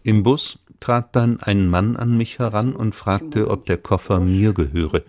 Im 0.03 0.23
Bus 0.23 0.59
trat 0.79 1.17
dann 1.17 1.41
ein 1.41 1.71
Mann 1.71 1.97
an 1.97 2.19
mich 2.19 2.39
heran 2.39 2.75
und 2.77 2.95
fragte, 2.95 3.49
ob 3.49 3.65
der 3.65 3.79
Koffer 3.79 4.21
mir 4.21 4.53
gehöre. 4.53 5.05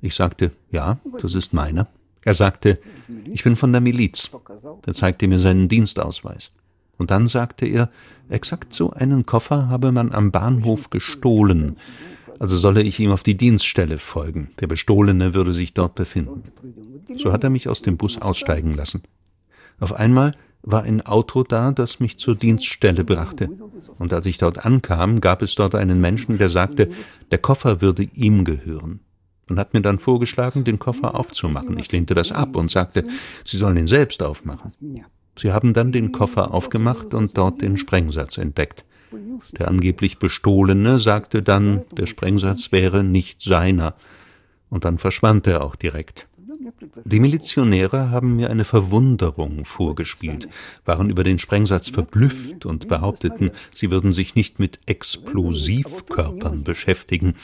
Ich 0.00 0.16
sagte, 0.16 0.50
ja, 0.72 0.98
das 1.20 1.36
ist 1.36 1.52
meiner. 1.52 1.86
Er 2.24 2.34
sagte, 2.34 2.80
ich 3.26 3.44
bin 3.44 3.54
von 3.54 3.70
der 3.70 3.80
Miliz. 3.80 4.32
Er 4.84 4.94
zeigte 4.94 5.28
mir 5.28 5.38
seinen 5.38 5.68
Dienstausweis. 5.68 6.50
Und 6.98 7.12
dann 7.12 7.28
sagte 7.28 7.66
er, 7.66 7.88
exakt 8.28 8.72
so 8.72 8.90
einen 8.90 9.26
Koffer 9.26 9.68
habe 9.68 9.92
man 9.92 10.10
am 10.12 10.32
Bahnhof 10.32 10.90
gestohlen 10.90 11.76
also 12.42 12.56
solle 12.56 12.82
ich 12.82 12.98
ihm 12.98 13.12
auf 13.12 13.22
die 13.22 13.36
Dienststelle 13.36 13.98
folgen. 13.98 14.50
Der 14.58 14.66
Bestohlene 14.66 15.32
würde 15.32 15.54
sich 15.54 15.74
dort 15.74 15.94
befinden. 15.94 16.42
So 17.16 17.30
hat 17.30 17.44
er 17.44 17.50
mich 17.50 17.68
aus 17.68 17.82
dem 17.82 17.96
Bus 17.96 18.20
aussteigen 18.20 18.72
lassen. 18.72 19.02
Auf 19.78 19.92
einmal 19.92 20.34
war 20.62 20.82
ein 20.82 21.02
Auto 21.02 21.44
da, 21.44 21.70
das 21.70 22.00
mich 22.00 22.18
zur 22.18 22.34
Dienststelle 22.34 23.04
brachte. 23.04 23.48
Und 23.96 24.12
als 24.12 24.26
ich 24.26 24.38
dort 24.38 24.66
ankam, 24.66 25.20
gab 25.20 25.40
es 25.40 25.54
dort 25.54 25.76
einen 25.76 26.00
Menschen, 26.00 26.36
der 26.36 26.48
sagte, 26.48 26.90
der 27.30 27.38
Koffer 27.38 27.80
würde 27.80 28.08
ihm 28.12 28.44
gehören. 28.44 28.98
Und 29.48 29.60
hat 29.60 29.72
mir 29.72 29.80
dann 29.80 30.00
vorgeschlagen, 30.00 30.64
den 30.64 30.80
Koffer 30.80 31.14
aufzumachen. 31.14 31.78
Ich 31.78 31.92
lehnte 31.92 32.16
das 32.16 32.32
ab 32.32 32.56
und 32.56 32.72
sagte, 32.72 33.04
Sie 33.44 33.56
sollen 33.56 33.76
ihn 33.76 33.86
selbst 33.86 34.20
aufmachen. 34.20 34.72
Sie 35.38 35.52
haben 35.52 35.74
dann 35.74 35.92
den 35.92 36.10
Koffer 36.10 36.52
aufgemacht 36.52 37.14
und 37.14 37.38
dort 37.38 37.62
den 37.62 37.78
Sprengsatz 37.78 38.36
entdeckt. 38.36 38.84
Der 39.58 39.68
angeblich 39.68 40.18
Bestohlene 40.18 40.98
sagte 40.98 41.42
dann, 41.42 41.82
der 41.96 42.06
Sprengsatz 42.06 42.72
wäre 42.72 43.04
nicht 43.04 43.42
seiner. 43.42 43.94
Und 44.70 44.84
dann 44.84 44.98
verschwand 44.98 45.46
er 45.46 45.62
auch 45.64 45.76
direkt. 45.76 46.28
Die 47.04 47.20
Milizionäre 47.20 48.10
haben 48.10 48.36
mir 48.36 48.50
eine 48.50 48.64
Verwunderung 48.64 49.64
vorgespielt, 49.64 50.48
waren 50.84 51.10
über 51.10 51.24
den 51.24 51.38
Sprengsatz 51.38 51.88
verblüfft 51.88 52.66
und 52.66 52.88
behaupteten, 52.88 53.50
sie 53.74 53.90
würden 53.90 54.12
sich 54.12 54.34
nicht 54.34 54.58
mit 54.58 54.78
Explosivkörpern 54.86 56.62
beschäftigen 56.62 57.34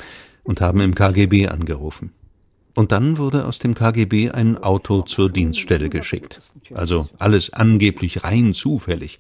und 0.45 0.61
haben 0.61 0.81
im 0.81 0.95
KGB 0.95 1.49
angerufen. 1.49 2.13
Und 2.75 2.93
dann 2.93 3.19
wurde 3.19 3.45
aus 3.45 3.59
dem 3.59 3.75
KGB 3.75 4.31
ein 4.31 4.57
Auto 4.57 5.03
zur 5.03 5.31
Dienststelle 5.31 5.89
geschickt. 5.89 6.41
Also 6.75 7.09
alles 7.19 7.53
angeblich 7.53 8.23
rein 8.23 8.55
zufällig. 8.55 9.19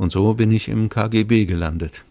Und 0.00 0.12
so 0.12 0.32
bin 0.32 0.50
ich 0.50 0.70
im 0.70 0.88
KGB 0.88 1.44
gelandet. 1.44 2.06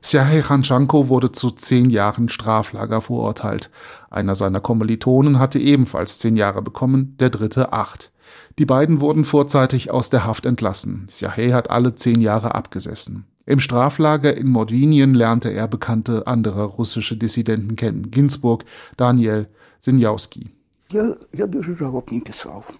Serhej 0.00 0.40
Khanschanko 0.40 1.08
wurde 1.08 1.30
zu 1.30 1.50
zehn 1.50 1.90
Jahren 1.90 2.28
Straflager 2.28 3.00
verurteilt. 3.00 3.70
Einer 4.10 4.34
seiner 4.34 4.58
Kommilitonen 4.58 5.38
hatte 5.38 5.60
ebenfalls 5.60 6.18
zehn 6.18 6.36
Jahre 6.36 6.60
bekommen, 6.60 7.14
der 7.20 7.30
dritte 7.30 7.72
acht. 7.72 8.10
Die 8.58 8.66
beiden 8.66 9.00
wurden 9.00 9.24
vorzeitig 9.24 9.92
aus 9.92 10.10
der 10.10 10.24
Haft 10.24 10.44
entlassen. 10.44 11.04
Serhej 11.06 11.52
hat 11.52 11.70
alle 11.70 11.94
zehn 11.94 12.20
Jahre 12.20 12.56
abgesessen. 12.56 13.26
Im 13.46 13.60
Straflager 13.60 14.36
in 14.36 14.48
Mordwinien 14.48 15.14
lernte 15.14 15.50
er 15.50 15.68
bekannte 15.68 16.26
andere 16.26 16.64
russische 16.64 17.16
Dissidenten 17.16 17.76
kennen. 17.76 18.10
Ginsburg, 18.10 18.64
Daniel, 18.96 19.46
Sinjowski. 19.78 20.50
Ja, 20.90 21.14
ja, 21.32 21.46
das 21.46 21.62
ist 21.62 21.78
überhaupt 21.78 22.10
nicht 22.10 22.26
gesagt. 22.26 22.74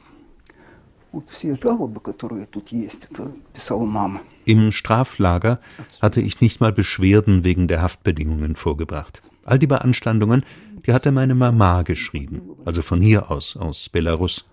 Вот 1.11 1.29
все 1.29 1.55
жалобы, 1.55 2.01
которые 2.01 2.45
тут 2.45 2.73
есть, 2.73 3.07
это 3.09 3.31
писала 3.53 3.85
мама. 3.85 4.21
Im 4.45 4.71
Straflager 4.71 5.59
hatte 6.01 6.19
ich 6.19 6.41
nicht 6.41 6.59
mal 6.59 6.73
Beschwerden 6.73 7.43
wegen 7.45 7.67
der 7.67 7.81
Haftbedingungen 7.81 8.55
vorgebracht. 8.55 9.21
All 9.45 9.57
die 9.57 9.65
Beanstandungen, 9.67 10.43
die 10.85 10.93
hatte 10.93 11.11
meine 11.11 11.33
Mama 11.33 11.83
geschrieben, 11.83 12.41
also 12.65 12.81
von 12.81 13.01
hier 13.01 13.31
aus, 13.31 13.55
aus 13.55 13.89
Belarus. 13.89 14.45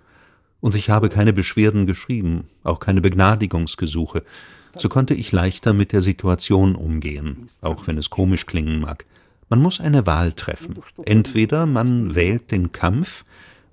Und 0.60 0.76
ich 0.76 0.88
habe 0.88 1.08
keine 1.08 1.32
Beschwerden 1.32 1.86
geschrieben, 1.86 2.44
auch 2.62 2.78
keine 2.78 3.00
Begnadigungsgesuche. 3.00 4.22
So 4.78 4.88
konnte 4.88 5.14
ich 5.14 5.32
leichter 5.32 5.72
mit 5.72 5.92
der 5.92 6.00
Situation 6.00 6.76
umgehen, 6.76 7.46
auch 7.60 7.86
wenn 7.86 7.98
es 7.98 8.08
komisch 8.08 8.46
klingen 8.46 8.80
mag. 8.80 9.04
Man 9.50 9.60
muss 9.60 9.80
eine 9.80 10.06
Wahl 10.06 10.32
treffen. 10.32 10.78
Entweder 11.04 11.66
man 11.66 12.14
wählt 12.14 12.52
den 12.52 12.72
Kampf 12.72 13.24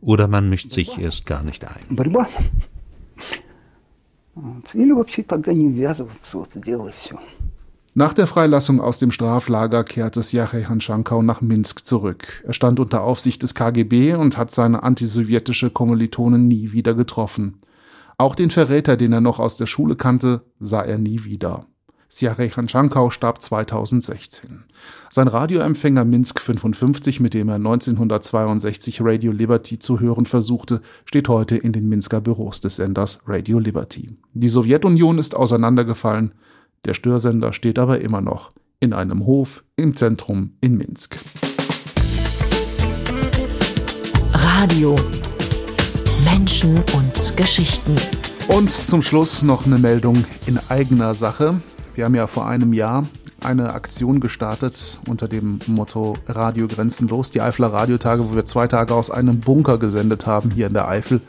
oder 0.01 0.27
man 0.27 0.49
mischt 0.49 0.71
sich 0.71 0.97
erst 0.97 1.25
gar 1.25 1.43
nicht 1.43 1.65
ein. 1.65 1.95
Борьба. 3.15 3.43
Вот. 4.35 4.73
Или 4.73 4.91
вообще 4.91 5.23
тогда 5.23 5.53
не 5.53 5.69
ввязываться, 5.69 6.37
вот 6.37 6.49
делай 6.55 6.93
все. 6.97 7.19
Nach 7.95 8.13
der 8.13 8.27
Freilassung 8.27 8.79
aus 8.79 8.99
dem 8.99 9.11
Straflager 9.11 9.83
kehrte 9.83 10.21
Sjachej 10.21 10.65
Hanschankau 10.65 11.21
nach 11.21 11.41
Minsk 11.41 11.85
zurück. 11.85 12.43
Er 12.45 12.53
stand 12.53 12.79
unter 12.79 13.01
Aufsicht 13.01 13.41
des 13.43 13.55
KGB 13.55 14.13
und 14.13 14.37
hat 14.37 14.51
seine 14.51 14.83
antisowjetische 14.83 15.71
Kommilitonen 15.71 16.47
nie 16.47 16.71
wieder 16.71 16.93
getroffen. 16.93 17.59
Auch 18.17 18.35
den 18.35 18.51
Verräter, 18.51 18.95
den 18.95 19.11
er 19.11 19.21
noch 19.21 19.39
aus 19.39 19.57
der 19.57 19.65
Schule 19.65 19.95
kannte, 19.95 20.43
sah 20.59 20.83
er 20.83 20.97
nie 20.97 21.23
wieder. 21.23 21.65
Sjachej 22.14 22.50
Hanschankau 22.50 23.10
starb 23.10 23.42
2016. 23.42 24.62
Sein 25.10 25.26
Radioempfänger 25.26 26.04
Minsk 26.04 26.38
55, 26.38 27.18
mit 27.18 27.34
dem 27.34 27.48
er 27.48 27.56
1962 27.56 29.00
Radio 29.00 29.32
Liberty 29.32 29.80
zu 29.80 29.98
hören 29.98 30.24
versuchte, 30.24 30.80
steht 31.06 31.28
heute 31.28 31.56
in 31.56 31.72
den 31.72 31.88
Minsker 31.88 32.20
Büros 32.20 32.60
des 32.60 32.76
Senders 32.76 33.18
Radio 33.26 33.58
Liberty. 33.58 34.16
Die 34.32 34.48
Sowjetunion 34.48 35.18
ist 35.18 35.34
auseinandergefallen, 35.34 36.34
der 36.84 36.94
Störsender 36.94 37.52
steht 37.52 37.80
aber 37.80 38.00
immer 38.00 38.20
noch 38.20 38.52
in 38.78 38.92
einem 38.92 39.26
Hof 39.26 39.64
im 39.74 39.96
Zentrum 39.96 40.52
in 40.60 40.76
Minsk. 40.76 41.18
Radio. 44.32 44.94
Menschen 46.24 46.76
und 46.94 47.36
Geschichten. 47.36 47.96
Und 48.46 48.70
zum 48.70 49.02
Schluss 49.02 49.42
noch 49.42 49.66
eine 49.66 49.78
Meldung 49.78 50.24
in 50.46 50.60
eigener 50.68 51.14
Sache. 51.14 51.60
Wir 51.94 52.06
haben 52.06 52.14
ja 52.16 52.26
vor 52.26 52.46
einem 52.48 52.72
Jahr 52.72 53.06
eine 53.40 53.72
Aktion 53.72 54.18
gestartet 54.18 55.00
unter 55.08 55.28
dem 55.28 55.60
Motto 55.66 56.16
Radio 56.26 56.66
Grenzenlos, 56.66 57.30
die 57.30 57.40
Eifler 57.40 57.72
Radiotage, 57.72 58.28
wo 58.28 58.34
wir 58.34 58.44
zwei 58.44 58.66
Tage 58.66 58.94
aus 58.94 59.12
einem 59.12 59.38
Bunker 59.38 59.78
gesendet 59.78 60.26
haben 60.26 60.50
hier 60.50 60.66
in 60.66 60.72
der 60.72 60.88
Eifel 60.88 61.20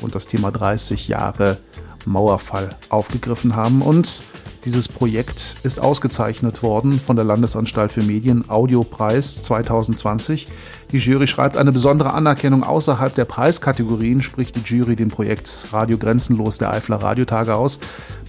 und 0.00 0.14
das 0.14 0.26
Thema 0.26 0.50
30 0.50 1.08
Jahre 1.08 1.58
Mauerfall 2.06 2.76
aufgegriffen 2.88 3.56
haben. 3.56 3.82
Und 3.82 4.22
dieses 4.64 4.88
Projekt 4.88 5.56
ist 5.64 5.78
ausgezeichnet 5.78 6.62
worden 6.62 6.98
von 6.98 7.16
der 7.16 7.26
Landesanstalt 7.26 7.92
für 7.92 8.02
Medien 8.02 8.48
Audiopreis 8.48 9.42
2020. 9.42 10.46
Die 10.92 10.98
Jury 10.98 11.26
schreibt 11.26 11.56
eine 11.56 11.72
besondere 11.72 12.12
Anerkennung 12.14 12.62
außerhalb 12.62 13.12
der 13.12 13.24
Preiskategorien, 13.24 14.22
spricht 14.22 14.54
die 14.54 14.60
Jury 14.60 14.94
dem 14.94 15.08
Projekt 15.08 15.66
Radio 15.72 15.98
Grenzenlos 15.98 16.58
der 16.58 16.70
Eifler 16.72 17.02
Radiotage 17.02 17.56
aus. 17.56 17.80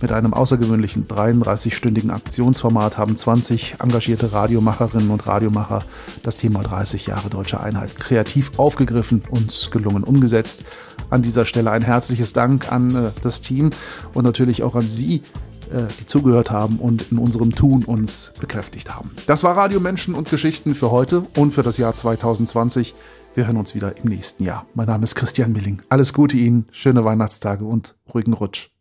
Mit 0.01 0.11
einem 0.11 0.33
außergewöhnlichen 0.33 1.07
33-stündigen 1.07 2.09
Aktionsformat 2.09 2.97
haben 2.97 3.15
20 3.15 3.75
engagierte 3.79 4.33
Radiomacherinnen 4.33 5.11
und 5.11 5.27
Radiomacher 5.27 5.83
das 6.23 6.37
Thema 6.37 6.63
30 6.63 7.05
Jahre 7.05 7.29
deutsche 7.29 7.59
Einheit 7.59 7.95
kreativ 7.95 8.57
aufgegriffen 8.57 9.21
und 9.29 9.69
gelungen 9.71 10.03
umgesetzt. 10.03 10.63
An 11.11 11.21
dieser 11.21 11.45
Stelle 11.45 11.69
ein 11.69 11.83
herzliches 11.83 12.33
Dank 12.33 12.71
an 12.71 12.95
äh, 12.95 13.11
das 13.21 13.41
Team 13.41 13.69
und 14.13 14.23
natürlich 14.23 14.63
auch 14.63 14.75
an 14.75 14.87
Sie, 14.87 15.21
die 15.99 16.05
zugehört 16.05 16.51
haben 16.51 16.77
und 16.77 17.11
in 17.11 17.17
unserem 17.17 17.53
Tun 17.53 17.83
uns 17.83 18.33
bekräftigt 18.39 18.95
haben. 18.95 19.11
Das 19.25 19.43
war 19.43 19.57
Radio 19.57 19.79
Menschen 19.79 20.15
und 20.15 20.29
Geschichten 20.29 20.75
für 20.75 20.91
heute 20.91 21.25
und 21.35 21.51
für 21.51 21.63
das 21.63 21.77
Jahr 21.77 21.95
2020. 21.95 22.95
Wir 23.35 23.47
hören 23.47 23.57
uns 23.57 23.75
wieder 23.75 23.97
im 23.97 24.09
nächsten 24.09 24.43
Jahr. 24.43 24.65
Mein 24.73 24.87
Name 24.87 25.03
ist 25.03 25.15
Christian 25.15 25.51
Milling. 25.51 25.81
Alles 25.89 26.13
Gute 26.13 26.37
Ihnen, 26.37 26.65
schöne 26.71 27.03
Weihnachtstage 27.03 27.65
und 27.65 27.95
ruhigen 28.13 28.33
Rutsch. 28.33 28.76